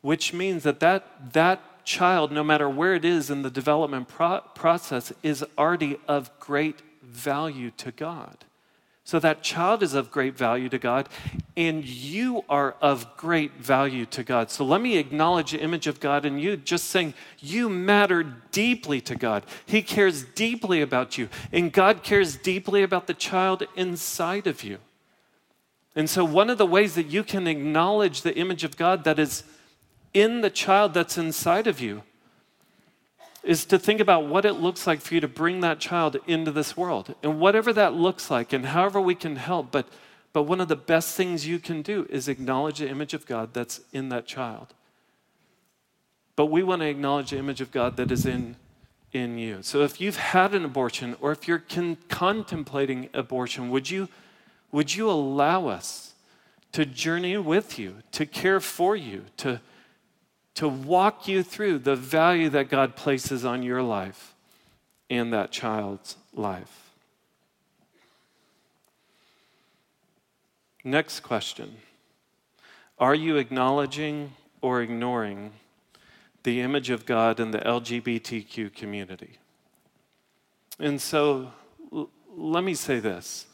Which 0.00 0.32
means 0.32 0.62
that 0.64 0.80
that, 0.80 1.32
that 1.32 1.84
child, 1.84 2.32
no 2.32 2.42
matter 2.42 2.68
where 2.68 2.94
it 2.94 3.04
is 3.04 3.30
in 3.30 3.42
the 3.42 3.50
development 3.50 4.08
pro- 4.08 4.40
process, 4.54 5.12
is 5.22 5.44
already 5.56 5.98
of 6.08 6.30
great 6.40 6.80
value 7.02 7.70
to 7.78 7.90
God. 7.92 8.44
So 9.06 9.18
that 9.18 9.42
child 9.42 9.82
is 9.82 9.92
of 9.92 10.10
great 10.10 10.34
value 10.34 10.70
to 10.70 10.78
God, 10.78 11.10
and 11.58 11.84
you 11.84 12.42
are 12.48 12.74
of 12.80 13.16
great 13.18 13.52
value 13.52 14.06
to 14.06 14.22
God. 14.22 14.50
So 14.50 14.64
let 14.64 14.80
me 14.80 14.96
acknowledge 14.96 15.52
the 15.52 15.60
image 15.60 15.86
of 15.86 16.00
God 16.00 16.24
in 16.24 16.38
you, 16.38 16.56
just 16.56 16.86
saying 16.86 17.12
you 17.38 17.68
matter 17.68 18.22
deeply 18.50 19.02
to 19.02 19.14
God. 19.14 19.44
He 19.66 19.82
cares 19.82 20.24
deeply 20.24 20.80
about 20.80 21.18
you, 21.18 21.28
and 21.52 21.70
God 21.70 22.02
cares 22.02 22.36
deeply 22.36 22.82
about 22.82 23.06
the 23.06 23.12
child 23.12 23.64
inside 23.76 24.46
of 24.46 24.64
you. 24.64 24.78
And 25.94 26.08
so, 26.08 26.24
one 26.24 26.48
of 26.48 26.56
the 26.56 26.66
ways 26.66 26.94
that 26.94 27.06
you 27.06 27.22
can 27.22 27.46
acknowledge 27.46 28.22
the 28.22 28.34
image 28.36 28.64
of 28.64 28.78
God 28.78 29.04
that 29.04 29.18
is 29.18 29.44
in 30.14 30.40
the 30.40 30.50
child 30.50 30.94
that's 30.94 31.18
inside 31.18 31.66
of 31.66 31.78
you 31.78 32.04
is 33.44 33.64
to 33.66 33.78
think 33.78 34.00
about 34.00 34.26
what 34.26 34.44
it 34.44 34.54
looks 34.54 34.86
like 34.86 35.00
for 35.00 35.14
you 35.14 35.20
to 35.20 35.28
bring 35.28 35.60
that 35.60 35.78
child 35.78 36.16
into 36.26 36.50
this 36.50 36.76
world. 36.76 37.14
And 37.22 37.38
whatever 37.38 37.72
that 37.72 37.94
looks 37.94 38.30
like, 38.30 38.52
and 38.52 38.66
however 38.66 39.00
we 39.00 39.14
can 39.14 39.36
help, 39.36 39.70
but, 39.70 39.86
but 40.32 40.44
one 40.44 40.60
of 40.60 40.68
the 40.68 40.76
best 40.76 41.14
things 41.16 41.46
you 41.46 41.58
can 41.58 41.82
do 41.82 42.06
is 42.08 42.26
acknowledge 42.28 42.78
the 42.78 42.88
image 42.88 43.14
of 43.14 43.26
God 43.26 43.52
that's 43.52 43.80
in 43.92 44.08
that 44.08 44.26
child. 44.26 44.74
but 46.36 46.46
we 46.46 46.62
want 46.62 46.82
to 46.82 46.88
acknowledge 46.88 47.30
the 47.30 47.38
image 47.38 47.60
of 47.60 47.70
God 47.70 47.96
that 47.96 48.10
is 48.10 48.26
in, 48.26 48.56
in 49.12 49.38
you. 49.38 49.58
So 49.62 49.82
if 49.82 50.00
you've 50.00 50.16
had 50.16 50.54
an 50.54 50.64
abortion 50.64 51.16
or 51.20 51.32
if 51.32 51.46
you're 51.46 51.60
con- 51.60 51.98
contemplating 52.08 53.08
abortion, 53.14 53.70
would 53.70 53.90
you, 53.90 54.08
would 54.72 54.94
you 54.94 55.10
allow 55.10 55.68
us 55.68 56.14
to 56.72 56.84
journey 56.84 57.36
with 57.36 57.78
you, 57.78 57.96
to 58.12 58.26
care 58.26 58.58
for 58.58 58.96
you, 58.96 59.24
to, 59.36 59.60
to 60.54 60.68
walk 60.68 61.26
you 61.26 61.42
through 61.42 61.80
the 61.80 61.96
value 61.96 62.48
that 62.50 62.68
God 62.68 62.96
places 62.96 63.44
on 63.44 63.62
your 63.62 63.82
life 63.82 64.34
and 65.10 65.32
that 65.32 65.50
child's 65.50 66.16
life? 66.32 66.84
Next 70.84 71.20
question 71.20 71.76
Are 72.98 73.14
you 73.14 73.36
acknowledging 73.36 74.32
or 74.60 74.82
ignoring 74.82 75.52
the 76.42 76.60
image 76.60 76.90
of 76.90 77.06
God 77.06 77.40
in 77.40 77.50
the 77.50 77.58
LGBTQ 77.58 78.74
community? 78.74 79.38
And 80.78 81.00
so 81.00 81.52
l- 81.92 82.10
let 82.36 82.64
me 82.64 82.74
say 82.74 83.00
this. 83.00 83.46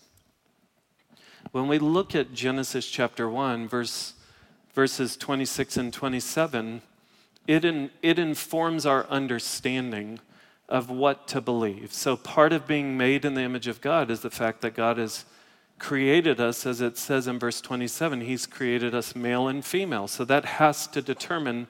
When 1.52 1.68
we 1.68 1.78
look 1.78 2.14
at 2.14 2.32
Genesis 2.32 2.88
chapter 2.88 3.28
1, 3.28 3.68
verse, 3.68 4.14
verses 4.74 5.16
26 5.16 5.76
and 5.76 5.92
27, 5.92 6.82
it, 7.46 7.64
in, 7.64 7.90
it 8.02 8.18
informs 8.18 8.86
our 8.86 9.06
understanding 9.06 10.20
of 10.68 10.88
what 10.90 11.26
to 11.28 11.40
believe. 11.40 11.92
So, 11.92 12.16
part 12.16 12.52
of 12.52 12.66
being 12.66 12.96
made 12.96 13.24
in 13.24 13.34
the 13.34 13.42
image 13.42 13.66
of 13.66 13.80
God 13.80 14.10
is 14.10 14.20
the 14.20 14.30
fact 14.30 14.60
that 14.60 14.74
God 14.74 14.98
has 14.98 15.24
created 15.80 16.38
us, 16.38 16.64
as 16.66 16.80
it 16.80 16.96
says 16.96 17.26
in 17.26 17.38
verse 17.38 17.60
27, 17.60 18.20
He's 18.20 18.46
created 18.46 18.94
us 18.94 19.16
male 19.16 19.48
and 19.48 19.64
female. 19.64 20.06
So 20.06 20.24
that 20.26 20.44
has 20.44 20.86
to 20.88 21.02
determine 21.02 21.66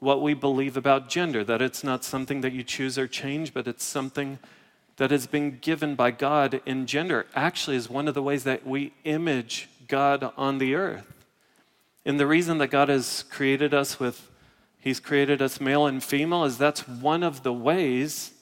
what 0.00 0.20
we 0.20 0.34
believe 0.34 0.76
about 0.76 1.08
gender, 1.08 1.44
that 1.44 1.62
it's 1.62 1.84
not 1.84 2.02
something 2.02 2.40
that 2.40 2.52
you 2.52 2.64
choose 2.64 2.98
or 2.98 3.06
change, 3.06 3.54
but 3.54 3.68
it's 3.68 3.84
something 3.84 4.38
that 4.96 5.10
has 5.10 5.26
been 5.26 5.58
given 5.60 5.94
by 5.94 6.10
God 6.10 6.60
in 6.66 6.86
gender. 6.86 7.26
Actually, 7.34 7.76
is 7.76 7.88
one 7.88 8.08
of 8.08 8.14
the 8.14 8.22
ways 8.22 8.44
that 8.44 8.66
we 8.66 8.92
image 9.04 9.68
God 9.86 10.32
on 10.36 10.58
the 10.58 10.74
earth. 10.74 11.12
And 12.04 12.18
the 12.18 12.26
reason 12.26 12.58
that 12.58 12.68
God 12.68 12.88
has 12.88 13.24
created 13.30 13.72
us 13.72 13.98
with, 14.00 14.30
He's 14.84 15.00
created 15.00 15.40
us 15.40 15.62
male 15.62 15.86
and 15.86 16.04
female, 16.04 16.44
is 16.44 16.58
that's 16.58 16.86
one 16.86 17.22
of 17.22 17.42
the 17.42 17.54
ways 17.54 18.32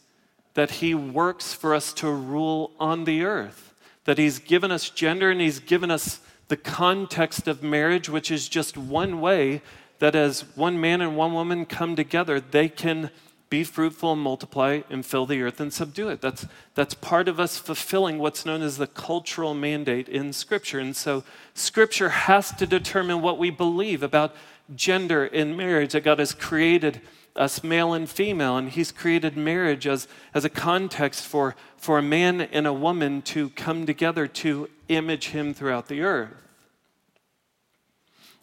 that 0.54 0.72
He 0.72 0.92
works 0.92 1.54
for 1.54 1.72
us 1.72 1.92
to 1.94 2.10
rule 2.10 2.72
on 2.80 3.04
the 3.04 3.22
earth 3.22 3.72
that 4.04 4.18
He's 4.18 4.40
given 4.40 4.72
us 4.72 4.90
gender 4.90 5.30
and 5.30 5.40
He's 5.40 5.60
given 5.60 5.88
us 5.88 6.18
the 6.48 6.56
context 6.56 7.46
of 7.46 7.62
marriage, 7.62 8.08
which 8.08 8.28
is 8.28 8.48
just 8.48 8.76
one 8.76 9.20
way 9.20 9.62
that 10.00 10.16
as 10.16 10.40
one 10.56 10.80
man 10.80 11.00
and 11.00 11.16
one 11.16 11.32
woman 11.32 11.64
come 11.64 11.94
together, 11.94 12.40
they 12.40 12.68
can 12.68 13.10
be 13.48 13.62
fruitful 13.62 14.14
and 14.14 14.20
multiply 14.20 14.80
and 14.90 15.06
fill 15.06 15.26
the 15.26 15.40
earth 15.42 15.60
and 15.60 15.72
subdue 15.72 16.08
it. 16.08 16.20
That's, 16.20 16.46
that's 16.74 16.94
part 16.94 17.28
of 17.28 17.38
us 17.38 17.56
fulfilling 17.58 18.18
what's 18.18 18.44
known 18.44 18.62
as 18.62 18.78
the 18.78 18.88
cultural 18.88 19.54
mandate 19.54 20.08
in 20.08 20.32
Scripture. 20.32 20.80
And 20.80 20.96
so, 20.96 21.22
Scripture 21.54 22.08
has 22.08 22.50
to 22.56 22.66
determine 22.66 23.22
what 23.22 23.38
we 23.38 23.50
believe 23.50 24.02
about 24.02 24.34
gender 24.76 25.24
in 25.24 25.56
marriage, 25.56 25.92
that 25.92 26.04
God 26.04 26.18
has 26.18 26.34
created 26.34 27.00
us 27.34 27.64
male 27.64 27.94
and 27.94 28.08
female, 28.08 28.56
and 28.56 28.68
He's 28.70 28.92
created 28.92 29.36
marriage 29.36 29.86
as, 29.86 30.06
as 30.34 30.44
a 30.44 30.50
context 30.50 31.26
for, 31.26 31.54
for 31.76 31.98
a 31.98 32.02
man 32.02 32.42
and 32.42 32.66
a 32.66 32.72
woman 32.72 33.22
to 33.22 33.50
come 33.50 33.86
together 33.86 34.26
to 34.26 34.68
image 34.88 35.28
Him 35.28 35.54
throughout 35.54 35.88
the 35.88 36.02
earth. 36.02 36.30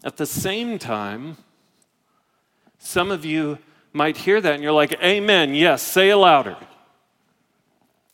At 0.03 0.17
the 0.17 0.25
same 0.25 0.79
time, 0.79 1.37
some 2.77 3.11
of 3.11 3.25
you 3.25 3.59
might 3.91 4.17
hear 4.17 4.39
that 4.39 4.53
and 4.53 4.63
you're 4.63 4.71
like, 4.71 4.93
Amen, 5.03 5.53
yes, 5.53 5.81
say 5.81 6.09
it 6.09 6.15
louder. 6.15 6.57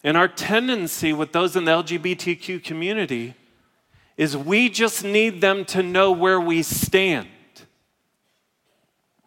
And 0.03 0.17
our 0.17 0.27
tendency 0.27 1.13
with 1.13 1.31
those 1.31 1.55
in 1.55 1.65
the 1.65 1.71
LGBTQ 1.71 2.63
community 2.63 3.35
is 4.17 4.37
we 4.37 4.69
just 4.69 5.03
need 5.03 5.41
them 5.41 5.65
to 5.65 5.83
know 5.83 6.11
where 6.11 6.39
we 6.39 6.63
stand. 6.63 7.27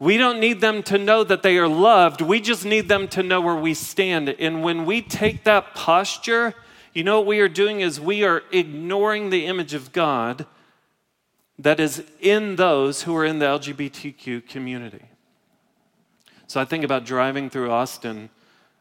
We 0.01 0.17
don't 0.17 0.39
need 0.39 0.61
them 0.61 0.83
to 0.85 0.99
know 0.99 1.25
that 1.25 1.43
they 1.43 1.59
are 1.59 1.69
loved. 1.69 2.21
We 2.21 2.41
just 2.41 2.65
need 2.65 2.89
them 2.89 3.09
to 3.09 3.23
know 3.23 3.41
where 3.41 3.57
we 3.57 3.75
stand. 3.75 4.29
And 4.29 4.63
when 4.63 4.87
we 4.87 5.03
take 5.03 5.45
that 5.45 5.75
posture, 5.75 6.55
you 6.95 7.03
know 7.03 7.19
what 7.19 7.27
we 7.27 7.41
are 7.41 7.49
doing 7.49 7.81
is 7.81 8.01
we 8.01 8.23
are 8.23 8.43
ignoring 8.53 9.31
the 9.31 9.47
image 9.47 9.75
of 9.75 9.93
God 9.93 10.47
that 11.59 11.81
is 11.81 12.05
in 12.21 12.57
those 12.57 13.03
who 13.03 13.17
are 13.17 13.25
in 13.25 13.41
the 13.41 13.47
LGBTQ 13.47 14.47
community. 14.49 15.05
So 16.47 16.61
I 16.61 16.65
think 16.65 16.85
about 16.85 17.05
driving 17.05 17.51
through 17.51 17.71
Austin 17.71 18.31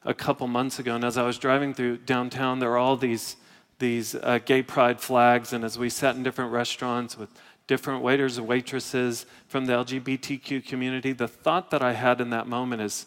a 0.05 0.13
couple 0.13 0.47
months 0.47 0.79
ago, 0.79 0.95
and 0.95 1.03
as 1.03 1.17
I 1.17 1.23
was 1.23 1.37
driving 1.37 1.73
through 1.73 1.97
downtown, 1.97 2.59
there 2.59 2.69
were 2.69 2.77
all 2.77 2.95
these, 2.95 3.35
these 3.79 4.15
uh, 4.15 4.39
gay 4.45 4.61
pride 4.61 5.01
flags, 5.01 5.51
and 5.51 5.65
as 5.65 5.77
we 5.77 5.89
sat 5.89 6.15
in 6.15 6.23
different 6.23 6.51
restaurants 6.51 7.17
with 7.17 7.29
different 7.67 8.01
waiters 8.01 8.37
and 8.37 8.47
waitresses 8.47 9.25
from 9.47 9.65
the 9.65 9.73
LGBTQ 9.73 10.65
community, 10.65 11.11
the 11.11 11.27
thought 11.27 11.69
that 11.71 11.81
I 11.81 11.93
had 11.93 12.21
in 12.21 12.29
that 12.31 12.47
moment 12.47 12.81
is, 12.81 13.05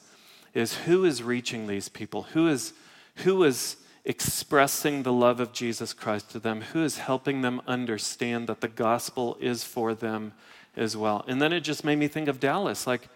is 0.54 0.74
who 0.74 1.04
is 1.04 1.22
reaching 1.22 1.66
these 1.66 1.88
people? 1.88 2.22
Who 2.34 2.46
is, 2.46 2.74
who 3.16 3.42
is 3.42 3.76
expressing 4.04 5.02
the 5.02 5.12
love 5.12 5.40
of 5.40 5.52
Jesus 5.52 5.92
Christ 5.92 6.30
to 6.30 6.38
them? 6.38 6.60
Who 6.72 6.82
is 6.82 6.98
helping 6.98 7.40
them 7.40 7.62
understand 7.66 8.46
that 8.48 8.60
the 8.60 8.68
gospel 8.68 9.36
is 9.40 9.64
for 9.64 9.94
them 9.94 10.32
as 10.76 10.96
well? 10.96 11.24
And 11.26 11.40
then 11.40 11.52
it 11.52 11.60
just 11.60 11.84
made 11.84 11.98
me 11.98 12.08
think 12.08 12.28
of 12.28 12.38
Dallas. 12.38 12.86
Like, 12.86 13.08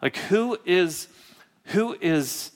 like 0.00 0.16
who 0.16 0.58
is 0.64 1.08
who 1.66 1.96
is 2.00 2.50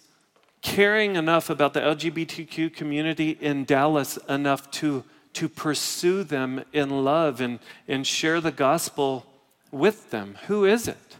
caring 0.62 1.14
enough 1.14 1.48
about 1.48 1.74
the 1.74 1.80
LGBTQ 1.80 2.74
community 2.74 3.30
in 3.40 3.64
Dallas 3.64 4.16
enough 4.28 4.68
to 4.72 5.04
to 5.36 5.48
pursue 5.48 6.24
them 6.24 6.64
in 6.72 7.04
love 7.04 7.40
and, 7.40 7.58
and 7.86 8.06
share 8.06 8.40
the 8.40 8.50
gospel 8.50 9.26
with 9.70 10.10
them. 10.10 10.36
Who 10.46 10.64
is 10.64 10.88
it? 10.88 11.16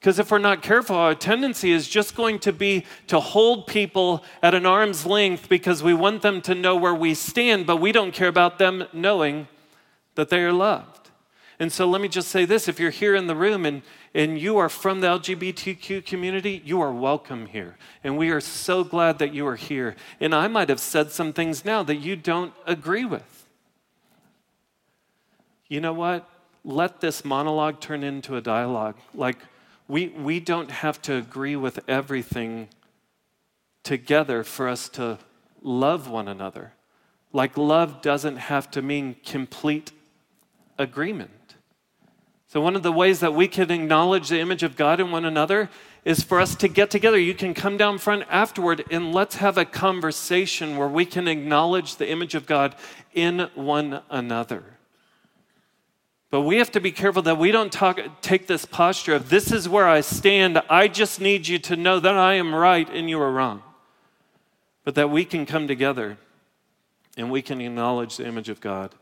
Because 0.00 0.18
if 0.18 0.30
we're 0.30 0.38
not 0.38 0.62
careful, 0.62 0.96
our 0.96 1.14
tendency 1.14 1.72
is 1.72 1.88
just 1.88 2.14
going 2.14 2.38
to 2.40 2.52
be 2.52 2.86
to 3.08 3.20
hold 3.20 3.66
people 3.66 4.24
at 4.42 4.54
an 4.54 4.64
arm's 4.64 5.04
length 5.04 5.48
because 5.48 5.82
we 5.82 5.94
want 5.94 6.22
them 6.22 6.40
to 6.42 6.54
know 6.54 6.76
where 6.76 6.94
we 6.94 7.12
stand, 7.12 7.66
but 7.66 7.78
we 7.78 7.92
don't 7.92 8.12
care 8.12 8.28
about 8.28 8.58
them 8.58 8.84
knowing 8.92 9.48
that 10.14 10.30
they 10.30 10.42
are 10.42 10.52
loved. 10.52 10.95
And 11.58 11.72
so 11.72 11.88
let 11.88 12.02
me 12.02 12.08
just 12.08 12.28
say 12.28 12.44
this 12.44 12.68
if 12.68 12.78
you're 12.78 12.90
here 12.90 13.14
in 13.14 13.26
the 13.26 13.34
room 13.34 13.64
and, 13.64 13.82
and 14.14 14.38
you 14.38 14.58
are 14.58 14.68
from 14.68 15.00
the 15.00 15.06
LGBTQ 15.06 16.04
community, 16.04 16.60
you 16.64 16.80
are 16.80 16.92
welcome 16.92 17.46
here. 17.46 17.76
And 18.04 18.18
we 18.18 18.30
are 18.30 18.40
so 18.40 18.84
glad 18.84 19.18
that 19.20 19.32
you 19.32 19.46
are 19.46 19.56
here. 19.56 19.96
And 20.20 20.34
I 20.34 20.48
might 20.48 20.68
have 20.68 20.80
said 20.80 21.10
some 21.10 21.32
things 21.32 21.64
now 21.64 21.82
that 21.84 21.96
you 21.96 22.14
don't 22.14 22.52
agree 22.66 23.06
with. 23.06 23.46
You 25.68 25.80
know 25.80 25.94
what? 25.94 26.28
Let 26.62 27.00
this 27.00 27.24
monologue 27.24 27.80
turn 27.80 28.02
into 28.02 28.36
a 28.36 28.40
dialogue. 28.40 28.96
Like, 29.14 29.38
we, 29.88 30.08
we 30.08 30.40
don't 30.40 30.70
have 30.70 31.00
to 31.02 31.14
agree 31.14 31.56
with 31.56 31.80
everything 31.88 32.68
together 33.82 34.44
for 34.44 34.68
us 34.68 34.88
to 34.90 35.18
love 35.62 36.08
one 36.08 36.28
another. 36.28 36.72
Like, 37.32 37.56
love 37.56 38.02
doesn't 38.02 38.36
have 38.36 38.70
to 38.72 38.82
mean 38.82 39.16
complete 39.24 39.92
agreement. 40.78 41.30
So, 42.48 42.60
one 42.60 42.76
of 42.76 42.82
the 42.82 42.92
ways 42.92 43.20
that 43.20 43.34
we 43.34 43.48
can 43.48 43.70
acknowledge 43.70 44.28
the 44.28 44.38
image 44.38 44.62
of 44.62 44.76
God 44.76 45.00
in 45.00 45.10
one 45.10 45.24
another 45.24 45.68
is 46.04 46.22
for 46.22 46.40
us 46.40 46.54
to 46.54 46.68
get 46.68 46.90
together. 46.90 47.18
You 47.18 47.34
can 47.34 47.52
come 47.52 47.76
down 47.76 47.98
front 47.98 48.24
afterward 48.30 48.84
and 48.90 49.12
let's 49.12 49.36
have 49.36 49.58
a 49.58 49.64
conversation 49.64 50.76
where 50.76 50.86
we 50.86 51.04
can 51.04 51.26
acknowledge 51.26 51.96
the 51.96 52.08
image 52.08 52.36
of 52.36 52.46
God 52.46 52.76
in 53.12 53.50
one 53.56 54.00
another. 54.08 54.62
But 56.30 56.42
we 56.42 56.58
have 56.58 56.70
to 56.72 56.80
be 56.80 56.92
careful 56.92 57.22
that 57.22 57.38
we 57.38 57.50
don't 57.50 57.72
talk, 57.72 57.98
take 58.20 58.46
this 58.46 58.64
posture 58.64 59.14
of, 59.14 59.30
this 59.30 59.50
is 59.50 59.68
where 59.68 59.88
I 59.88 60.00
stand. 60.00 60.62
I 60.70 60.86
just 60.86 61.20
need 61.20 61.48
you 61.48 61.58
to 61.60 61.76
know 61.76 61.98
that 61.98 62.14
I 62.14 62.34
am 62.34 62.54
right 62.54 62.88
and 62.88 63.10
you 63.10 63.20
are 63.20 63.32
wrong. 63.32 63.62
But 64.84 64.94
that 64.94 65.10
we 65.10 65.24
can 65.24 65.46
come 65.46 65.66
together 65.66 66.18
and 67.16 67.32
we 67.32 67.42
can 67.42 67.60
acknowledge 67.60 68.18
the 68.18 68.26
image 68.26 68.48
of 68.48 68.60
God 68.60 68.94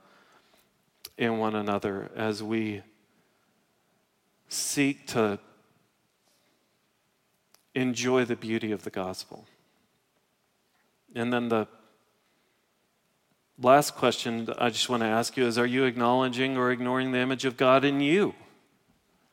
in 1.19 1.39
one 1.39 1.55
another 1.55 2.11
as 2.17 2.43
we 2.43 2.83
seek 4.55 5.07
to 5.09 5.39
enjoy 7.75 8.25
the 8.25 8.37
beauty 8.37 8.73
of 8.73 8.85
the 8.85 8.91
gospel. 8.91 9.47
And 11.15 11.33
then 11.33 11.49
the 11.49 11.67
last 13.59 13.95
question 13.95 14.49
I 14.59 14.71
just 14.71 14.89
want 14.89 15.03
to 15.03 15.09
ask 15.09 15.37
you 15.37 15.47
is 15.47 15.59
Are 15.59 15.67
you 15.67 15.85
acknowledging 15.85 16.57
or 16.57 16.71
ignoring 16.71 17.13
the 17.13 17.19
image 17.19 17.45
of 17.45 17.57
God 17.57 17.85
in 17.85 18.01
you? 18.01 18.35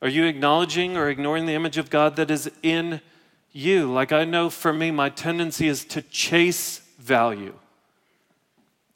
Are 0.00 0.08
you 0.08 0.24
acknowledging 0.24 0.96
or 0.96 1.08
ignoring 1.08 1.46
the 1.46 1.52
image 1.52 1.78
of 1.78 1.88
God 1.88 2.16
that 2.16 2.30
is 2.30 2.50
in 2.62 3.00
you? 3.52 3.92
Like 3.92 4.12
I 4.12 4.24
know 4.24 4.50
for 4.50 4.72
me, 4.72 4.90
my 4.90 5.08
tendency 5.08 5.68
is 5.68 5.84
to 5.86 6.02
chase 6.02 6.78
value. 6.98 7.54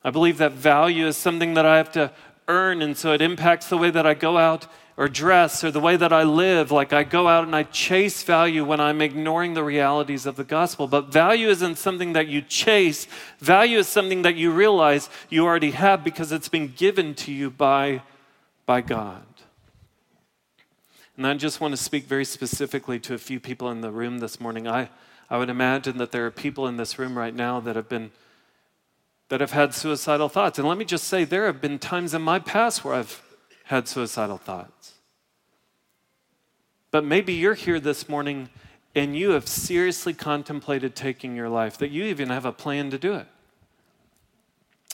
I 0.03 0.11
believe 0.11 0.39
that 0.39 0.53
value 0.53 1.07
is 1.07 1.17
something 1.17 1.55
that 1.55 1.67
I 1.67 1.77
have 1.77 1.93
to 1.93 2.13
earn, 2.49 2.83
and 2.83 2.97
so 2.97 3.13
it 3.13 3.21
impacts 3.21 3.69
the 3.69 3.79
way 3.79 3.91
that 3.91 4.07
I 4.07 4.15
go 4.15 4.37
out 4.37 4.67
or 4.97 5.09
dress 5.09 5.63
or 5.63 5.71
the 5.71 5.81
way 5.81 5.97
that 5.97 6.13
I 6.13 6.23
live. 6.23 6.71
Like 6.71 6.93
I 6.93 7.05
go 7.05 7.29
out 7.29 7.45
and 7.45 7.55
I 7.55 7.65
chase 7.65 8.23
value 8.23 8.65
when 8.65 8.81
I'm 8.81 9.03
ignoring 9.03 9.55
the 9.55 9.63
realities 9.63 10.25
of 10.25 10.37
the 10.37 10.45
gospel. 10.45 10.87
But 10.87 11.13
value 11.13 11.49
isn't 11.49 11.77
something 11.77 12.15
that 12.15 12.29
you 12.29 12.41
chase, 12.41 13.07
value 13.39 13.79
is 13.79 13.89
something 13.89 14.23
that 14.23 14.37
you 14.37 14.51
realize 14.51 15.11
you 15.29 15.45
already 15.45 15.73
have 15.73 16.03
because 16.03 16.33
it's 16.33 16.49
been 16.49 16.73
given 16.75 17.15
to 17.17 17.33
you 17.33 17.51
by, 17.51 18.03
by 18.65 18.81
God. 18.81 19.23
And 21.17 21.27
I 21.27 21.35
just 21.35 21.61
want 21.61 21.73
to 21.73 21.83
speak 21.83 22.05
very 22.05 22.25
specifically 22.25 22.99
to 23.01 23.15
a 23.15 23.19
few 23.19 23.41
people 23.41 23.71
in 23.71 23.81
the 23.81 23.91
room 23.91 24.19
this 24.19 24.41
morning. 24.41 24.69
I, 24.69 24.91
I 25.31 25.39
would 25.39 25.49
imagine 25.49 25.99
that 25.99 26.13
there 26.13 26.27
are 26.27 26.31
people 26.31 26.67
in 26.67 26.77
this 26.77 26.99
room 26.99 27.17
right 27.17 27.35
now 27.35 27.61
that 27.61 27.77
have 27.77 27.89
been 27.89 28.13
that 29.29 29.41
have 29.41 29.51
had 29.51 29.75
suicidal 29.75 30.29
thoughts. 30.29 30.57
And 30.57 30.69
let 30.69 30.79
me 30.79 30.85
just 30.85 31.05
say, 31.05 31.25
there 31.25 31.47
have 31.47 31.61
been 31.61 31.81
times 31.81 32.15
in 32.15 32.23
my 32.23 32.39
past 32.39 32.85
where 32.85 32.95
I've 32.95 33.26
had 33.67 33.89
suicidal 33.89 34.39
thoughts. 34.39 34.95
But 36.93 37.05
maybe 37.05 37.35
you're 37.35 37.55
here 37.55 37.81
this 37.81 38.09
morning 38.09 38.49
and 38.95 39.17
you 39.17 39.31
have 39.31 39.47
seriously 39.47 40.15
contemplated 40.15 40.95
taking 40.95 41.37
your 41.37 41.49
life, 41.49 41.77
that 41.79 41.91
you 41.91 42.05
even 42.05 42.31
have 42.31 42.47
a 42.47 42.53
plan 42.53 42.91
to 42.91 42.99
do 42.99 43.15
it. 43.15 43.27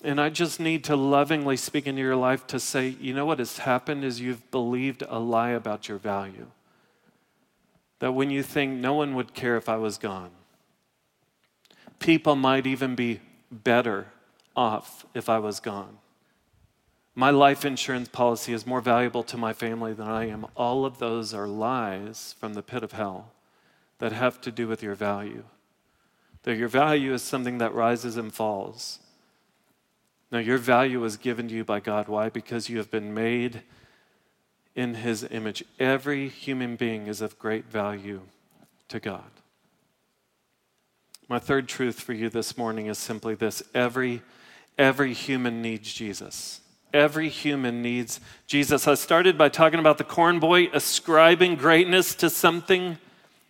And 0.03 0.21
I 0.21 0.31
just 0.31 0.59
need 0.59 0.83
to 0.85 0.97
lovingly 0.97 1.57
speak 1.57 1.87
into 1.87 2.01
your 2.01 2.17
life 2.17 2.47
to 2.49 2.59
say, 2.59 2.97
you 3.01 3.15
know 3.15 3.27
what 3.27 3.39
has 3.39 3.59
happened 3.59 4.03
is 4.03 4.21
you've 4.21 4.51
believed 4.51 5.05
a 5.09 5.21
lie 5.21 5.51
about 5.51 5.89
your 5.89 5.99
value. 5.99 6.47
That 8.01 8.13
when 8.13 8.31
you 8.31 8.43
think 8.43 8.81
no 8.81 8.95
one 8.95 9.15
would 9.15 9.35
care 9.35 9.57
if 9.57 9.69
I 9.69 9.77
was 9.77 9.99
gone, 9.99 10.31
people 12.01 12.35
might 12.35 12.67
even 12.67 12.97
be 12.97 13.21
better 13.53 14.07
off 14.57 15.07
if 15.15 15.29
I 15.29 15.39
was 15.39 15.61
gone. 15.61 15.99
My 17.15 17.29
life 17.29 17.65
insurance 17.65 18.09
policy 18.09 18.55
is 18.55 18.67
more 18.67 18.81
valuable 18.81 19.23
to 19.25 19.37
my 19.37 19.53
family 19.53 19.93
than 19.93 20.09
I 20.09 20.29
am. 20.29 20.47
All 20.57 20.87
of 20.87 20.99
those 20.99 21.35
are 21.35 21.47
lies 21.47 22.35
from 22.41 22.55
the 22.55 22.63
pit 22.63 22.83
of 22.83 22.93
hell 22.93 23.33
that 23.99 24.13
have 24.13 24.41
to 24.41 24.51
do 24.51 24.67
with 24.67 24.83
your 24.83 24.95
value. 24.95 25.45
That 26.45 26.57
your 26.57 26.69
value 26.69 27.13
is 27.13 27.23
something 27.23 27.59
that 27.59 27.75
rises 27.75 28.17
and 28.17 28.33
falls. 28.33 28.99
Now, 30.31 30.39
your 30.39 30.57
value 30.57 31.05
is 31.05 31.19
given 31.19 31.49
to 31.49 31.55
you 31.55 31.65
by 31.65 31.81
God. 31.81 32.09
Why? 32.09 32.31
Because 32.31 32.71
you 32.71 32.79
have 32.79 32.91
been 32.91 33.13
made 33.13 33.63
in 34.75 34.95
His 34.95 35.23
image. 35.31 35.63
Every 35.79 36.29
human 36.29 36.77
being 36.77 37.07
is 37.07 37.21
of 37.21 37.39
great 37.39 37.67
value 37.67 38.23
to 38.89 38.99
God. 38.99 39.31
My 41.29 41.39
third 41.39 41.69
truth 41.69 42.01
for 42.01 42.15
you 42.15 42.31
this 42.31 42.57
morning 42.57 42.87
is 42.87 42.97
simply 42.97 43.35
this 43.35 43.63
every, 43.75 44.23
every 44.79 45.13
human 45.13 45.61
needs 45.61 45.93
Jesus. 45.93 46.62
Every 46.93 47.29
human 47.29 47.81
needs 47.81 48.21
Jesus. 48.47 48.87
I 48.87 48.95
started 48.95 49.39
by 49.39 49.49
talking 49.49 49.79
about 49.79 49.99
the 49.99 50.05
corn 50.05 50.39
boy 50.39 50.69
ascribing 50.73 51.57
greatness 51.57 52.15
to 52.17 52.29
something 52.29 52.99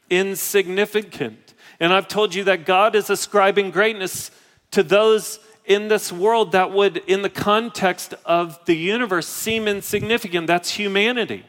insignificant. 0.09 1.55
And 1.81 1.93
I've 1.93 2.07
told 2.07 2.35
you 2.35 2.45
that 2.45 2.65
God 2.65 2.95
is 2.95 3.11
ascribing 3.11 3.73
greatness 3.73 4.31
to 4.71 4.83
those 4.83 5.41
in 5.65 5.89
this 5.89 6.13
world 6.13 6.53
that 6.53 6.71
would, 6.73 6.99
in 6.99 7.23
the 7.23 7.31
context 7.31 8.15
of 8.25 8.65
the 8.67 8.77
universe, 8.77 9.27
seem 9.27 9.67
insignificant. 9.67 10.47
That's 10.47 10.71
humanity. 10.71 11.45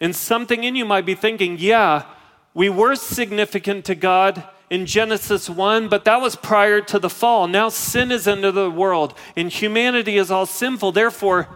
And 0.00 0.14
something 0.16 0.64
in 0.64 0.74
you 0.74 0.84
might 0.84 1.06
be 1.06 1.14
thinking, 1.14 1.58
yeah, 1.58 2.06
we 2.54 2.68
were 2.68 2.96
significant 2.96 3.84
to 3.84 3.94
God 3.94 4.42
in 4.72 4.86
Genesis 4.86 5.50
1, 5.50 5.88
but 5.88 6.06
that 6.06 6.22
was 6.22 6.34
prior 6.34 6.80
to 6.80 6.98
the 6.98 7.10
fall. 7.10 7.46
Now 7.46 7.68
sin 7.68 8.10
is 8.10 8.26
into 8.26 8.50
the 8.50 8.70
world, 8.70 9.12
and 9.36 9.52
humanity 9.52 10.16
is 10.16 10.30
all 10.30 10.46
sinful. 10.46 10.92
Therefore, 10.92 11.46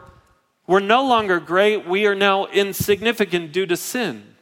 we're 0.67 0.81
no 0.81 1.03
longer 1.03 1.41
great. 1.41 1.89
We 1.89 2.05
are 2.05 2.15
now 2.15 2.45
insignificant 2.45 3.53
due 3.53 3.65
to 3.65 3.77
sin. 3.77 4.35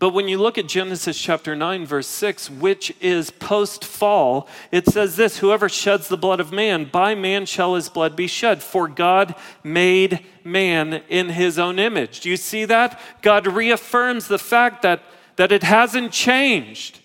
But 0.00 0.10
when 0.10 0.26
you 0.26 0.38
look 0.38 0.58
at 0.58 0.66
Genesis 0.66 1.16
chapter 1.16 1.54
9, 1.54 1.86
verse 1.86 2.08
6, 2.08 2.50
which 2.50 2.92
is 3.00 3.30
post 3.30 3.84
fall, 3.84 4.48
it 4.72 4.88
says 4.88 5.14
this 5.14 5.38
Whoever 5.38 5.68
sheds 5.68 6.08
the 6.08 6.16
blood 6.16 6.40
of 6.40 6.50
man, 6.50 6.86
by 6.86 7.14
man 7.14 7.46
shall 7.46 7.76
his 7.76 7.88
blood 7.88 8.16
be 8.16 8.26
shed. 8.26 8.60
For 8.60 8.88
God 8.88 9.36
made 9.62 10.18
man 10.42 10.94
in 11.08 11.28
his 11.28 11.60
own 11.60 11.78
image. 11.78 12.22
Do 12.22 12.28
you 12.28 12.36
see 12.36 12.64
that? 12.64 12.98
God 13.22 13.46
reaffirms 13.46 14.26
the 14.26 14.36
fact 14.36 14.82
that, 14.82 15.00
that 15.36 15.52
it 15.52 15.62
hasn't 15.62 16.10
changed, 16.10 16.98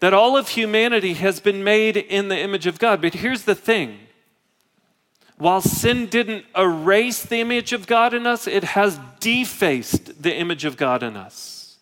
that 0.00 0.14
all 0.14 0.36
of 0.36 0.50
humanity 0.50 1.14
has 1.14 1.40
been 1.40 1.64
made 1.64 1.96
in 1.96 2.28
the 2.28 2.38
image 2.38 2.66
of 2.66 2.78
God. 2.78 3.00
But 3.00 3.14
here's 3.14 3.44
the 3.44 3.54
thing 3.54 3.98
while 5.38 5.60
sin 5.60 6.06
didn't 6.06 6.46
erase 6.56 7.22
the 7.22 7.40
image 7.40 7.72
of 7.72 7.86
God 7.86 8.14
in 8.14 8.26
us, 8.26 8.46
it 8.46 8.64
has 8.64 8.98
defaced 9.20 10.22
the 10.22 10.34
image 10.34 10.64
of 10.64 10.76
God 10.76 11.02
in 11.02 11.16
us. 11.16 11.76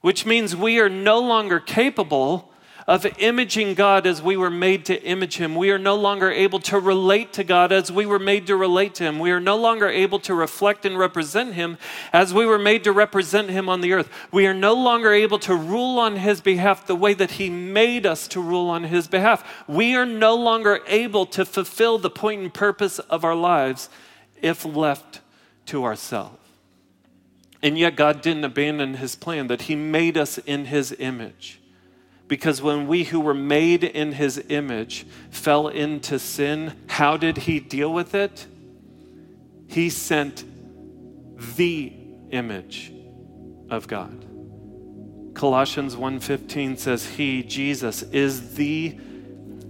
Which 0.00 0.26
means 0.26 0.56
we 0.56 0.80
are 0.80 0.88
no 0.88 1.20
longer 1.20 1.60
capable 1.60 2.50
of 2.86 3.04
imaging 3.18 3.74
God 3.74 4.06
as 4.06 4.22
we 4.22 4.36
were 4.36 4.50
made 4.50 4.84
to 4.84 5.02
image 5.02 5.38
Him. 5.38 5.56
We 5.56 5.70
are 5.70 5.78
no 5.78 5.96
longer 5.96 6.30
able 6.30 6.60
to 6.60 6.78
relate 6.78 7.32
to 7.32 7.42
God 7.42 7.72
as 7.72 7.90
we 7.90 8.06
were 8.06 8.20
made 8.20 8.46
to 8.46 8.56
relate 8.56 8.94
to 8.96 9.04
Him. 9.04 9.18
We 9.18 9.32
are 9.32 9.40
no 9.40 9.56
longer 9.56 9.88
able 9.88 10.20
to 10.20 10.34
reflect 10.34 10.86
and 10.86 10.96
represent 10.96 11.54
Him 11.54 11.78
as 12.12 12.32
we 12.32 12.46
were 12.46 12.60
made 12.60 12.84
to 12.84 12.92
represent 12.92 13.50
Him 13.50 13.68
on 13.68 13.80
the 13.80 13.92
earth. 13.92 14.08
We 14.30 14.46
are 14.46 14.54
no 14.54 14.72
longer 14.72 15.12
able 15.12 15.40
to 15.40 15.54
rule 15.56 15.98
on 15.98 16.16
His 16.16 16.40
behalf 16.40 16.86
the 16.86 16.94
way 16.94 17.12
that 17.14 17.32
He 17.32 17.50
made 17.50 18.06
us 18.06 18.28
to 18.28 18.40
rule 18.40 18.70
on 18.70 18.84
His 18.84 19.08
behalf. 19.08 19.64
We 19.66 19.96
are 19.96 20.06
no 20.06 20.36
longer 20.36 20.80
able 20.86 21.26
to 21.26 21.44
fulfill 21.44 21.98
the 21.98 22.10
point 22.10 22.42
and 22.42 22.54
purpose 22.54 23.00
of 23.00 23.24
our 23.24 23.34
lives 23.34 23.88
if 24.40 24.64
left 24.64 25.20
to 25.66 25.82
ourselves. 25.84 26.38
And 27.62 27.76
yet, 27.76 27.96
God 27.96 28.22
didn't 28.22 28.44
abandon 28.44 28.94
His 28.94 29.16
plan, 29.16 29.48
that 29.48 29.62
He 29.62 29.74
made 29.74 30.16
us 30.16 30.38
in 30.38 30.66
His 30.66 30.94
image. 31.00 31.58
Because 32.28 32.60
when 32.60 32.88
we 32.88 33.04
who 33.04 33.20
were 33.20 33.34
made 33.34 33.84
in 33.84 34.12
his 34.12 34.44
image 34.48 35.06
fell 35.30 35.68
into 35.68 36.18
sin, 36.18 36.74
how 36.88 37.16
did 37.16 37.36
he 37.38 37.60
deal 37.60 37.92
with 37.92 38.14
it? 38.14 38.46
He 39.68 39.90
sent 39.90 40.44
the 41.56 41.92
image 42.30 42.92
of 43.70 43.86
God. 43.86 44.24
Colossians 45.34 45.94
1:15 45.94 46.78
says 46.78 47.06
he 47.06 47.42
Jesus 47.42 48.02
is 48.02 48.54
the 48.54 48.98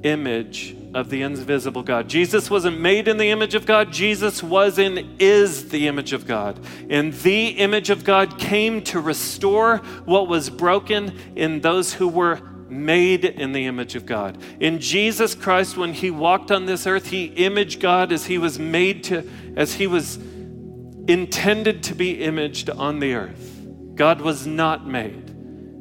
image 0.02 0.76
of 0.96 1.10
the 1.10 1.20
invisible 1.20 1.82
God. 1.82 2.08
Jesus 2.08 2.48
wasn't 2.48 2.80
made 2.80 3.06
in 3.06 3.18
the 3.18 3.28
image 3.28 3.54
of 3.54 3.66
God, 3.66 3.92
Jesus 3.92 4.42
was 4.42 4.78
and 4.78 5.20
is 5.20 5.68
the 5.68 5.88
image 5.88 6.14
of 6.14 6.26
God. 6.26 6.58
And 6.88 7.12
the 7.12 7.48
image 7.48 7.90
of 7.90 8.02
God 8.02 8.38
came 8.38 8.82
to 8.84 8.98
restore 8.98 9.78
what 10.06 10.26
was 10.26 10.48
broken 10.48 11.14
in 11.36 11.60
those 11.60 11.92
who 11.92 12.08
were 12.08 12.40
made 12.70 13.26
in 13.26 13.52
the 13.52 13.66
image 13.66 13.94
of 13.94 14.06
God. 14.06 14.38
In 14.58 14.80
Jesus 14.80 15.34
Christ 15.34 15.76
when 15.76 15.92
he 15.92 16.10
walked 16.10 16.50
on 16.50 16.64
this 16.64 16.86
earth, 16.86 17.08
he 17.08 17.26
imaged 17.26 17.78
God 17.78 18.10
as 18.10 18.24
he 18.24 18.38
was 18.38 18.58
made 18.58 19.04
to 19.04 19.28
as 19.54 19.74
he 19.74 19.86
was 19.86 20.16
intended 20.16 21.82
to 21.84 21.94
be 21.94 22.22
imaged 22.22 22.70
on 22.70 23.00
the 23.00 23.12
earth. 23.12 23.62
God 23.94 24.22
was 24.22 24.46
not 24.46 24.86
made. 24.86 25.25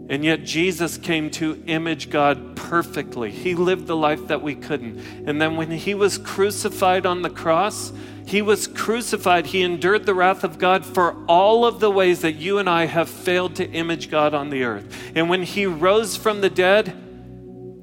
And 0.08 0.24
yet 0.24 0.44
Jesus 0.44 0.98
came 0.98 1.32
to 1.32 1.64
image 1.66 2.10
God 2.10 2.56
perfectly. 2.56 3.32
He 3.32 3.56
lived 3.56 3.88
the 3.88 3.96
life 3.96 4.28
that 4.28 4.42
we 4.42 4.54
couldn't. 4.54 5.00
And 5.26 5.42
then 5.42 5.56
when 5.56 5.72
he 5.72 5.96
was 5.96 6.18
crucified 6.18 7.06
on 7.06 7.24
the 7.24 7.30
cross, 7.30 7.92
he 8.28 8.42
was 8.42 8.68
crucified. 8.68 9.48
He 9.48 9.64
endured 9.64 10.06
the 10.06 10.14
wrath 10.14 10.44
of 10.44 10.60
God 10.60 10.86
for 10.86 11.16
all 11.28 11.66
of 11.66 11.80
the 11.80 11.90
ways 11.90 12.22
that 12.22 12.34
you 12.34 12.60
and 12.60 12.70
I 12.70 12.86
have 12.86 13.10
failed 13.10 13.56
to 13.56 13.70
image 13.70 14.10
God 14.12 14.34
on 14.34 14.50
the 14.50 14.64
earth. 14.64 15.12
And 15.16 15.30
when 15.30 15.44
he 15.44 15.66
rose 15.66 16.16
from 16.16 16.42
the 16.42 16.50
dead, 16.50 17.02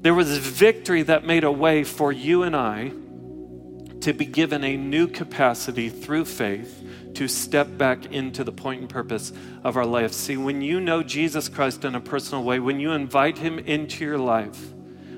there 0.01 0.13
was 0.13 0.37
victory 0.37 1.01
that 1.03 1.25
made 1.25 1.43
a 1.43 1.51
way 1.51 1.83
for 1.83 2.11
you 2.11 2.43
and 2.43 2.55
I 2.55 2.91
to 4.01 4.13
be 4.13 4.25
given 4.25 4.65
a 4.65 4.75
new 4.75 5.07
capacity 5.07 5.89
through 5.89 6.25
faith 6.25 6.83
to 7.15 7.27
step 7.27 7.77
back 7.77 8.05
into 8.07 8.43
the 8.43 8.51
point 8.51 8.81
and 8.81 8.89
purpose 8.89 9.31
of 9.63 9.77
our 9.77 9.85
life. 9.85 10.13
See, 10.13 10.37
when 10.37 10.61
you 10.61 10.79
know 10.79 11.03
Jesus 11.03 11.49
Christ 11.49 11.85
in 11.85 11.95
a 11.95 12.01
personal 12.01 12.43
way, 12.43 12.59
when 12.59 12.79
you 12.79 12.91
invite 12.91 13.37
him 13.37 13.59
into 13.59 14.03
your 14.03 14.17
life, 14.17 14.73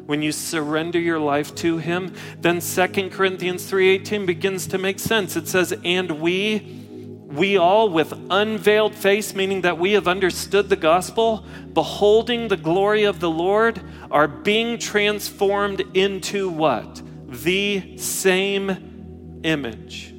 when 0.05 0.21
you 0.21 0.31
surrender 0.31 0.99
your 0.99 1.19
life 1.19 1.55
to 1.55 1.77
him, 1.77 2.13
then 2.39 2.61
2 2.61 3.11
Corinthians 3.11 3.65
3:18 3.65 4.25
begins 4.25 4.67
to 4.67 4.77
make 4.77 4.99
sense. 4.99 5.35
It 5.35 5.47
says, 5.47 5.73
"And 5.83 6.19
we 6.21 6.83
we 7.27 7.57
all 7.57 7.89
with 7.89 8.13
unveiled 8.29 8.95
face, 8.95 9.35
meaning 9.35 9.61
that 9.61 9.77
we 9.77 9.93
have 9.93 10.07
understood 10.07 10.69
the 10.69 10.75
gospel, 10.75 11.43
beholding 11.73 12.47
the 12.47 12.55
glory 12.55 13.03
of 13.03 13.19
the 13.19 13.29
Lord, 13.29 13.81
are 14.09 14.27
being 14.27 14.77
transformed 14.77 15.83
into 15.93 16.49
what? 16.49 17.01
The 17.27 17.97
same 17.97 19.41
image 19.43 20.14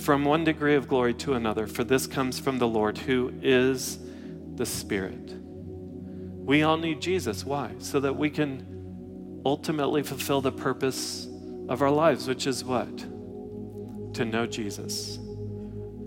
from 0.00 0.24
one 0.24 0.44
degree 0.44 0.74
of 0.74 0.88
glory 0.88 1.14
to 1.14 1.34
another, 1.34 1.66
for 1.66 1.84
this 1.84 2.06
comes 2.06 2.38
from 2.38 2.58
the 2.58 2.68
Lord 2.68 2.98
who 2.98 3.32
is 3.42 3.98
the 4.56 4.66
Spirit. 4.66 5.34
We 6.44 6.62
all 6.62 6.76
need 6.76 7.00
Jesus. 7.00 7.44
Why? 7.44 7.72
So 7.78 8.00
that 8.00 8.16
we 8.16 8.30
can 8.30 9.42
ultimately 9.46 10.02
fulfill 10.02 10.40
the 10.40 10.52
purpose 10.52 11.28
of 11.68 11.82
our 11.82 11.90
lives, 11.90 12.26
which 12.26 12.46
is 12.46 12.64
what? 12.64 13.06
to 14.14 14.24
know 14.24 14.46
Jesus 14.46 15.18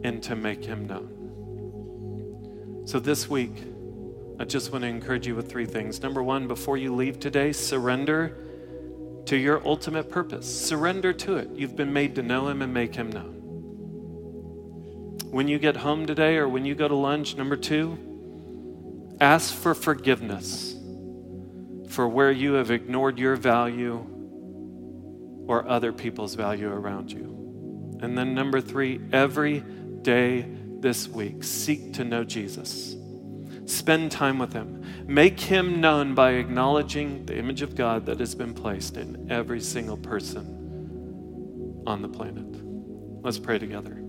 and 0.03 0.21
to 0.23 0.35
make 0.35 0.63
him 0.63 0.87
known. 0.87 1.09
So 2.85 2.99
this 2.99 3.29
week, 3.29 3.63
I 4.39 4.45
just 4.45 4.71
want 4.71 4.83
to 4.83 4.87
encourage 4.87 5.27
you 5.27 5.35
with 5.35 5.49
three 5.49 5.65
things. 5.65 6.01
Number 6.01 6.21
one, 6.21 6.47
before 6.47 6.77
you 6.77 6.93
leave 6.93 7.19
today, 7.19 7.51
surrender 7.53 8.37
to 9.25 9.37
your 9.37 9.65
ultimate 9.65 10.09
purpose. 10.09 10.45
Surrender 10.45 11.13
to 11.13 11.37
it. 11.37 11.49
You've 11.55 11.75
been 11.75 11.93
made 11.93 12.15
to 12.15 12.23
know 12.23 12.49
him 12.49 12.61
and 12.61 12.73
make 12.73 12.95
him 12.95 13.09
known. 13.11 13.42
When 15.33 15.47
you 15.47 15.57
get 15.57 15.77
home 15.77 16.05
today 16.05 16.37
or 16.37 16.47
when 16.47 16.63
you 16.63 16.75
go 16.75 16.87
to 16.87 16.93
lunch, 16.93 17.35
number 17.35 17.55
two, 17.55 19.17
ask 19.19 19.51
for 19.51 19.73
forgiveness 19.73 20.75
for 21.89 22.07
where 22.07 22.31
you 22.31 22.53
have 22.53 22.69
ignored 22.69 23.17
your 23.17 23.35
value 23.35 24.05
or 25.47 25.67
other 25.67 25.91
people's 25.91 26.35
value 26.35 26.71
around 26.71 27.11
you. 27.11 27.97
And 27.99 28.15
then, 28.15 28.35
number 28.35 28.61
three, 28.61 29.01
every 29.11 29.61
day 30.03 30.45
this 30.81 31.07
week, 31.07 31.43
seek 31.43 31.93
to 31.93 32.03
know 32.03 32.23
Jesus. 32.23 32.95
Spend 33.65 34.11
time 34.11 34.37
with 34.37 34.53
Him. 34.53 34.83
Make 35.07 35.39
Him 35.39 35.81
known 35.81 36.13
by 36.13 36.33
acknowledging 36.33 37.25
the 37.25 37.35
image 37.39 37.63
of 37.63 37.73
God 37.73 38.05
that 38.05 38.19
has 38.19 38.35
been 38.35 38.53
placed 38.53 38.97
in 38.97 39.31
every 39.31 39.61
single 39.61 39.97
person 39.97 41.81
on 41.87 42.03
the 42.03 42.07
planet. 42.07 42.45
Let's 43.23 43.39
pray 43.39 43.57
together. 43.57 44.02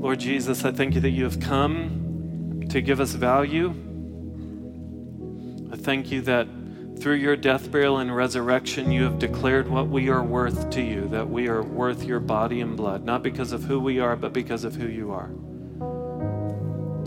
Lord 0.00 0.20
Jesus, 0.20 0.64
I 0.64 0.70
thank 0.70 0.94
you 0.94 1.00
that 1.00 1.10
you 1.10 1.24
have 1.24 1.40
come 1.40 2.62
to 2.70 2.80
give 2.80 3.00
us 3.00 3.14
value. 3.14 3.70
I 5.72 5.76
thank 5.76 6.12
you 6.12 6.20
that 6.22 6.46
through 7.00 7.16
your 7.16 7.34
death, 7.34 7.72
burial, 7.72 7.98
and 7.98 8.14
resurrection, 8.14 8.92
you 8.92 9.02
have 9.02 9.18
declared 9.18 9.68
what 9.68 9.88
we 9.88 10.08
are 10.08 10.22
worth 10.22 10.70
to 10.70 10.80
you, 10.80 11.08
that 11.08 11.28
we 11.28 11.48
are 11.48 11.64
worth 11.64 12.04
your 12.04 12.20
body 12.20 12.60
and 12.60 12.76
blood, 12.76 13.04
not 13.04 13.24
because 13.24 13.50
of 13.50 13.64
who 13.64 13.80
we 13.80 13.98
are, 13.98 14.14
but 14.14 14.32
because 14.32 14.62
of 14.62 14.76
who 14.76 14.86
you 14.86 15.10
are. 15.10 15.30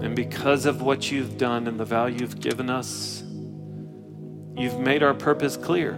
And 0.06 0.14
because 0.14 0.66
of 0.66 0.82
what 0.82 1.10
you've 1.10 1.38
done 1.38 1.68
and 1.68 1.80
the 1.80 1.86
value 1.86 2.20
you've 2.20 2.42
given 2.42 2.70
us, 2.70 3.24
you've 4.58 4.80
made 4.80 5.02
our 5.02 5.14
purpose 5.14 5.56
clear. 5.56 5.98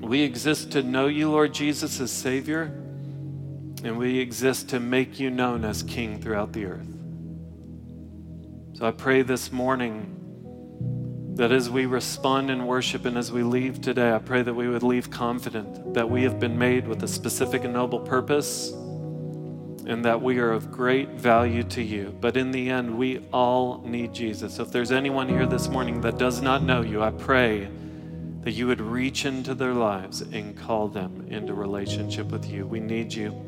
We 0.00 0.22
exist 0.22 0.72
to 0.72 0.82
know 0.82 1.06
you, 1.06 1.30
Lord 1.30 1.54
Jesus, 1.54 2.00
as 2.00 2.10
Savior, 2.10 2.72
and 3.84 3.98
we 3.98 4.18
exist 4.18 4.68
to 4.70 4.80
make 4.80 5.20
you 5.20 5.30
known 5.30 5.64
as 5.64 5.82
King 5.82 6.20
throughout 6.20 6.52
the 6.52 6.66
earth. 6.66 6.86
So 8.74 8.86
I 8.86 8.90
pray 8.90 9.22
this 9.22 9.50
morning 9.50 10.14
that 11.34 11.52
as 11.52 11.70
we 11.70 11.86
respond 11.86 12.50
in 12.50 12.66
worship 12.66 13.04
and 13.04 13.16
as 13.16 13.30
we 13.30 13.42
leave 13.42 13.80
today, 13.80 14.12
I 14.12 14.18
pray 14.18 14.42
that 14.42 14.54
we 14.54 14.68
would 14.68 14.82
leave 14.82 15.10
confident 15.10 15.94
that 15.94 16.08
we 16.08 16.22
have 16.24 16.40
been 16.40 16.58
made 16.58 16.86
with 16.88 17.02
a 17.02 17.08
specific 17.08 17.64
and 17.64 17.72
noble 17.72 18.00
purpose 18.00 18.70
and 19.88 20.04
that 20.04 20.20
we 20.20 20.38
are 20.38 20.52
of 20.52 20.70
great 20.70 21.10
value 21.10 21.62
to 21.62 21.82
you. 21.82 22.14
But 22.20 22.36
in 22.36 22.50
the 22.50 22.68
end, 22.70 22.98
we 22.98 23.20
all 23.32 23.82
need 23.86 24.12
Jesus. 24.12 24.56
So 24.56 24.62
if 24.62 24.70
there's 24.70 24.92
anyone 24.92 25.28
here 25.28 25.46
this 25.46 25.68
morning 25.68 26.00
that 26.02 26.18
does 26.18 26.42
not 26.42 26.62
know 26.62 26.82
you, 26.82 27.02
I 27.02 27.10
pray 27.10 27.68
that 28.42 28.52
you 28.52 28.66
would 28.66 28.80
reach 28.80 29.24
into 29.24 29.54
their 29.54 29.74
lives 29.74 30.20
and 30.20 30.56
call 30.56 30.88
them 30.88 31.26
into 31.30 31.54
relationship 31.54 32.26
with 32.26 32.50
you. 32.50 32.66
We 32.66 32.80
need 32.80 33.12
you. 33.12 33.47